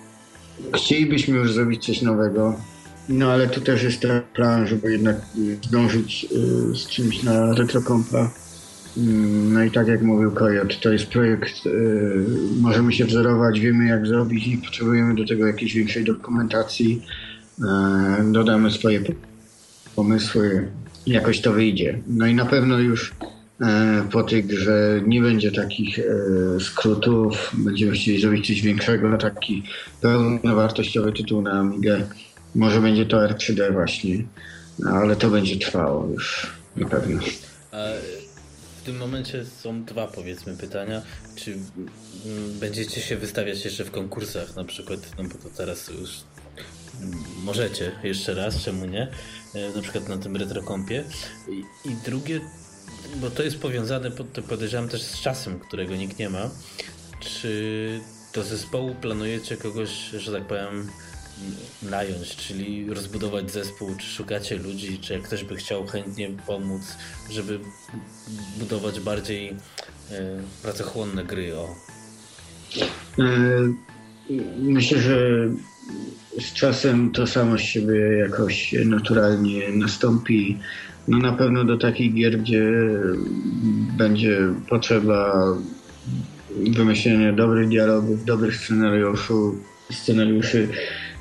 [0.75, 2.55] chcielibyśmy już zrobić coś nowego,
[3.09, 5.17] no ale tu też jest plan, żeby jednak
[5.63, 8.31] zdążyć e, z czymś na retrokompa.
[8.97, 11.55] Mm, no i tak jak mówił Kojot, to jest projekt,
[12.61, 17.03] możemy się wzorować, wiemy jak zrobić, nie potrzebujemy do tego jakiejś większej dokumentacji.
[18.33, 19.01] Dodamy swoje
[19.97, 20.69] pomysły,
[21.07, 21.99] jakoś to wyjdzie.
[22.07, 23.13] No i na pewno już
[24.13, 26.03] po tej grze nie będzie takich e,
[26.61, 29.63] skrótów, będziemy chcieli zrobić coś większego, taki
[30.01, 32.07] pełnowartościowy tytuł na Amigę.
[32.55, 34.25] Może będzie to R3D właśnie,
[34.93, 37.21] ale to będzie trwało już na pewno.
[38.81, 41.03] w tym momencie są dwa powiedzmy pytania.
[41.37, 46.11] Czy mm, będziecie się wystawiać jeszcze w konkursach na przykład, no bo to teraz już
[47.45, 49.09] możecie jeszcze raz, czemu nie?
[49.55, 51.05] E, na przykład na tym retrokompie.
[51.49, 52.41] I, i drugie,
[53.17, 54.11] bo to jest powiązane,
[54.49, 56.51] podejrzewam też z czasem, którego nikt nie ma.
[57.21, 58.01] Czy
[58.35, 60.89] do zespołu planujecie kogoś, że tak powiem,
[61.83, 66.83] nająć, czyli rozbudować zespół, czy szukacie ludzi, czy jak ktoś by chciał chętnie pomóc,
[67.31, 67.61] żeby
[68.59, 69.55] budować bardziej e,
[70.63, 71.57] pracochłonne gry?
[71.57, 71.75] O.
[73.19, 73.25] E,
[74.59, 75.49] myślę, że
[76.41, 80.59] z czasem to samo z siebie jakoś naturalnie nastąpi.
[81.09, 82.73] No na pewno do takich gier, gdzie
[83.99, 85.45] będzie potrzeba
[86.71, 89.33] wymyślenia dobrych dialogów, dobrych scenariuszy,
[89.93, 90.69] scenariuszy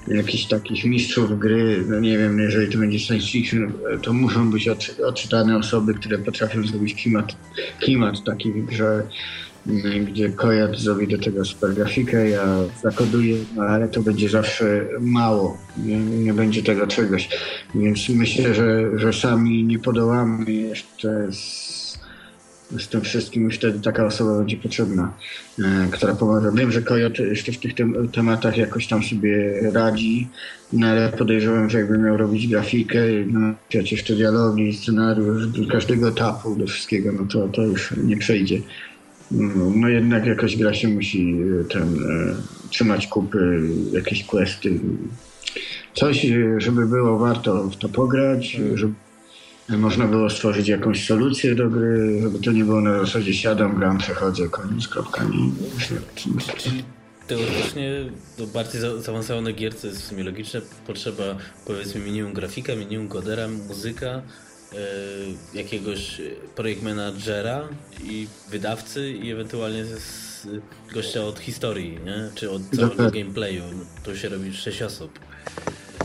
[0.08, 4.70] jakichś takich mistrzów gry, no nie wiem, jeżeli to będzie science fiction, to muszą być
[5.08, 7.36] odczytane osoby, które potrafią zrobić klimat,
[7.80, 9.04] klimat taki w grze,
[10.06, 12.46] gdzie Kojat zrobi do tego super grafikę, ja
[12.84, 17.30] zakoduję, no ale to będzie zawsze mało, nie, nie będzie tego czegoś.
[17.76, 21.76] Więc myślę, że, że sami nie podołamy jeszcze z,
[22.80, 25.14] z tym wszystkim i wtedy taka osoba będzie potrzebna,
[25.60, 26.52] e, która pomoże.
[26.56, 30.28] Wiem, że Kojot jeszcze w tych tem tematach jakoś tam sobie radzi,
[30.74, 36.56] no ale podejrzewam, że jakby miał robić grafikę, no, jeszcze dialogi, scenariusz, do każdego etapu,
[36.56, 38.62] do wszystkiego, no to, to już nie przejdzie.
[39.32, 42.36] No, no jednak jakaś gra się musi e, ten, e,
[42.70, 44.80] trzymać kupy, jakieś questy.
[45.94, 48.94] Coś, e, żeby było warto w to pograć, żeby
[49.70, 53.98] można było stworzyć jakąś solucję do gry, żeby to nie było na zasadzie siadam, gram,
[53.98, 55.52] przechodzę, koniec, kropkami.
[56.58, 56.84] Czyli
[57.28, 57.92] teoretycznie
[58.38, 60.62] do bardziej zaawansowanej gierce jest w sumie logiczne.
[60.88, 61.24] Potrzeba
[61.66, 64.22] powiedzmy minimum grafika, minimum kodera, muzyka,
[65.54, 66.22] jakiegoś
[66.56, 67.68] projekt managera
[68.04, 70.48] i wydawcy i ewentualnie z
[70.94, 72.30] gościa od historii, nie?
[72.36, 73.64] czy od całego gameplayu.
[74.04, 75.20] To się robi 6 osób.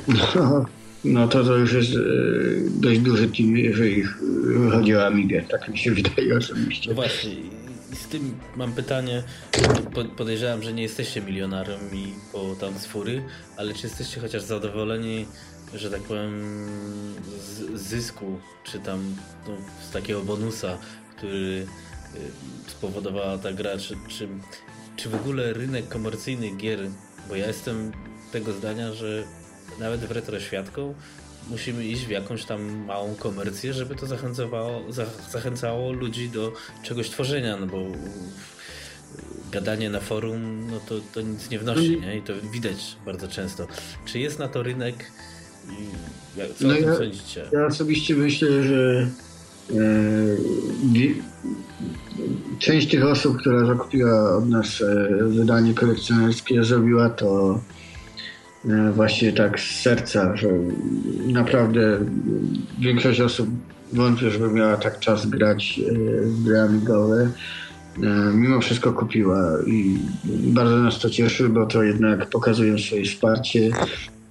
[0.08, 0.66] No,
[1.04, 2.00] no to to już jest e,
[2.70, 4.02] dość duży team, jeżeli
[4.72, 6.90] chodzi o Amigę, tak mi się wydaje osobiście.
[6.90, 7.32] No właśnie,
[7.92, 9.22] i z tym mam pytanie,
[10.16, 13.22] podejrzewam, że nie jesteście milionarami po tam z fury,
[13.56, 15.26] ale czy jesteście chociaż zadowoleni
[15.74, 16.66] że tak powiem,
[17.44, 19.16] z zysku, czy tam
[19.48, 19.56] no,
[19.88, 20.78] z takiego bonusa,
[21.16, 21.66] który
[22.66, 24.28] y, spowodowała ta gra, czy, czy,
[24.96, 26.78] czy w ogóle rynek komercyjnych gier,
[27.28, 27.92] bo ja jestem
[28.32, 29.24] tego zdania, że
[29.78, 30.94] nawet w retro świadką
[31.48, 34.82] musimy iść w jakąś tam małą komercję, żeby to zachęcało,
[35.32, 36.52] zachęcało ludzi do
[36.82, 37.78] czegoś tworzenia, no bo
[39.50, 42.16] gadanie na forum, no to, to nic nie wnosi, nie?
[42.16, 43.66] I to widać bardzo często.
[44.04, 45.12] Czy jest na to rynek
[46.56, 47.44] co no ja, sądzicie?
[47.52, 49.08] Ja osobiście myślę, że
[49.70, 49.76] e,
[52.58, 57.60] część tych osób, która zakupiła od nas e, wydanie kolekcjonerskie, zrobiła to
[58.68, 60.48] e, właśnie tak z serca, że
[61.26, 61.98] naprawdę
[62.80, 63.48] większość osób
[63.92, 65.80] wątpię, żeby miała tak czas grać
[66.22, 67.30] w gry amigowe.
[68.34, 73.70] mimo wszystko kupiła i bardzo nas to cieszy, bo to jednak pokazuje swoje wsparcie,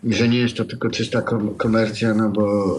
[0.04, 1.22] że nie jest to tylko czysta
[1.58, 2.76] komercja, no bo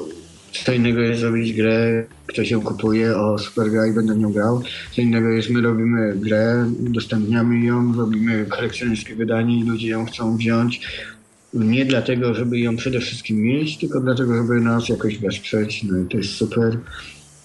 [0.53, 4.63] co innego jest zrobić grę, ktoś ją kupuje, o super gra i będę nią grał.
[4.93, 10.37] Co innego jest, my robimy grę, udostępniamy ją, robimy kolekcjonerskie wydanie i ludzie ją chcą
[10.37, 10.81] wziąć.
[11.55, 15.83] Nie dlatego, żeby ją przede wszystkim mieć, tylko dlatego, żeby nas jakoś wesprzeć.
[15.83, 16.79] No i to jest super.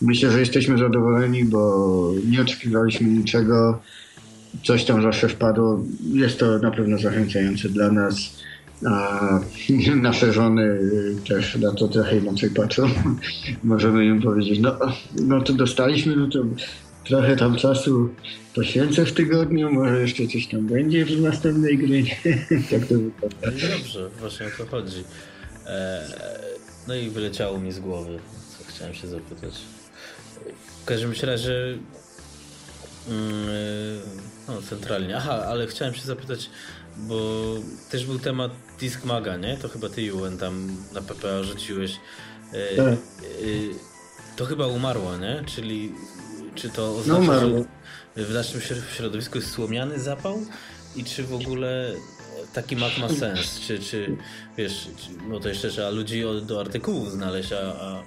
[0.01, 3.81] Myślę, że jesteśmy zadowoleni, bo nie oczekiwaliśmy niczego.
[4.63, 5.85] Coś tam zawsze wpadło.
[6.13, 8.44] Jest to na pewno zachęcające dla nas.
[8.85, 9.39] A
[9.95, 10.79] nasze żony
[11.27, 12.89] też na to trochę inaczej patrzą.
[13.63, 14.77] Możemy im powiedzieć, no,
[15.21, 16.39] no to dostaliśmy, no to
[17.05, 18.09] trochę tam czasu
[18.55, 22.03] poświęcę w tygodniu, może jeszcze coś tam będzie w następnej gry.
[22.71, 23.37] tak to wygląda.
[23.45, 25.03] No dobrze, właśnie o to chodzi.
[25.65, 26.07] E,
[26.87, 28.19] no i wyleciało mi z głowy,
[28.57, 29.53] co chciałem się zapytać.
[30.81, 31.77] W każdym razie
[33.09, 33.99] mm,
[34.47, 35.17] no, centralnie.
[35.17, 36.49] Aha, ale chciałem się zapytać,
[36.97, 37.41] bo
[37.91, 39.57] też był temat Discmaga, nie?
[39.57, 41.99] To chyba ty, Julen, tam na PPA rzuciłeś.
[42.53, 42.87] E, tak.
[42.87, 42.97] E,
[44.35, 45.43] to chyba umarło, nie?
[45.45, 45.91] Czyli
[46.55, 47.63] czy to oznacza, no,
[48.17, 48.61] że w naszym
[48.95, 50.41] środowisku jest słomiany zapał?
[50.95, 51.91] I czy w ogóle
[52.53, 53.59] taki mak ma sens?
[53.59, 54.17] Czy, czy
[54.57, 54.87] wiesz,
[55.29, 58.03] no to jeszcze trzeba ludzi do artykułów znaleźć, a, a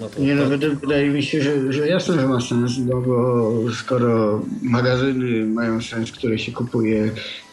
[0.00, 0.44] no to, nie, no
[0.80, 6.12] wydaje mi się, że, że jasne, że ma sens, no bo skoro magazyny mają sens,
[6.12, 7.10] które się kupuje,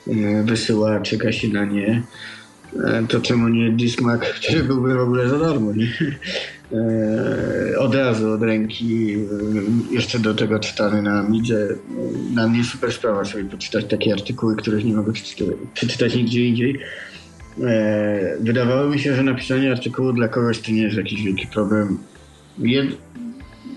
[0.07, 2.03] e, wysyła, czeka się na nie,
[3.09, 5.87] to czemu nie Discmac, który byłby w ogóle za darmo, nie?
[6.73, 9.15] E, od razu, od ręki,
[9.91, 11.67] jeszcze do tego czytany na Midze.
[12.33, 15.13] Na mnie super sprawa sobie poczytać takie artykuły, których nie mogę
[15.73, 16.79] przeczytać nigdzie indziej.
[18.39, 21.97] Wydawało mi się, że napisanie artykułu dla kogoś to nie jest jakiś wielki problem
[22.59, 22.87] jed,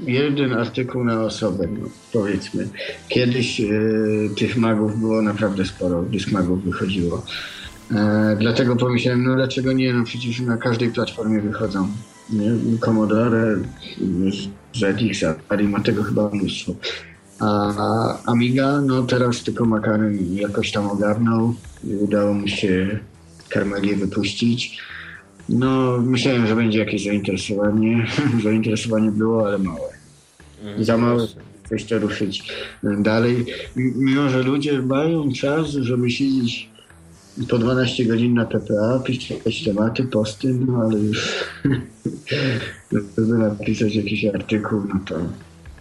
[0.06, 2.68] jeden artykuł na osobę, no, powiedzmy.
[3.08, 3.64] Kiedyś e,
[4.38, 7.24] tych magów było naprawdę sporo, gdyż magów wychodziło.
[7.94, 11.88] E, dlatego pomyślałem, no dlaczego nie, no przecież na każdej platformie wychodzą.
[12.30, 12.50] Nie?
[12.80, 13.56] Commodore,
[14.74, 16.74] ZX, Atari ma tego chyba mnóstwo.
[17.40, 21.54] A Amiga, no teraz tylko Makarin jakoś tam ogarnął
[21.84, 22.98] i udało mu się
[23.52, 24.78] Carmelię wypuścić.
[25.48, 28.06] No, myślałem, że będzie jakieś zainteresowanie.
[28.44, 29.88] zainteresowanie było, ale małe.
[30.62, 31.26] Mm, Za małe,
[31.68, 32.52] coś to ruszyć
[32.82, 33.46] dalej.
[33.76, 36.71] Mimo, że ludzie mają czas, żeby siedzieć
[37.48, 41.44] po 12 godzin na PPA, pisać tematy, posty, no ale już
[42.92, 45.14] żeby napisać jakiś artykuł, no to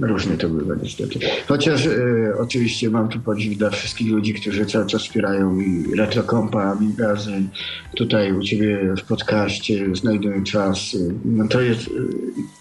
[0.01, 1.19] Różnie to bywa niestety.
[1.47, 1.91] Chociaż e,
[2.39, 7.49] oczywiście mam tu podziw dla wszystkich ludzi, którzy cały czas wspierają i Retrokompa, Amigazyn,
[7.95, 10.97] tutaj u Ciebie w podcaście znajdują czas.
[11.25, 11.89] No to jest,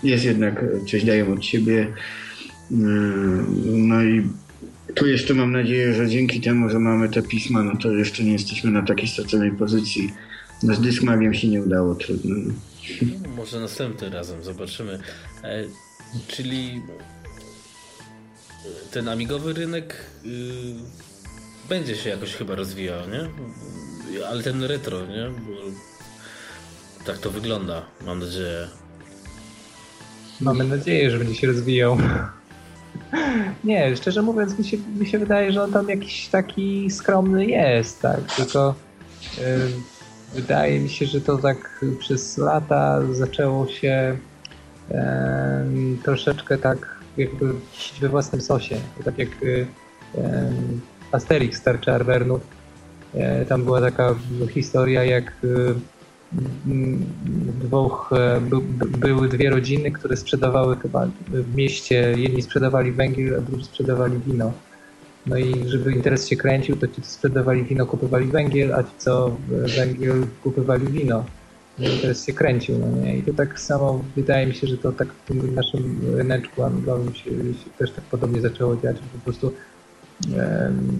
[0.02, 1.86] jest jednak coś dają od siebie.
[2.72, 2.74] E,
[3.64, 4.22] no i
[4.94, 8.32] tu jeszcze mam nadzieję, że dzięki temu, że mamy te pisma, no to jeszcze nie
[8.32, 10.12] jesteśmy na takiej straconej pozycji.
[10.62, 12.34] No z Dysmagiem się nie udało, trudno.
[13.02, 14.98] No, może następnym razem zobaczymy.
[15.44, 15.64] E,
[16.28, 16.82] czyli
[18.90, 20.32] ten amigowy rynek yy,
[21.68, 23.28] będzie się jakoś chyba rozwijał, nie?
[24.26, 25.30] Ale ten retro, nie?
[25.30, 25.52] Bo
[27.04, 28.68] tak to wygląda, mam nadzieję.
[30.40, 31.98] Mamy nadzieję, że będzie się rozwijał.
[33.64, 38.02] Nie, szczerze mówiąc, mi się, mi się wydaje, że on tam jakiś taki skromny jest,
[38.02, 38.20] tak?
[38.36, 38.74] Tylko
[39.38, 39.44] yy,
[40.34, 44.16] wydaje mi się, że to tak przez lata zaczęło się
[44.90, 44.96] yy,
[46.04, 47.54] troszeczkę tak jakby
[48.00, 48.76] we własnym sosie.
[49.04, 49.28] Tak jak
[51.12, 52.40] Asterix Tarcza Arwernów.
[53.14, 54.14] E, tam była taka
[54.50, 55.32] historia, jak
[57.64, 58.40] dwóch, e,
[58.98, 64.52] były dwie rodziny, które sprzedawały chyba w mieście, jedni sprzedawali węgiel, a drudzy sprzedawali wino.
[65.26, 68.90] No i żeby interes się kręcił, to ci, co sprzedawali wino, kupowali węgiel, a ci,
[68.98, 69.36] co
[69.76, 71.24] węgiel, kupowali wino
[71.88, 73.16] interes się kręcił, no nie?
[73.16, 77.14] I to tak samo wydaje mi się, że to tak w tym naszym ryneczku anglowym
[77.14, 79.52] się, się też tak podobnie zaczęło dziać, po prostu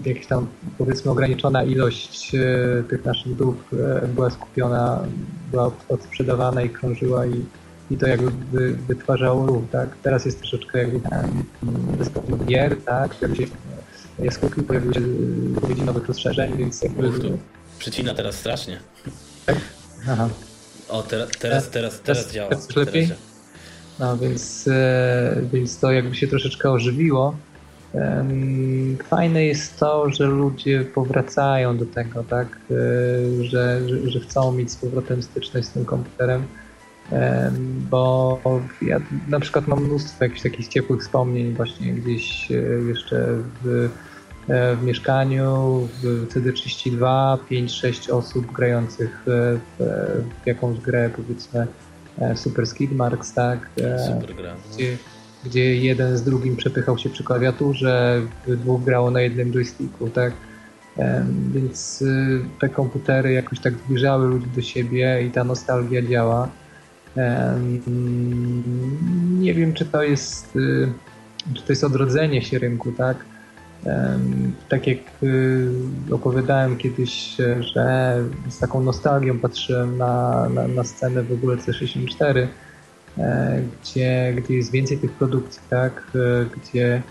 [0.05, 5.03] jakaś tam powiedzmy ograniczona ilość e, tych naszych dóbr e, była skupiona,
[5.51, 7.45] była odsprzedawana i krążyła i,
[7.91, 9.89] i to jakby wy, wytwarzało ruch, tak?
[10.03, 11.43] Teraz jest troszeczkę jakby tam
[12.45, 13.15] gier, tak?
[13.15, 13.53] Pojawiły się
[14.19, 15.01] jaskółki, pojawiły się
[15.55, 17.07] zapowiedzi nowych rozszerzeń, więc jakby...
[17.07, 17.15] Uch,
[18.15, 18.79] teraz strasznie.
[19.45, 19.57] Tak?
[20.09, 20.29] Aha.
[20.89, 22.49] O, teraz, teraz, teraz, teraz działa.
[22.49, 23.07] Teraz lepiej?
[23.07, 23.31] Teraz
[23.99, 27.35] no więc, e, więc to jakby się troszeczkę ożywiło.
[29.03, 34.71] Fajne jest to, że ludzie powracają do tego, tak, e, że, że, że chcą mieć
[34.71, 36.43] z powrotem styczność z tym komputerem,
[37.89, 38.39] bo
[38.81, 42.55] ja na przykład mam mnóstwo jakichś takich ciepłych wspomnień właśnie gdzieś e,
[42.87, 43.25] jeszcze
[43.63, 43.89] w
[44.47, 49.59] e, w mieszkaniu, w CD32, 5-6 osób grających w,
[50.43, 51.67] w jakąś grę, powiedzmy
[52.35, 53.69] Super Skid Marks, tak?
[54.07, 54.53] Super gra.
[54.53, 54.75] No.
[54.75, 54.97] Gdzie,
[55.45, 60.33] gdzie jeden z drugim przepychał się przy klawiaturze, dwóch grało na jednym joysticku, tak?
[61.53, 62.03] Więc
[62.59, 66.49] te komputery jakoś tak zbliżały ludzi do siebie i ta nostalgia działa.
[69.39, 70.91] Nie wiem, czy to jest, y,
[71.53, 73.17] czy to jest odrodzenie się rynku, tak?
[74.69, 75.69] Tak jak y,
[76.11, 78.15] opowiadałem kiedyś, że
[78.49, 82.47] z taką nostalgią patrzyłem na, na, na scenę w ogóle C64, e,
[83.17, 86.11] gdzie, gdzie jest więcej tych produkcji, tak?
[86.15, 87.01] E, gdzie,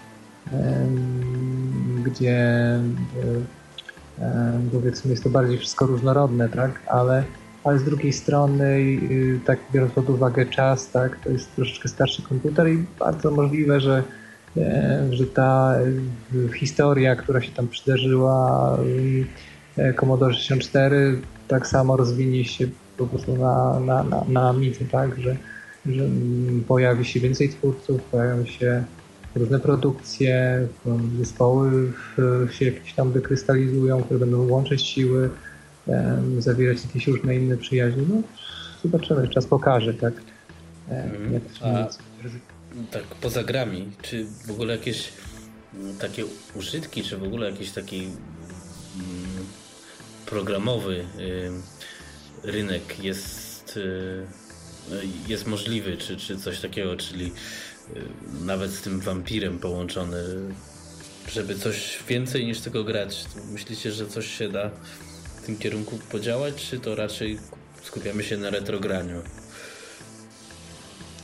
[2.05, 2.39] gdzie
[4.20, 6.82] e, powiedzmy jest to bardziej wszystko różnorodne, tak?
[6.86, 7.24] Ale
[7.64, 12.22] ale z drugiej strony, y, tak biorąc pod uwagę czas, tak, to jest troszeczkę starszy
[12.22, 14.02] komputer i bardzo możliwe, że,
[14.56, 15.74] e, że ta
[16.35, 18.78] y, historia, która się tam przydarzyła
[19.78, 22.66] y, Commodore 64 tak samo rozwinie się
[22.97, 25.36] po prostu na, na, na, na Amidze, tak, że
[26.69, 28.85] pojawi się więcej twórców, pojawią się
[29.35, 30.69] różne produkcje,
[31.19, 31.93] zespoły
[32.51, 35.31] się jakieś tam wykrystalizują, które będą łączyć siły,
[36.39, 38.03] zawierać jakieś różne inne przyjaźnie.
[38.09, 38.23] No,
[38.83, 40.15] zobaczymy, czas pokaże, tak?
[40.89, 41.33] Mm.
[41.33, 41.89] Jak to A,
[42.91, 45.12] tak, poza grami, czy w ogóle jakieś
[45.75, 48.11] mm, takie użytki, czy w ogóle jakiś taki mm,
[50.27, 51.05] programowy
[52.43, 54.27] rynek jest, y,
[55.28, 58.02] jest możliwy, czy, czy coś takiego, czyli y,
[58.44, 60.24] nawet z tym wampirem połączony,
[61.28, 63.24] żeby coś więcej niż tylko grać.
[63.52, 64.70] Myślicie, że coś się da
[65.43, 67.39] w tym kierunku podziałać, czy to raczej
[67.82, 69.23] skupiamy się na retrograniu?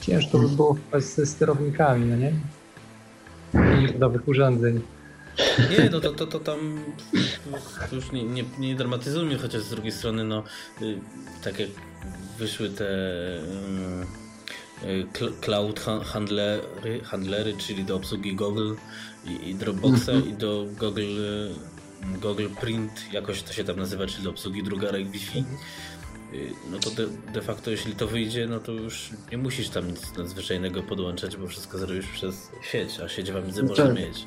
[0.00, 2.32] Ciężko by było ze sterownikami, no nie?
[3.54, 4.80] I nowych urządzeń.
[5.70, 6.84] Nie, no to, to, to tam
[7.92, 10.44] już nie, nie, nie dramatyzujmy, chociaż z drugiej strony, no
[10.82, 10.98] y,
[11.44, 11.68] tak jak
[12.38, 12.84] wyszły te
[14.84, 18.74] y, y, cloud handlery, handlery, czyli do obsługi Google
[19.24, 20.28] i, i Dropboxa mm -hmm.
[20.28, 21.20] i do Google
[22.22, 26.90] Google Print, jakoś to się tam nazywa, czyli do obsługi drugarek Wi-Fi, y, no to
[26.90, 31.36] de, de, facto jeśli to wyjdzie, no to już nie musisz tam nic nadzwyczajnego podłączać,
[31.36, 33.96] bo wszystko zrobisz przez sieć, a sieć w Amidze no może tak.
[33.96, 34.24] mieć.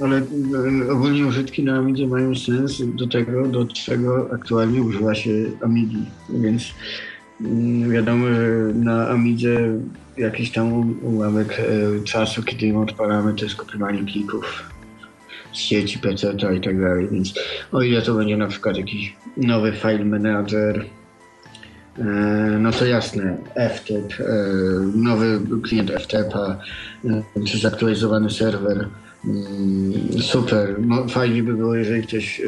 [0.00, 5.30] Ale e, ogólnie użytki na Amidze mają sens do tego, do czego aktualnie używa się
[5.62, 6.74] Amigi, więc
[7.40, 9.78] mm, wiadomo, że na Amidze
[10.16, 14.72] jakiś tam ułamek e, czasu, kiedy im odpalamy, to jest kopiowanie plików
[15.52, 17.34] sieci PC i tak dalej, więc
[17.72, 20.84] o ile to będzie na przykład jakiś nowy file manager,
[21.98, 22.04] e,
[22.60, 23.36] no to jasne,
[23.74, 24.24] FTP,
[24.94, 26.58] nowy klient FTP-a,
[27.04, 28.88] e, czy zaktualizowany serwer,
[30.20, 30.76] super.
[30.86, 32.42] No, fajnie by było, jeżeli ktoś,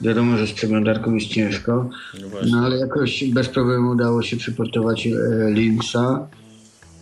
[0.00, 1.90] wiadomo, że z przeglądarką jest ciężko,
[2.20, 5.08] no, no, ale jakoś bez problemu udało się przyportować
[5.48, 6.28] Linksa.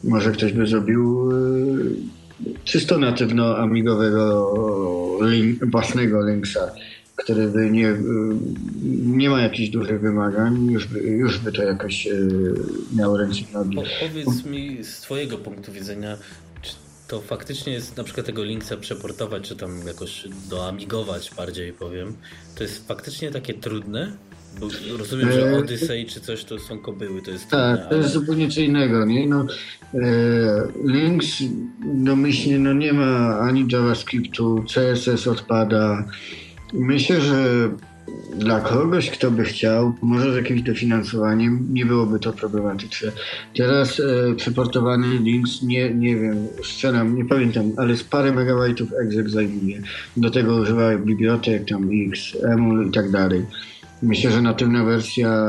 [0.05, 1.31] Może ktoś by zrobił
[2.65, 4.53] czysto natywno amigowego
[5.23, 6.71] link, własnego Linksa,
[7.17, 7.97] który by nie,
[9.03, 12.11] nie ma jakichś dużych wymagań, już by, już by to jakoś e,
[12.97, 13.79] miało ręce nogi.
[14.01, 16.17] powiedz mi z twojego punktu widzenia,
[17.09, 22.17] to faktycznie jest na przykład tego Linksa przeportować, czy tam jakoś doamigować bardziej powiem,
[22.55, 24.13] to jest faktycznie takie trudne?
[24.61, 24.69] Bo
[24.99, 28.11] rozumiem, że e, Odyssey czy coś to są kobyły, to jest Tak, trudne, to jest
[28.11, 29.29] zupełnie co innego, nie?
[29.29, 29.47] No,
[29.95, 29.99] e,
[30.85, 31.27] Links
[31.95, 36.05] domyślnie no nie ma ani JavaScriptu, CSS odpada.
[36.73, 37.71] Myślę, że
[38.37, 43.13] dla kogoś, kto by chciał, może z jakimś dofinansowaniem, nie byłoby to problematyczne.
[43.57, 49.29] Teraz e, przeportowany Links, nie, nie wiem, strzelam, nie pamiętam, ale z parę megabajtów exec
[49.31, 49.83] zajmuje.
[50.17, 53.47] Do tego używa bibliotek, tam X, Emul i tak dalej.
[54.03, 55.49] Myślę, że natywna wersja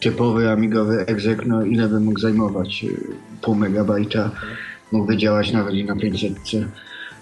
[0.00, 2.86] typowy amigowy exec, no ile by mógł zajmować?
[3.42, 4.30] Pół megabajta.
[4.92, 6.32] Mógłby działać nawet i na 500.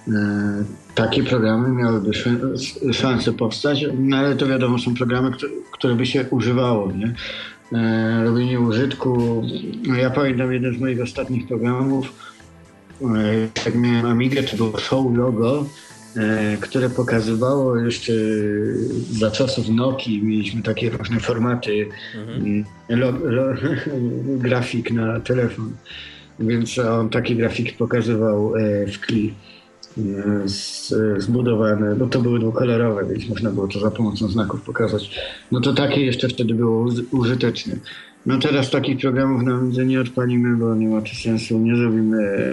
[0.08, 0.64] E,
[0.94, 2.10] takie programy miałyby
[2.92, 5.30] szansę powstać, no ale to wiadomo są programy,
[5.72, 7.14] które by się używało, nie?
[7.78, 9.42] E, robienie użytku.
[9.86, 12.12] No ja pamiętam jeden z moich ostatnich programów,
[13.02, 13.06] e,
[13.66, 15.66] jak miałem Amigę, to było show logo,
[16.16, 18.12] E, które pokazywało jeszcze
[19.10, 22.64] za czasów Nokii, mieliśmy takie różne formaty mhm.
[22.88, 23.44] lo, lo,
[24.44, 25.72] grafik na telefon,
[26.38, 28.52] więc on taki grafik pokazywał
[28.92, 29.34] w kli
[31.16, 35.20] zbudowane, no to były dwukolorowe, więc można było to za pomocą znaków pokazać.
[35.52, 37.76] No to takie jeszcze wtedy było użyteczne.
[38.26, 42.52] No teraz takich programów na widzę nie odpalimy, bo nie ma to sensu, nie zrobimy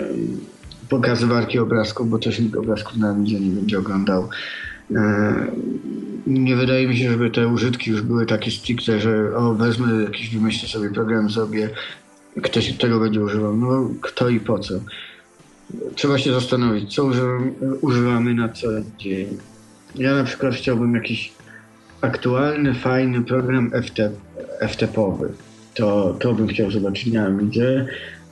[0.90, 4.30] pokazywarki obrazków, bo też nikt obrazków na Amidzie nie będzie oglądał.
[4.95, 5.34] E,
[6.28, 10.30] nie wydaje mi się, żeby te użytki już były takie stricte, że o, wezmę jakiś,
[10.36, 11.70] wymyślę sobie program, sobie,
[12.44, 13.57] ktoś tego będzie używał.
[13.57, 14.74] No kto i po co?
[15.96, 17.10] Trzeba się zastanowić, co
[17.82, 18.68] używamy na co
[18.98, 19.38] dzień.
[19.96, 21.34] Ja na przykład chciałbym jakiś
[22.02, 24.12] aktualny, fajny program FT,
[24.62, 25.30] FTP-owy.
[25.74, 27.86] To, to bym chciał zobaczyć na Amidze.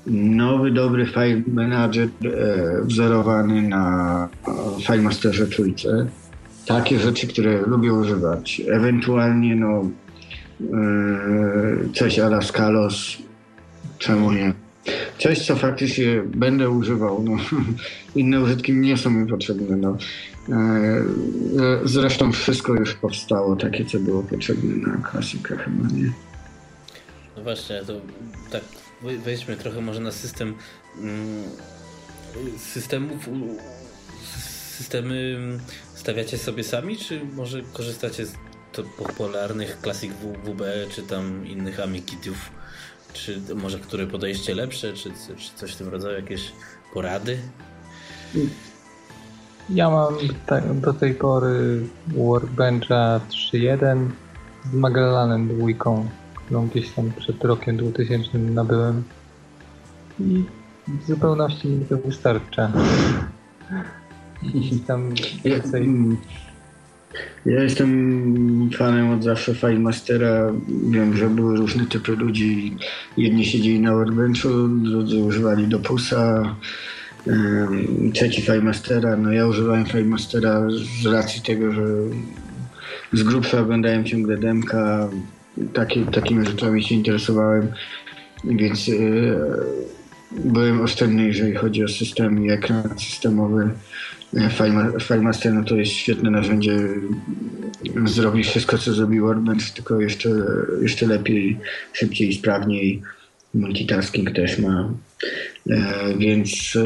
[0.08, 4.30] Nowy, dobry file manager e, wzorowany na
[4.82, 6.08] FileMasterze trójce.
[6.66, 8.62] Takie rzeczy, które lubię używać.
[8.68, 9.90] Ewentualnie no
[10.62, 13.18] e, coś ala Scalos,
[13.98, 14.54] czemu nie?
[15.20, 17.24] Coś, co faktycznie będę używał.
[17.24, 17.38] No,
[18.22, 19.76] inne użytki nie są mi potrzebne.
[19.76, 19.98] No.
[20.50, 21.04] E, e,
[21.84, 26.12] zresztą wszystko już powstało takie, co było potrzebne na klasykę chyba, nie?
[27.38, 27.94] No właśnie, to
[28.52, 28.64] tak
[29.26, 30.54] wejdźmy trochę może na system
[31.02, 31.44] mm,
[32.58, 33.30] systemów
[34.78, 35.38] systemy
[35.96, 38.34] stawiacie sobie sami, czy może korzystacie z
[38.98, 40.62] popularnych klasik WB,
[40.96, 42.52] czy tam innych Amikitów?
[43.18, 46.52] Czy może które podejście lepsze, czy, czy coś w tym rodzaju, jakieś
[46.94, 47.40] porady?
[49.70, 50.14] Ja mam
[50.82, 54.10] do tej pory Workbencha 3.1
[54.72, 59.04] z Magellanem dwójką, którą gdzieś tam przed rokiem 2000 nabyłem.
[60.20, 60.44] I
[60.88, 62.72] w zupełności mi to wystarcza.
[64.54, 65.14] I tam
[65.44, 65.90] więcej...
[67.46, 70.54] Ja jestem fanem od zawsze FileMastera.
[70.90, 72.76] Wiem, że były różne typy ludzi.
[73.18, 76.56] Jedni siedzieli na Workbenchu, drudzy używali Dopusa,
[78.14, 79.18] trzeci FileMastera.
[79.18, 80.68] No ja używałem FileMastera
[81.02, 81.86] z racji tego, że
[83.14, 85.10] z grubsza oglądałem ciągle demka.
[85.74, 87.68] Taki, takimi rzeczami się interesowałem,
[88.44, 89.40] więc yy,
[90.32, 93.70] byłem oszczędny, jeżeli chodzi o system i ekran systemowy.
[95.00, 96.80] FileMaster no to jest świetne narzędzie.
[98.06, 100.30] Zrobi wszystko, co zrobi Workbench, tylko jeszcze,
[100.82, 101.58] jeszcze lepiej,
[101.94, 103.02] szybciej, sprawniej.
[103.54, 104.90] Multitasking też ma.
[105.70, 106.84] E, więc e,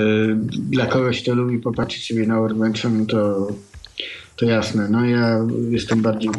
[0.70, 3.48] dla kogoś, kto lubi popatrzeć sobie na Workbench, no to,
[4.36, 4.88] to jasne.
[4.90, 5.40] No ja
[5.70, 6.32] jestem bardziej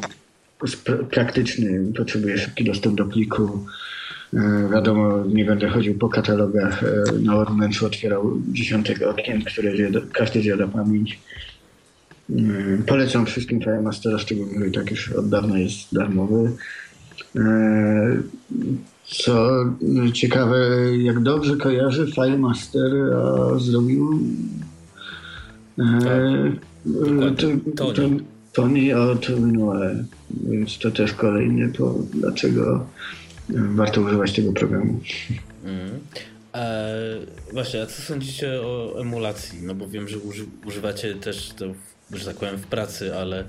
[1.10, 3.66] praktyczny, potrzebuję szybki dostęp do pliku
[4.72, 10.42] wiadomo, nie będę chodził po katalogach e, na Workbenchu, otwierał dziesiątek okien, które zjada, każdy
[10.42, 11.20] zjada pamięć.
[12.30, 12.34] E,
[12.86, 16.52] polecam wszystkim FileMastera, szczególnie, że tak już od dawna jest darmowy.
[19.04, 19.64] Co
[20.12, 20.56] ciekawe,
[20.98, 22.92] jak dobrze kojarzę, FileMaster
[23.56, 24.20] zrobił
[27.76, 28.20] Tony.
[28.52, 32.86] Tony od Noe, więc to też kolejny to dlaczego
[33.48, 35.00] warto używać tego programu.
[35.64, 36.00] Mm.
[37.52, 39.58] Właśnie, a co sądzicie o emulacji?
[39.62, 41.66] No bo wiem, że uży, używacie też to,
[42.10, 43.44] że tak powiem, w pracy, ale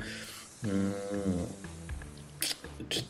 [0.64, 0.94] mm,
[2.90, 3.04] czy,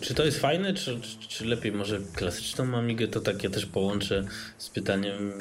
[0.00, 3.08] czy, to jest fajne, czy, czy, czy, lepiej może klasyczną Amigę?
[3.08, 4.24] To tak ja też połączę
[4.58, 5.32] z pytaniem,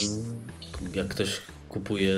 [0.94, 2.16] jak ktoś kupuje,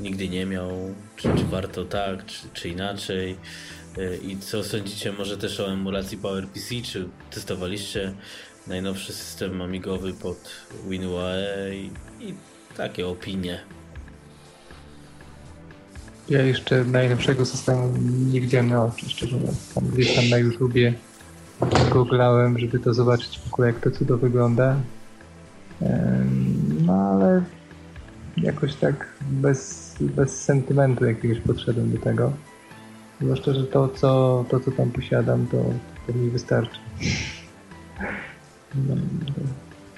[0.00, 3.36] nigdy nie miał, czy, warto tak, czy inaczej.
[4.22, 6.74] I co sądzicie może też o emulacji PowerPC?
[6.84, 8.14] Czy testowaliście
[8.66, 10.50] najnowszy system amigowy pod
[10.88, 12.34] WinUAE i, i
[12.76, 13.60] takie opinie?
[16.28, 17.94] Ja jeszcze najlepszego systemu
[18.32, 19.74] nie widziałem na oczy, szczerze mówiąc.
[19.74, 20.94] Tam gdzieś tam na YouTubie
[21.90, 24.76] googlałem, żeby to zobaczyć w ogóle jak to cudo wygląda.
[26.86, 27.42] No ale
[28.36, 32.32] jakoś tak bez, bez sentymentu jakiegoś podszedłem do tego.
[33.20, 35.64] Zwłaszcza, że to, co, to, co tam posiadam, to,
[36.06, 36.78] to mi wystarczy.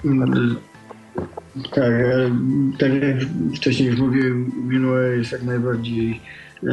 [0.03, 0.25] No,
[1.75, 1.93] tak,
[2.79, 3.17] tak jak
[3.55, 6.21] wcześniej już mówiłem, Winua jest jak najbardziej
[6.63, 6.69] e,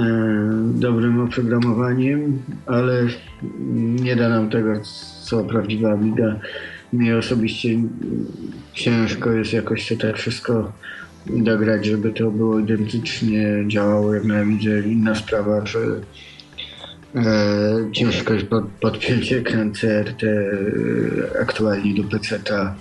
[0.75, 3.07] dobrym oprogramowaniem, ale
[4.01, 4.73] nie da nam tego,
[5.25, 6.41] co prawdziwa Amiga.
[6.93, 7.69] Mnie osobiście
[8.73, 10.73] ciężko jest jakoś to tak wszystko
[11.27, 14.81] dograć, żeby to było identycznie działało jak na Amidze.
[14.81, 15.79] Inna sprawa, że
[17.15, 22.61] E, ciężko jest pod, podpiąć ekran CRT e, aktualnie do PC-a.
[22.65, 22.75] E,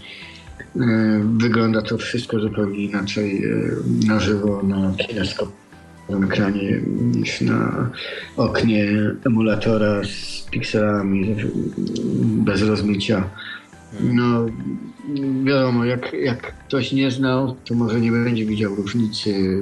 [1.37, 3.43] wygląda to wszystko zupełnie inaczej
[4.07, 6.81] na żywo na kineskopowym ekranie
[7.15, 7.89] niż na
[8.37, 8.87] oknie
[9.25, 11.35] emulatora z pikselami
[12.19, 13.29] bez rozmycia.
[14.01, 14.45] No,
[15.43, 19.59] wiadomo, jak, jak ktoś nie znał, to może nie będzie widział różnicy,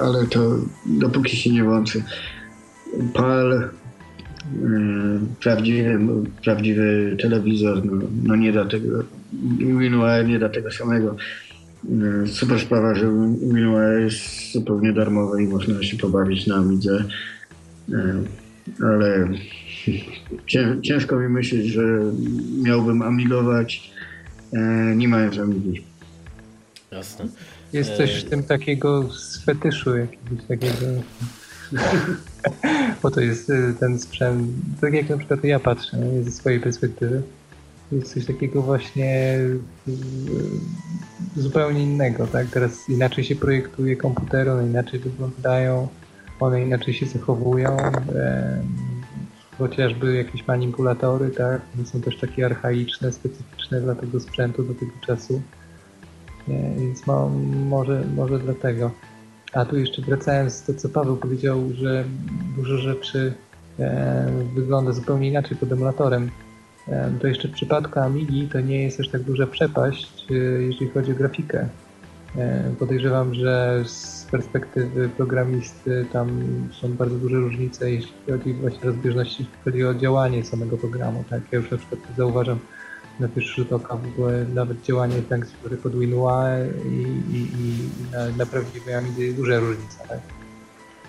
[0.00, 0.40] ale to
[0.86, 2.02] dopóki się nie włączy.
[3.14, 3.70] PAL
[5.40, 5.98] prawdziwy,
[6.42, 9.04] prawdziwy telewizor no, no nie da tego,
[9.58, 11.16] Minuar nie da tego samego.
[12.26, 13.06] Super sprawa, że
[13.42, 16.64] Minua jest zupełnie darmowe i można się pobawić na.
[17.92, 18.22] E,
[18.82, 19.28] ale
[20.82, 21.82] ciężko mi myśleć, że
[22.62, 23.90] miałbym amigować
[24.96, 25.84] nie mając Amigi.
[26.92, 27.28] Jasne.
[27.72, 30.86] Jest coś w tym takiego z fetyszu jakiegoś takiego.
[33.02, 34.50] Bo to jest ten sprzęt,
[34.80, 37.22] tak jak na przykład ja patrzę ze swojej perspektywy
[37.92, 39.38] jest coś takiego właśnie
[41.36, 42.46] zupełnie innego, tak?
[42.46, 45.88] Teraz inaczej się projektuje komputery, one inaczej wyglądają,
[46.40, 47.76] one inaczej się zachowują.
[49.58, 51.60] chociażby jakieś manipulatory, tak?
[51.76, 55.42] One są też takie archaiczne, specyficzne dla tego sprzętu do tego czasu.
[56.48, 57.28] Więc no,
[57.68, 58.90] może, może dlatego.
[59.54, 62.04] A tu jeszcze wracając do to, co Paweł powiedział, że
[62.56, 63.34] dużo rzeczy
[63.78, 66.30] e, wygląda zupełnie inaczej pod emulatorem
[67.20, 71.12] to jeszcze w przypadku Amigi to nie jest aż tak duża przepaść, e, jeżeli chodzi
[71.12, 71.68] o grafikę.
[72.78, 76.28] Podejrzewam, że z perspektywy programisty tam
[76.72, 81.24] są bardzo duże różnice, jeśli chodzi właśnie o rozbieżności, jeśli chodzi o działanie samego programu.
[81.30, 81.40] Tak?
[81.52, 82.58] Ja już na przykład zauważam
[83.20, 86.48] na pierwszy rzut oka w ogóle nawet działanie Thanksgiving pod Winua
[86.84, 86.98] i,
[87.36, 90.04] i, i na, na prawdziwej Amidze jest duża różnica.
[90.08, 90.18] Tak?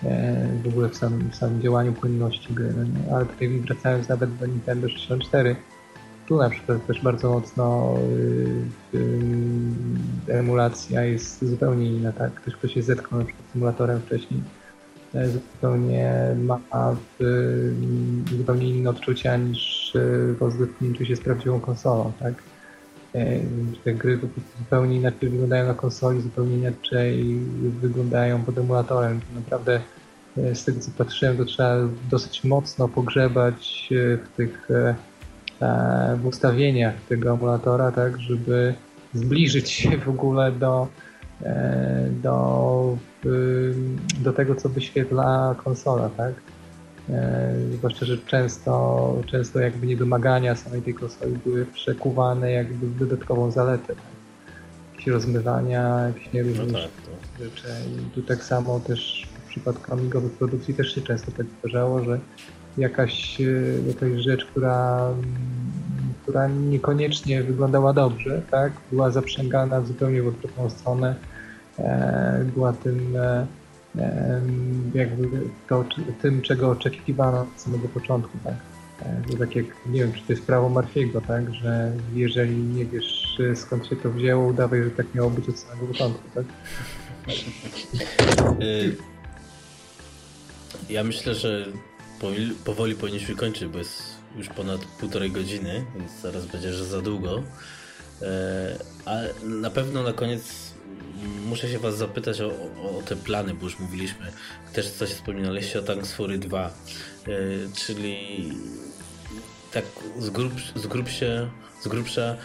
[0.04, 2.74] E, w ogóle w samym, w samym działaniu płynności gry.
[3.14, 5.56] Ale tutaj wracając nawet do Nintendo 64,
[6.28, 7.96] tu na przykład też bardzo mocno
[8.94, 12.34] y, y, emulacja jest zupełnie inna, tak?
[12.34, 14.42] Ktoś, kto się zetknął na przykład z symulatorem wcześniej,
[15.34, 16.60] zupełnie ma
[17.22, 17.74] y,
[18.38, 19.94] zupełnie inne odczucia niż
[20.40, 22.34] po zetknięciu się z prawdziwą konsolą, tak?
[23.16, 23.40] E,
[23.84, 27.40] te gry po prostu zupełnie inaczej wyglądają na konsoli, zupełnie inaczej
[27.82, 29.20] wyglądają pod emulatorem.
[29.36, 29.82] Naprawdę
[30.38, 31.76] e, z tego co patrzyłem, to trzeba
[32.12, 34.70] dosyć mocno pogrzebać w tych
[35.62, 38.74] E, w ustawieniach tego emulatora, tak, żeby
[39.14, 41.05] zbliżyć się w ogóle do, e,
[42.24, 42.98] do,
[44.20, 46.34] do tego, co wyświetla konsola, tak?
[47.10, 53.52] E, zwłaszcza, że często, często jakby niedomagania samej tej konsoli były przekuwane jakby w dodatkową
[53.52, 53.88] zaletę.
[53.88, 53.98] Tak?
[54.92, 56.90] Jakieś rozmywania, jakieś nieróżne no tak,
[57.40, 57.68] rzeczy.
[58.08, 62.20] I tu tak samo też w przypadku amigowych produkcji też się często tak zdarzało, że
[62.78, 63.44] jakaś, e,
[63.88, 65.10] jakaś rzecz, która,
[66.26, 68.74] która niekoniecznie wyglądała dobrze, tak?
[68.92, 71.16] była zaprzęgana zupełnie w odwrotną stronę,
[71.80, 73.48] e, była tym e,
[74.94, 75.28] jakby
[75.70, 75.86] to,
[76.22, 78.56] tym, czego oczekiwano od samego początku, tak?
[79.32, 81.54] To tak jak, nie wiem, czy to jest prawo Marfiego, tak?
[81.54, 85.88] Że jeżeli nie wiesz skąd się to wzięło, udawaj, że tak miało być od samego
[85.88, 86.46] początku, tak?
[90.90, 91.66] Ja myślę, że
[92.66, 97.44] powoli powinniśmy kończyć, bo jest już ponad półtorej godziny, więc zaraz będzie, że za długo.
[98.22, 100.74] E, a na pewno na koniec
[101.46, 104.32] muszę się Was zapytać o, o, o, te plany, bo już mówiliśmy,
[104.74, 106.72] też coś wspominaliście o Tanks Fury 2, e,
[107.76, 108.18] czyli
[109.72, 109.86] tak
[110.20, 110.82] z, grub, z,
[111.84, 112.36] z grubsza,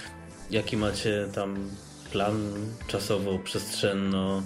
[0.50, 1.70] jaki macie tam
[2.12, 2.52] plan
[2.88, 4.42] czasowo-przestrzenno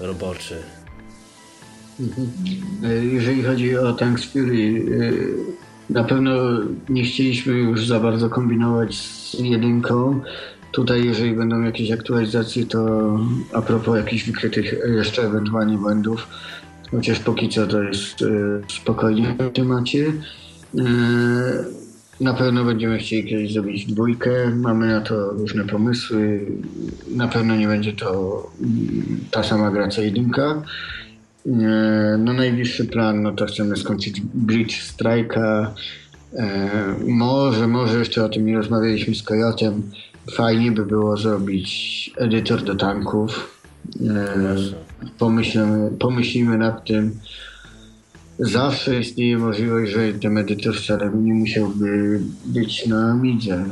[0.00, 0.62] e, roboczy
[2.00, 2.28] Mhm.
[3.14, 4.84] Jeżeli chodzi o Tanks Fury,
[5.90, 6.32] na pewno
[6.88, 10.20] nie chcieliśmy już za bardzo kombinować z jedynką.
[10.72, 13.10] Tutaj, jeżeli będą jakieś aktualizacje, to
[13.52, 16.28] a propos jakichś wykrytych jeszcze ewentualnie błędów,
[16.90, 18.26] chociaż póki co to jest e,
[18.68, 20.12] spokojnie w temacie.
[22.20, 26.46] Na pewno będziemy chcieli kiedyś zrobić dwójkę, mamy na to różne pomysły.
[27.10, 30.62] Na pewno nie będzie to mm, ta sama gra co jedynka.
[32.18, 35.66] No najbliższy plan, no to chcemy skończyć Bridge Strike'a.
[36.34, 36.70] E,
[37.06, 39.82] może, może jeszcze o tym nie rozmawialiśmy z Kojotem.
[40.30, 43.60] Fajnie by było zrobić edytor do tanków.
[44.06, 44.34] E,
[45.18, 47.18] pomyślimy, pomyślimy nad tym.
[48.38, 53.64] Zawsze istnieje możliwość, że ten edytor wcale nie musiałby być na Midze.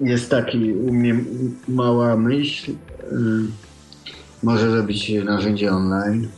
[0.00, 1.16] Jest taki u mnie
[1.68, 2.74] mała myśl, e,
[4.44, 6.28] może zrobić narzędzie online.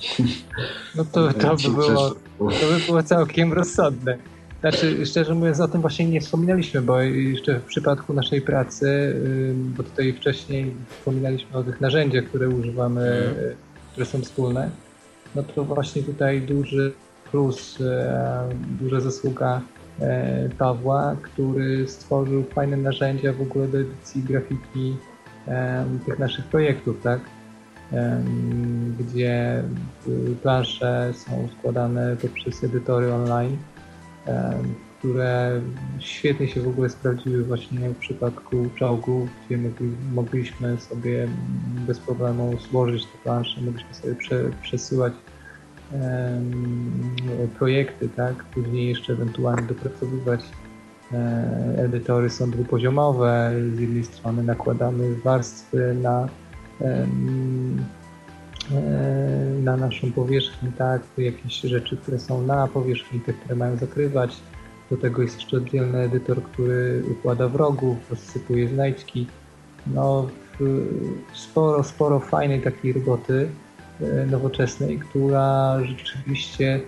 [0.95, 4.19] No to, to, by było, to by było całkiem rozsądne.
[4.61, 9.17] Znaczy, szczerze mówiąc, o tym właśnie nie wspominaliśmy, bo jeszcze w przypadku naszej pracy,
[9.57, 13.57] bo tutaj wcześniej wspominaliśmy o tych narzędziach, które używamy, mhm.
[13.93, 14.71] które są wspólne,
[15.35, 16.93] no to właśnie tutaj duży
[17.31, 18.49] plus, e,
[18.81, 19.61] duża zasługa
[20.01, 24.97] e, Pawła, który stworzył fajne narzędzia w ogóle do edycji grafiki
[26.07, 27.21] tych naszych projektów, tak?
[28.99, 29.65] Gdzie
[30.09, 33.57] y, plansze są składane poprzez edytory online,
[34.99, 35.61] które
[35.99, 41.29] świetnie się w ogóle sprawdziły właśnie w przypadku czołgów, gdzie mogli, mogliśmy sobie
[41.87, 45.13] bez problemu złożyć te plansze, mogliśmy sobie prze, przesyłać
[47.59, 48.45] projekty, tak?
[48.45, 50.41] Później jeszcze ewentualnie dopracowywać.
[51.13, 53.53] E, edytory są dwupoziomowe.
[53.77, 56.29] Z jednej strony nakładamy warstwy na,
[59.63, 61.03] na naszą powierzchnię, tak?
[61.19, 64.37] Jakieś rzeczy, które są na powierzchni, te, które mają zakrywać.
[64.91, 69.27] Do tego jest jeszcze oddzielny edytor, który układa wrogów, rozsypuje znajdźki.
[69.87, 70.27] No,
[71.35, 73.49] sporo, sporo fajnej takiej roboty.
[74.01, 76.81] E, nowoczesnej, która rzeczywiście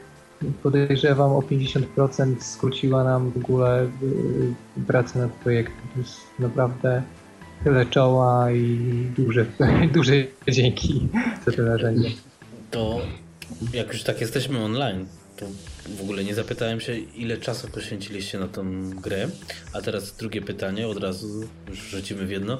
[0.62, 3.88] podejrzewam o 50% skróciła nam w ogóle e,
[4.86, 5.76] pracę nad projektem.
[5.94, 7.02] To jest naprawdę
[7.64, 8.78] tyle czoła i
[9.16, 9.46] duże,
[9.94, 10.12] duże
[10.48, 11.08] dzięki
[11.46, 12.10] za te narzędzie.
[12.70, 13.00] To
[13.72, 15.06] jak już tak jesteśmy online,
[15.36, 15.46] to
[15.98, 19.28] w ogóle nie zapytałem się, ile czasu poświęciliście na tą grę.
[19.72, 22.58] A teraz drugie pytanie, od razu już rzucimy w jedno.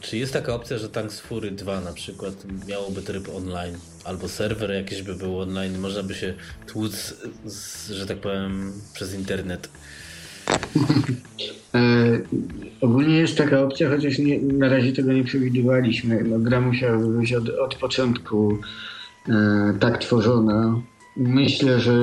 [0.00, 2.34] Czy jest taka opcja, że Tanks Fury 2 na przykład
[2.68, 6.34] miałoby tryb online, albo serwer jakiś by był online, można by się
[6.66, 7.14] tłuc,
[7.90, 9.68] że tak powiem, przez internet?
[11.74, 12.20] E,
[12.80, 16.24] ogólnie jest taka opcja, chociaż nie, na razie tego nie przewidywaliśmy.
[16.24, 18.58] No, gra musiała być od, od początku
[19.28, 20.80] e, tak tworzona.
[21.16, 21.94] Myślę, że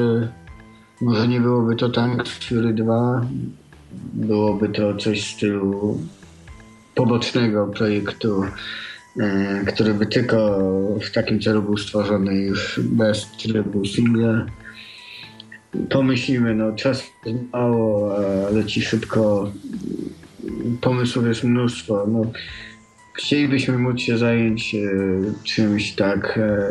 [1.02, 3.26] może nie byłoby to Tanks Fury 2,
[4.14, 6.00] byłoby to coś w stylu
[6.96, 8.44] pobocznego projektu,
[9.20, 10.60] e, który by tylko
[11.02, 14.46] w takim celu był stworzony już bez trybu single.
[15.90, 17.04] Pomyślimy, no czas
[17.54, 18.16] mało,
[18.52, 19.52] leci szybko,
[20.82, 22.06] pomysłów jest mnóstwo.
[22.08, 22.22] No,
[23.14, 24.80] chcielibyśmy móc się zająć e,
[25.44, 26.70] czymś tak e,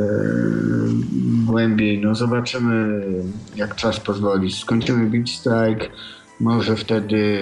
[1.46, 2.00] głębiej.
[2.00, 3.02] No zobaczymy,
[3.56, 4.52] jak czas pozwoli.
[4.52, 5.88] Skończymy Beat Strike,
[6.40, 7.38] może wtedy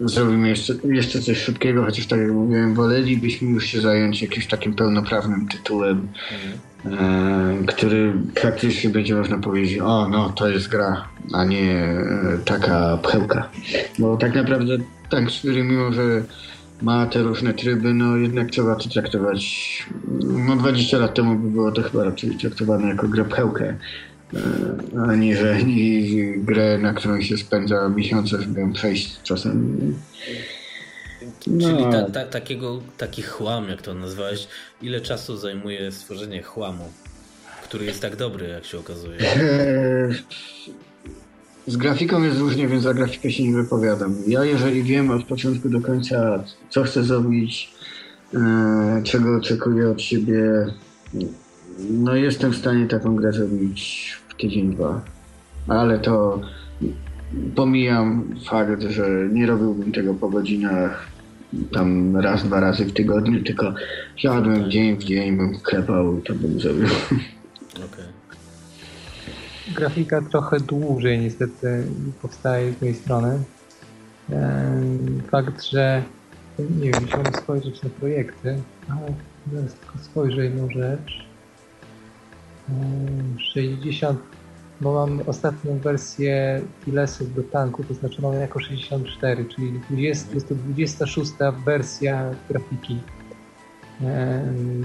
[0.00, 4.74] zrobimy jeszcze, jeszcze coś szybkiego, chociaż tak jak mówiłem, wolelibyśmy już się zająć jakimś takim
[4.74, 6.58] pełnoprawnym tytułem, mhm.
[6.86, 12.96] E, który praktycznie będzie można powiedzieć, o no to jest gra, a nie e, taka
[13.02, 13.48] pchełka.
[13.98, 14.76] Bo tak naprawdę
[15.10, 16.22] tak, mimo że
[16.82, 19.42] ma te różne tryby, no jednak trzeba to traktować,
[20.46, 23.76] no 20 lat temu by było to chyba raczej traktowane jako grę pchełkę.
[24.34, 29.94] E, aniżeli grę, na którą się spędza miesiące, żeby ją przejść czasem.
[31.46, 31.68] No.
[31.68, 34.48] Czyli ta, ta, takiego, taki chłam, jak to nazwałeś,
[34.82, 36.84] ile czasu zajmuje stworzenie chłamu,
[37.64, 39.20] który jest tak dobry, jak się okazuje?
[39.20, 40.08] E,
[41.66, 44.16] z grafiką jest różnie, więc za grafikę się nie wypowiadam.
[44.26, 47.72] Ja jeżeli wiem od początku do końca, co chcę zrobić,
[48.34, 50.66] e, czego oczekuję od siebie,
[51.90, 55.00] no jestem w stanie taką grę zrobić tydzień, dwa.
[55.68, 56.40] Ale to
[57.54, 61.11] pomijam fakt, że nie robiłbym tego po godzinach
[61.72, 63.74] tam raz, dwa razy w tygodniu, tylko
[64.16, 66.86] siadłem dzień w dzień, bym klepał i to bym zrobił.
[67.76, 68.04] Okay.
[69.74, 71.86] Grafika trochę dłużej niestety
[72.22, 73.38] powstaje z mojej strony.
[75.30, 76.02] Fakt, że
[76.58, 79.14] nie wiem, musiałem spojrzeć na projekty, ale
[79.50, 81.26] teraz tylko spojrzę jedną rzecz.
[83.38, 84.20] 60,
[84.82, 91.32] bo mam ostatnią wersję Pilesów do tanku oznaczoną jako 64, czyli 20, jest to 26
[91.64, 92.98] wersja grafiki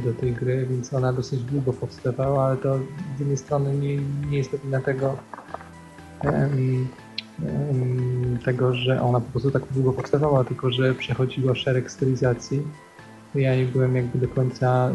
[0.06, 2.78] do tej gry, więc ona dosyć długo powstawała, ale to
[3.18, 3.98] z jednej strony nie,
[4.30, 5.18] nie jest to wina tego,
[8.45, 12.64] tego, że ona po prostu tak długo powstawała, tylko że przechodziła szereg stylizacji
[13.36, 14.91] ja nie byłem jakby do końca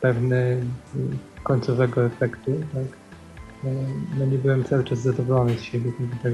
[0.00, 0.64] pewny
[1.42, 2.99] końcowego efektu, tak?
[4.18, 5.92] No nie byłem cały czas zadowolony z siebie,
[6.22, 6.32] tak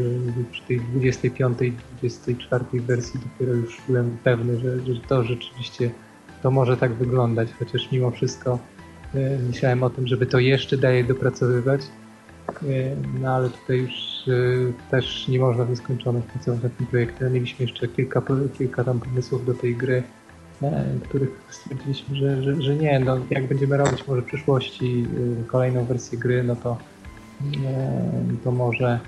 [0.50, 1.58] przy tej 25,
[1.98, 5.90] 24 wersji dopiero już byłem pewny, że, że to rzeczywiście
[6.42, 8.58] to może tak wyglądać, chociaż mimo wszystko
[9.14, 13.92] e, myślałem o tym, żeby to jeszcze dalej dopracowywać, e, no ale tutaj już
[14.28, 15.80] e, też nie można w
[16.22, 17.32] pracować nad tym projektem.
[17.32, 18.22] Mieliśmy jeszcze kilka,
[18.58, 20.02] kilka tam pomysłów do tej gry,
[21.04, 25.06] których stwierdziliśmy, że, że, że nie, no jak będziemy robić może w przyszłości
[25.46, 26.78] kolejną wersję gry, no to
[28.44, 29.00] to może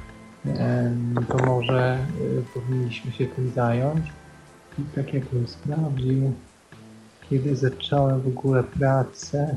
[1.29, 1.99] to może
[2.55, 4.07] powinniśmy się tym zająć.
[4.79, 6.33] I tak jakbym sprawdził,
[7.31, 9.57] kiedy zacząłem w ogóle pracę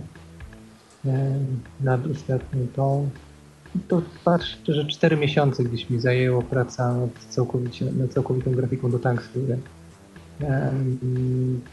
[1.81, 3.10] nad ostatnią tą,
[3.88, 8.99] to patrzę, że 4 miesiące gdzieś mi zajęło praca nad, całkowicie, nad całkowitą grafiką do
[8.99, 9.57] Tanksfury.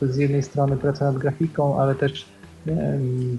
[0.00, 2.26] To z jednej strony praca nad grafiką, ale też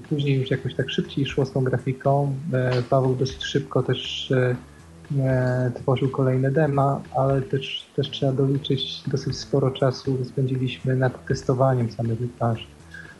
[0.10, 2.36] później już jakoś tak szybciej szło z tą grafiką.
[2.54, 9.38] E, Paweł dosyć szybko też e, tworzył kolejne dema, ale też, też trzeba doliczyć dosyć
[9.38, 12.68] sporo czasu spędziliśmy nad testowaniem samych plansz.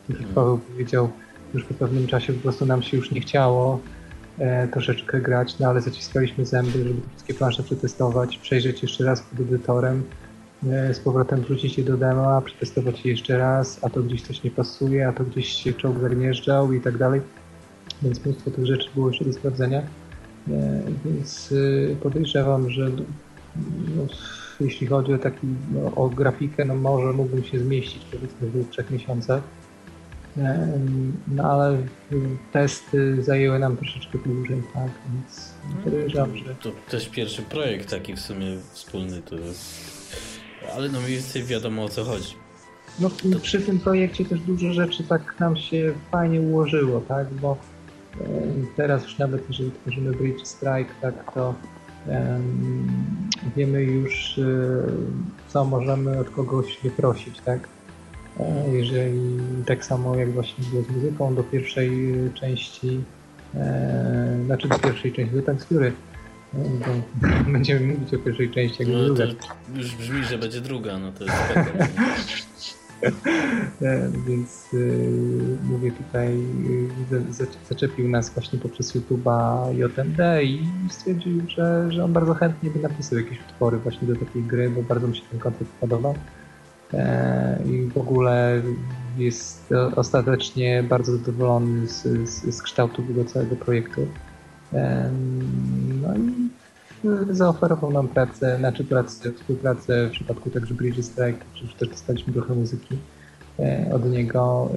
[0.08, 1.10] Tak jak Paweł powiedział,
[1.54, 3.80] już po pewnym czasie po prostu nam się już nie chciało
[4.38, 9.40] e, troszeczkę grać, no ale zaciskaliśmy zęby, żeby wszystkie plansze przetestować, przejrzeć jeszcze raz pod
[9.40, 10.29] edytorem, e,
[10.92, 14.50] z powrotem wrzucić je do dema, przetestować je jeszcze raz, a to gdzieś coś nie
[14.50, 17.20] pasuje, a to gdzieś się czołg zagnieżdżał i tak dalej.
[18.02, 19.82] Więc mnóstwo tych rzeczy było jeszcze do sprawdzenia.
[20.50, 22.90] E, Więc y, podejrzewam, że
[23.96, 24.06] no,
[24.60, 28.70] jeśli chodzi o taki, no, o grafikę, no może mógłbym się zmieścić powiedzmy w dwóch,
[28.70, 29.42] trzech miesiącach.
[31.28, 31.78] No ale
[32.52, 35.54] testy zajęły nam troszeczkę dłużej, tak, więc
[35.84, 39.99] podejrzewam, że To też pierwszy projekt taki w sumie wspólny to jest.
[40.76, 42.34] Ale no mniej więcej wiadomo o co chodzi.
[43.24, 47.56] no, przy tym projekcie też dużo rzeczy tak nam się fajnie ułożyło, tak, bo
[48.76, 51.54] teraz już nawet jeżeli tworzymy Bridge Strike, tak, to
[52.08, 52.88] em,
[53.56, 54.82] wiemy już y,
[55.48, 57.68] co możemy od kogoś wyprosić, tak.
[58.40, 59.20] E, Jeżeli
[59.66, 63.00] tak samo jak właśnie było z muzyką do pierwszej y, części,
[63.54, 65.42] e, znaczy do pierwszej części, do
[67.52, 69.22] będziemy mówić o pierwszej części, jak No to
[69.74, 71.70] już brzmi, że będzie druga, no to jest spoko.
[73.82, 76.38] E, Więc y, mówię tutaj,
[77.30, 82.78] za- zaczepił nas właśnie poprzez YouTube'a JMD i stwierdził, że, że on bardzo chętnie by
[82.78, 86.14] napisał jakieś utwory właśnie do takiej gry, bo bardzo mu się ten koncept podobał.
[86.94, 88.62] E, I w ogóle
[89.18, 94.06] jest ostatecznie bardzo zadowolony z, z, z kształtu tego całego projektu.
[96.02, 96.39] No i
[97.30, 102.54] zaoferował nam pracę, znaczy pracę, współpracę w przypadku także Bridge Strike, już też dostaliśmy trochę
[102.54, 102.96] muzyki
[103.58, 104.70] e, od niego.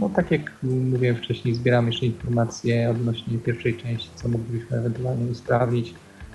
[0.00, 5.94] No tak jak mówiłem wcześniej, zbieramy jeszcze informacje odnośnie pierwszej części, co moglibyśmy ewentualnie usprawnić,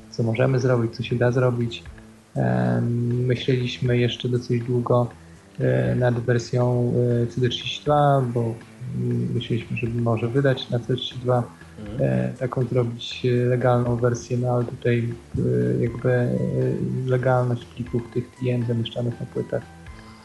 [0.09, 1.83] co możemy zrobić, co się da zrobić.
[3.11, 5.09] Myśleliśmy jeszcze dosyć długo
[5.59, 6.93] e, nad wersją
[7.23, 8.55] e, CD32, bo
[8.95, 11.43] mm, myśleliśmy, żeby może wydać na CD32
[11.99, 15.41] e, taką zrobić e, legalną wersję, no ale tutaj e,
[15.81, 16.37] jakby e,
[17.05, 19.63] legalność plików tych TM zamieszczanych na płytach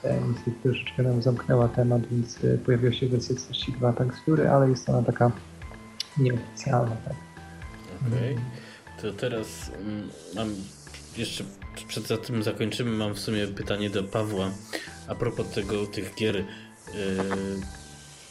[0.04, 4.88] e, niestety troszeczkę nam zamknęła temat, więc pojawiła się wersja 42 Tanks Fury, ale jest
[4.88, 5.32] ona taka
[6.18, 6.96] nieoficjalna.
[7.04, 7.16] Tak?
[8.08, 8.36] Okej.
[9.02, 10.48] To teraz mm, mam
[11.16, 11.44] jeszcze
[11.88, 14.50] przed tym zakończymy, mam w sumie pytanie do Pawła
[15.08, 16.44] a propos tego tych gier.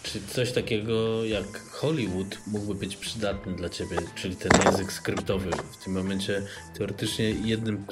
[0.04, 5.50] Czy coś takiego jak Hollywood mógłby być przydatny dla Ciebie, czyli ten język skryptowy?
[5.72, 6.42] W tym momencie
[6.78, 7.86] teoretycznie jednym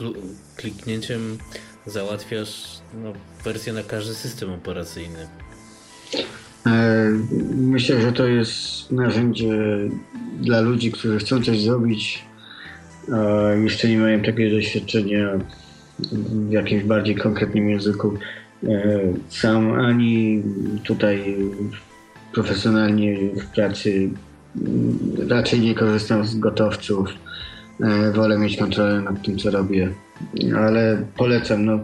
[0.55, 1.37] kliknięciem
[1.85, 2.67] załatwiasz
[3.03, 3.13] no,
[3.43, 5.27] wersję na każdy system operacyjny.
[6.67, 7.09] E,
[7.55, 9.57] Myślę, że to jest narzędzie
[10.39, 12.23] dla ludzi, którzy chcą coś zrobić,
[13.11, 15.39] a jeszcze nie mają takiego doświadczenia
[16.49, 18.13] w jakimś bardziej konkretnym języku.
[18.63, 20.43] E, Sam ani
[20.83, 21.35] tutaj
[22.33, 24.09] profesjonalnie w pracy
[24.55, 27.09] mm, raczej nie korzystam z gotowców.
[27.79, 29.93] E, Wolę mieć kontrolę nad tym, co robię,
[30.57, 31.65] ale polecam.
[31.65, 31.79] No,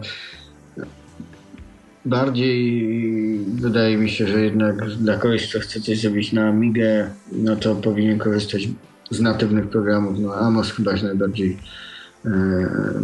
[2.04, 2.90] Bardziej
[3.54, 7.74] wydaje mi się, że jednak dla kogoś, kto chce coś zrobić na Amigę, no to
[7.74, 8.68] powinien korzystać
[9.10, 10.18] z natywnych programów.
[10.18, 11.56] No Amos chyba jest najbardziej
[12.26, 12.30] e,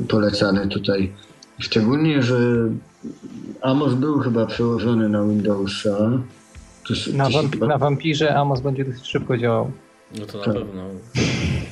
[0.08, 1.12] polecany tutaj.
[1.58, 2.38] Szczególnie, że
[3.62, 6.10] Amos był chyba przełożony na Windowsa.
[7.12, 9.70] Na, to się wamp- chyba- na wampirze Amos będzie dosyć szybko działał.
[10.18, 10.54] No to na Tak.
[10.54, 10.82] pewno.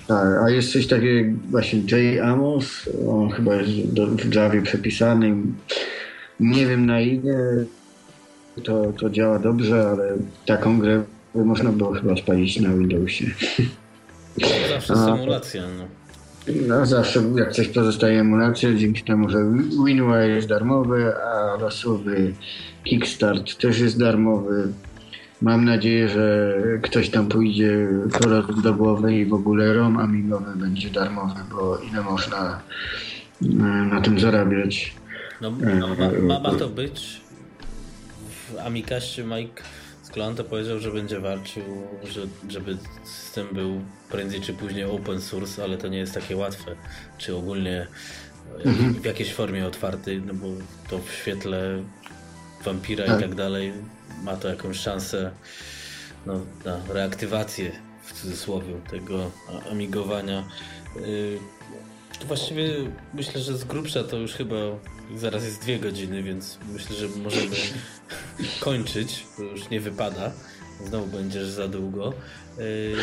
[0.09, 2.25] Tak, a jest coś takiego jak właśnie J.
[2.25, 5.35] Amos, on chyba jest do, w Javie przepisany.
[6.41, 7.65] Nie wiem na ile
[8.65, 10.17] to, to działa dobrze, ale
[10.47, 11.03] taką grę
[11.35, 13.27] można było chyba spalić na Windowsie.
[14.69, 15.63] Zawsze A, symulacja.
[15.79, 15.85] No.
[16.69, 19.39] No zawsze jak coś pozostaje emulacja, dzięki temu, że
[19.87, 22.35] WinUI jest darmowy, a losowy
[22.85, 24.69] Kickstart też jest darmowy.
[25.43, 27.89] Mam nadzieję, że ktoś tam pójdzie
[28.21, 32.61] raz do głowy i w ogóle ROM amigowy będzie darmowy, bo ile można
[33.43, 33.47] e,
[33.95, 34.95] na tym zarabiać.
[35.41, 37.21] No, ma, ma, ma to być.
[38.31, 39.63] W Amikaście Mike
[40.03, 41.63] Sklanta powiedział, że będzie walczył,
[42.05, 46.75] że, żeby system był prędzej czy później open source, ale to nie jest takie łatwe.
[47.19, 47.87] Czy ogólnie
[48.65, 48.95] Mhm.
[48.95, 50.47] w jakiejś formie otwartej, no bo
[50.91, 51.83] to w świetle
[52.65, 53.19] wampira Tak.
[53.19, 53.73] i tak dalej
[54.23, 55.31] ma to jakąś szansę
[56.27, 57.73] no, na reaktywację
[58.05, 59.31] w cudzysłowie tego
[59.71, 60.49] amigowania.
[60.97, 61.39] Yy,
[62.19, 62.69] to właściwie
[63.15, 64.57] myślę, że z grubsza to już chyba
[65.17, 67.57] zaraz jest dwie godziny, więc myślę, że możemy
[68.61, 70.33] kończyć, bo już nie wypada.
[70.87, 72.13] Znowu będziesz za długo.
[72.59, 72.97] Yy,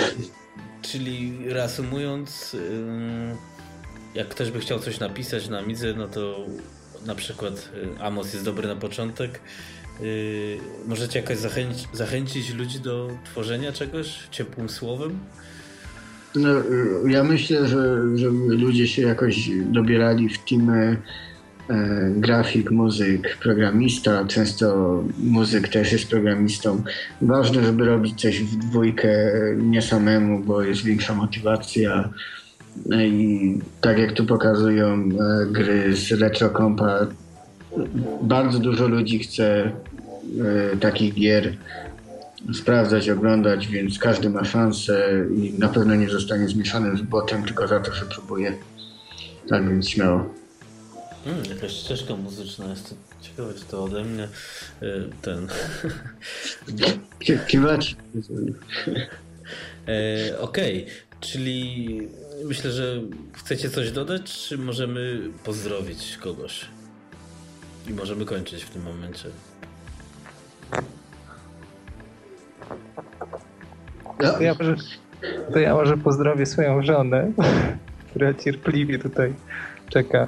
[0.82, 2.60] czyli reasumując, yy,
[4.16, 6.46] jak ktoś by chciał coś napisać na Midze, no to
[7.06, 9.40] na przykład y, Amos jest dobry na początek.
[10.02, 10.58] Yy,
[10.88, 15.20] możecie jakoś zachęci, zachęcić ludzi do tworzenia czegoś ciepłym słowem?
[16.36, 20.98] No, y, ja myślę, że żeby ludzie się jakoś dobierali w teamy
[21.70, 24.26] e, grafik, muzyk, programista.
[24.26, 26.84] Często muzyk też jest programistą.
[27.22, 32.10] Ważne, żeby robić coś w dwójkę, nie samemu, bo jest większa motywacja.
[32.92, 37.08] E, I tak jak tu pokazują e, gry z retro kompa,
[38.22, 39.72] bardzo dużo ludzi chce
[40.80, 41.54] takich gier
[42.54, 47.68] sprawdzać, oglądać, więc każdy ma szansę i na pewno nie zostanie zmieszany z botem tylko
[47.68, 48.58] za to, że próbuje.
[49.50, 50.34] Tak więc śmiało.
[51.24, 52.96] Hmm, jakaś ścieżka muzyczna jest.
[53.22, 54.28] Ciekawe, czy to ode mnie
[54.84, 55.48] y, ten.
[57.48, 57.96] Kiwać.
[59.88, 60.96] e, Okej, okay.
[61.20, 62.02] czyli
[62.46, 63.02] myślę, że
[63.34, 66.66] chcecie coś dodać, czy możemy pozdrowić kogoś?
[67.88, 69.30] I możemy kończyć w tym momencie.
[74.20, 74.76] To ja może,
[75.54, 77.32] to ja może pozdrowię swoją żonę,
[78.10, 79.34] która cierpliwie tutaj
[79.90, 80.28] czeka.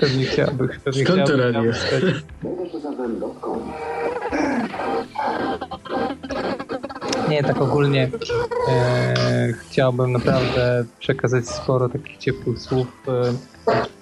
[0.00, 0.68] Pewnie chciałaby.
[0.84, 1.72] Pewnie Skąd to radio?
[7.28, 8.10] Nie, tak ogólnie
[8.68, 13.99] e, chciałbym naprawdę przekazać sporo takich ciepłych słów e, e,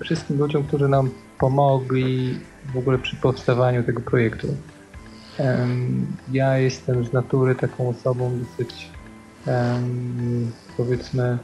[0.00, 2.38] wszystkim ludziom, którzy nam pomogli
[2.74, 4.46] w ogóle przy powstawaniu tego projektu.
[6.32, 8.88] Ja jestem z natury taką osobą dosyć
[10.76, 11.38] powiedzmy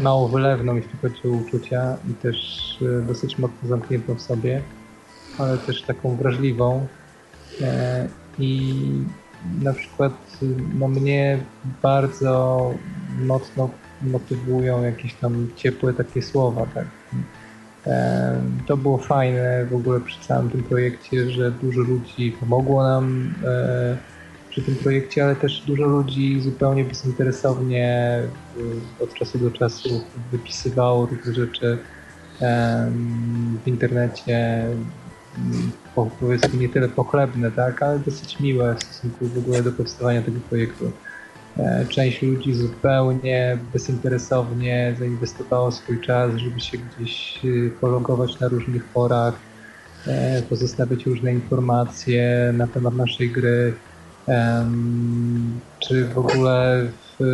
[0.00, 4.62] mało wylewną, jeśli chodzi o uczucia i też e, dosyć mocno zamkniętą w sobie,
[5.38, 6.86] ale też taką wrażliwą.
[7.60, 8.08] E,
[8.38, 8.74] I
[9.62, 10.12] na przykład
[10.78, 11.38] no mnie
[11.82, 12.74] bardzo
[13.18, 13.70] mocno
[14.02, 16.86] motywują jakieś tam ciepłe takie słowa, tak.
[18.66, 23.96] To było fajne w ogóle przy całym tym projekcie, że dużo ludzi pomogło nam e,
[24.50, 28.22] przy tym projekcie, ale też dużo ludzi zupełnie bezinteresownie
[29.00, 31.78] od czasu do czasu wypisywało różne rzeczy
[33.64, 34.64] w internecie,
[36.20, 40.40] powiedzmy nie tyle pochlebne, tak, ale dosyć miłe w stosunku w ogóle do powstawania tego
[40.48, 40.92] projektu.
[41.58, 48.84] E, część ludzi zupełnie bezinteresownie zainwestowało swój czas, żeby się gdzieś y, pologować na różnych
[48.92, 49.34] forach,
[50.06, 53.72] e, pozostawiać różne informacje na temat naszej gry,
[55.78, 56.86] czy w ogóle
[57.20, 57.24] w,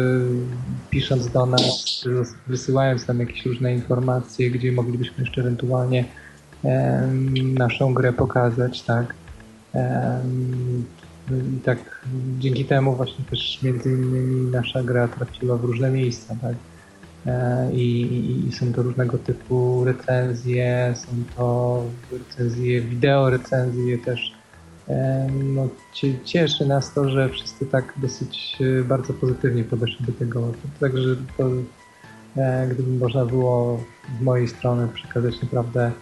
[0.90, 2.04] pisząc do nas,
[2.46, 6.04] wysyłając nam jakieś różne informacje, gdzie moglibyśmy jeszcze ewentualnie
[7.58, 9.14] naszą grę pokazać, tak.
[11.30, 12.04] I tak
[12.38, 16.54] dzięki temu właśnie też między innymi nasza gra trafiła w różne miejsca, tak?
[17.26, 21.82] E, I, i, I, są to różnego typu recenzje, są to
[22.12, 24.32] recenzje wideo, recenzje też.
[24.88, 25.68] E, no,
[26.24, 30.52] cieszy nas to, że wszyscy tak dosyć e, bardzo pozytywnie podeszli do tego.
[30.80, 31.50] Także to,
[32.70, 33.80] gdyby można było
[34.20, 35.92] z mojej strony przekazać naprawdę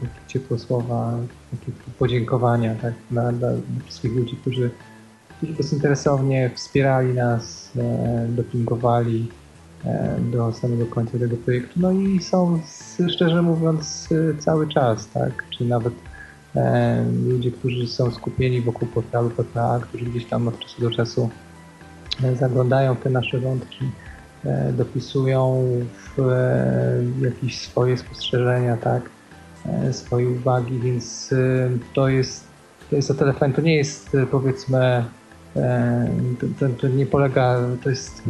[0.00, 1.14] takie ciepłe słowa,
[1.50, 3.48] takie podziękowania tak, dla, dla,
[3.86, 4.70] wszystkich ludzi, którzy,
[5.42, 9.28] bezinteresownie wspierali nas, e, dopingowali
[9.84, 11.80] e, do samego końca tego projektu.
[11.80, 12.60] No i są,
[13.08, 15.94] szczerze mówiąc, cały czas, tak, czy nawet
[16.56, 21.30] e, ludzie, którzy są skupieni wokół portalu PPA, którzy gdzieś tam od czasu do czasu
[22.24, 24.09] e, zaglądają w te nasze wątki, E,
[24.72, 25.64] dopisują
[25.94, 29.10] w e, jakieś swoje spostrzeżenia, tak,
[29.66, 31.34] e, swoje uwagi, więc
[31.94, 32.44] to jest,
[32.90, 33.34] to jest o tyle.
[33.34, 35.04] To nie jest powiedzmy
[36.60, 38.22] to, to, nie polega, to jest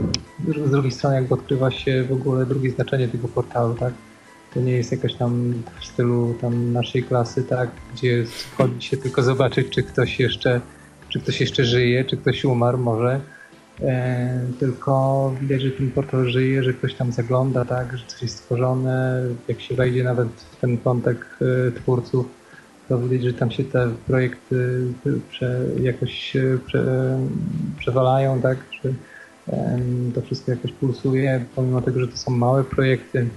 [0.67, 3.95] z drugiej strony jakby odkrywa się w ogóle drugie znaczenie tego portalu, tak?
[4.55, 7.71] To nie jest jakaś tam w stylu tam naszej klasy, tak?
[7.95, 10.61] Gdzie wchodzi się tylko zobaczyć, czy ktoś jeszcze,
[11.09, 13.40] czy ktoś jeszcze żyje, czy ktoś umarł może E,
[14.59, 19.23] tylko widać, że ten portal żyje, że ktoś tam zagląda, tak, że coś jest stworzone.
[19.49, 22.27] Jak się wejdzie nawet w ten wątek e, twórców,
[22.89, 24.87] to widać, że tam się te projekty
[25.31, 26.37] prze, jakoś
[26.67, 27.19] prze,
[27.79, 28.93] przewalają, tak, że
[30.15, 33.29] to wszystko jakoś pulsuje, pomimo tego, że to są małe projekty,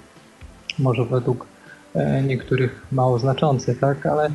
[0.80, 1.48] może według
[1.96, 4.32] e, niektórych mało znaczące, tak, ale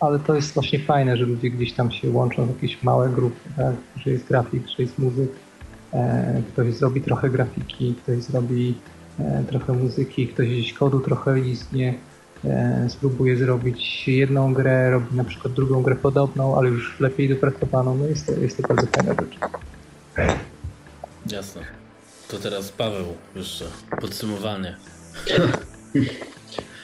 [0.00, 3.50] ale to jest właśnie fajne, że ludzie gdzieś tam się łączą w jakieś małe grupy,
[3.56, 3.74] tak?
[3.96, 5.41] że jest grafik, że jest muzyk, E,
[6.52, 8.74] ktoś zrobi trochę grafiki, ktoś zrobi
[9.18, 11.94] e, trochę muzyki, ktoś gdzieś kodu trochę listnie
[12.44, 17.96] e, spróbuje zrobić jedną grę, robi na przykład drugą grę podobną, ale już lepiej dopracowaną.
[17.98, 19.38] No jest to, jest to bardzo fajna rzecz.
[21.32, 21.62] Jasne.
[22.28, 23.06] To teraz Paweł
[23.36, 23.64] jeszcze
[24.00, 24.76] podsumowanie.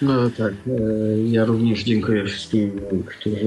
[0.02, 3.46] No tak, e, ja również dziękuję wszystkim, którzy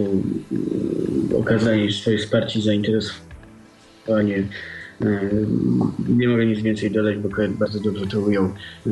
[1.31, 4.43] e, okazali swoje wsparcie i zainteresowanie.
[5.05, 5.29] E,
[6.09, 8.45] Nie mogę nic więcej dodać, bo Koet bardzo dobrze to ujął.
[8.87, 8.91] E,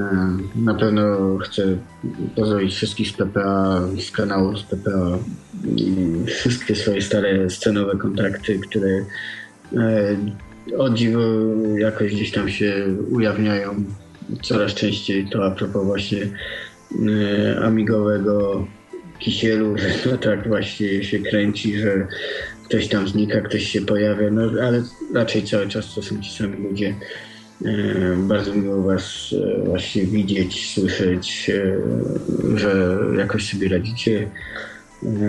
[0.56, 1.78] Na pewno chcę
[2.36, 5.20] pozdrowić wszystkich z PPA, z kanału z PPA
[5.76, 5.96] i
[6.26, 8.90] wszystkie swoje stare scenowe kontakty, które
[9.78, 10.16] e,
[10.78, 11.20] o dziwo
[11.78, 13.84] jakoś gdzieś tam się ujawniają
[14.42, 15.28] coraz częściej.
[15.32, 16.28] To a propos właśnie
[17.64, 18.68] amigowego
[19.20, 22.08] kisielu, że to tak właśnie się kręci, że
[22.70, 24.84] ktoś tam znika, ktoś się pojawia, no ale
[25.14, 26.96] raczej cały czas to są ci sami ludzie.
[27.66, 34.30] E, Bardzo miło Was e, właśnie widzieć, słyszeć, e, że jakoś sobie radzicie.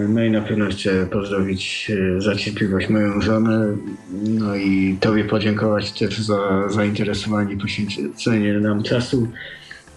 [0.09, 3.77] No i na pewno chcę pozdrowić za cierpliwość moją żonę,
[4.25, 9.29] no i Tobie podziękować też za zainteresowanie, poświęcenie nam czasu.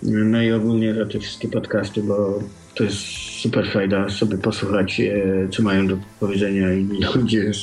[0.03, 2.43] No i ogólnie za te wszystkie podcasty, bo
[2.75, 2.97] to jest
[3.41, 5.13] super fajda sobie posłuchać, e,
[5.51, 7.57] co mają do powiedzenia inni ludzie z,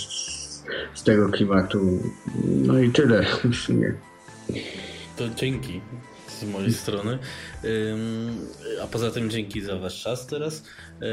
[0.95, 2.03] z tego klimatu.
[2.45, 3.95] No i tyle w sumie.
[5.17, 5.81] To dzięki
[6.41, 7.19] z mojej strony.
[8.83, 10.63] A poza tym dzięki za wasz czas teraz.
[11.01, 11.07] Yy,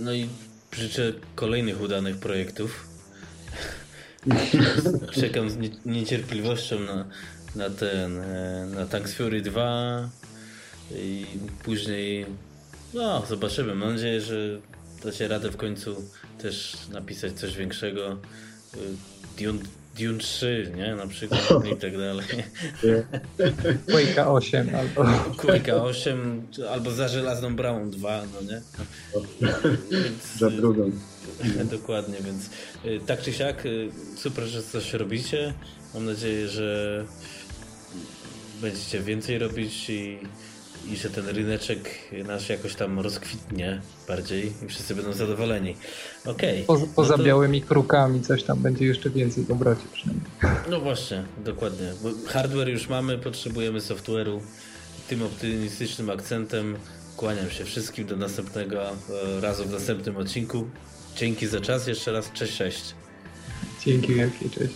[0.00, 0.28] No i
[0.72, 2.86] życzę kolejnych udanych projektów.
[5.20, 7.04] Czekam z nie- niecierpliwością na,
[7.56, 10.08] na ten, e, na Tanks Fury 2
[10.96, 11.26] i
[11.64, 12.26] później
[12.94, 13.74] no zobaczymy.
[13.74, 14.36] Mam nadzieję, że
[15.04, 15.96] dacie radę w końcu
[16.38, 18.12] też napisać coś większego.
[18.12, 18.16] Y,
[19.38, 19.58] Dune,
[19.98, 20.94] Dune 3, nie?
[20.94, 21.40] Na przykład
[21.72, 22.26] i tak dalej.
[23.88, 25.02] Quake'a 8 albo...
[25.36, 28.62] Quake'a 8 albo za żelazną bramą 2, no nie?
[29.90, 30.90] Więc, Za drugą.
[31.60, 32.50] y, Dokładnie, więc
[32.84, 33.64] y, tak czy siak,
[34.16, 35.54] super, że coś robicie.
[35.94, 37.04] Mam nadzieję, że
[38.60, 40.18] będziecie więcej robić i,
[40.92, 41.90] i że ten ryneczek
[42.26, 45.76] nasz jakoś tam rozkwitnie bardziej i wszyscy będą zadowoleni.
[46.26, 46.64] Okej.
[46.66, 50.26] Poza, poza no to- białymi krukami coś tam będzie jeszcze więcej w obrocie przynajmniej.
[50.70, 51.92] No właśnie, dokładnie.
[52.02, 54.40] Bo hardware już mamy, potrzebujemy software'u.
[55.08, 56.76] Tym optymistycznym akcentem
[57.16, 58.94] kłaniam się wszystkim do następnego e,
[59.40, 60.64] razu w następnym odcinku.
[61.16, 62.32] Dzięki za czas jeszcze raz.
[62.32, 62.94] Cześć, cześć.
[63.84, 64.74] Dzięki wielkie, cześć.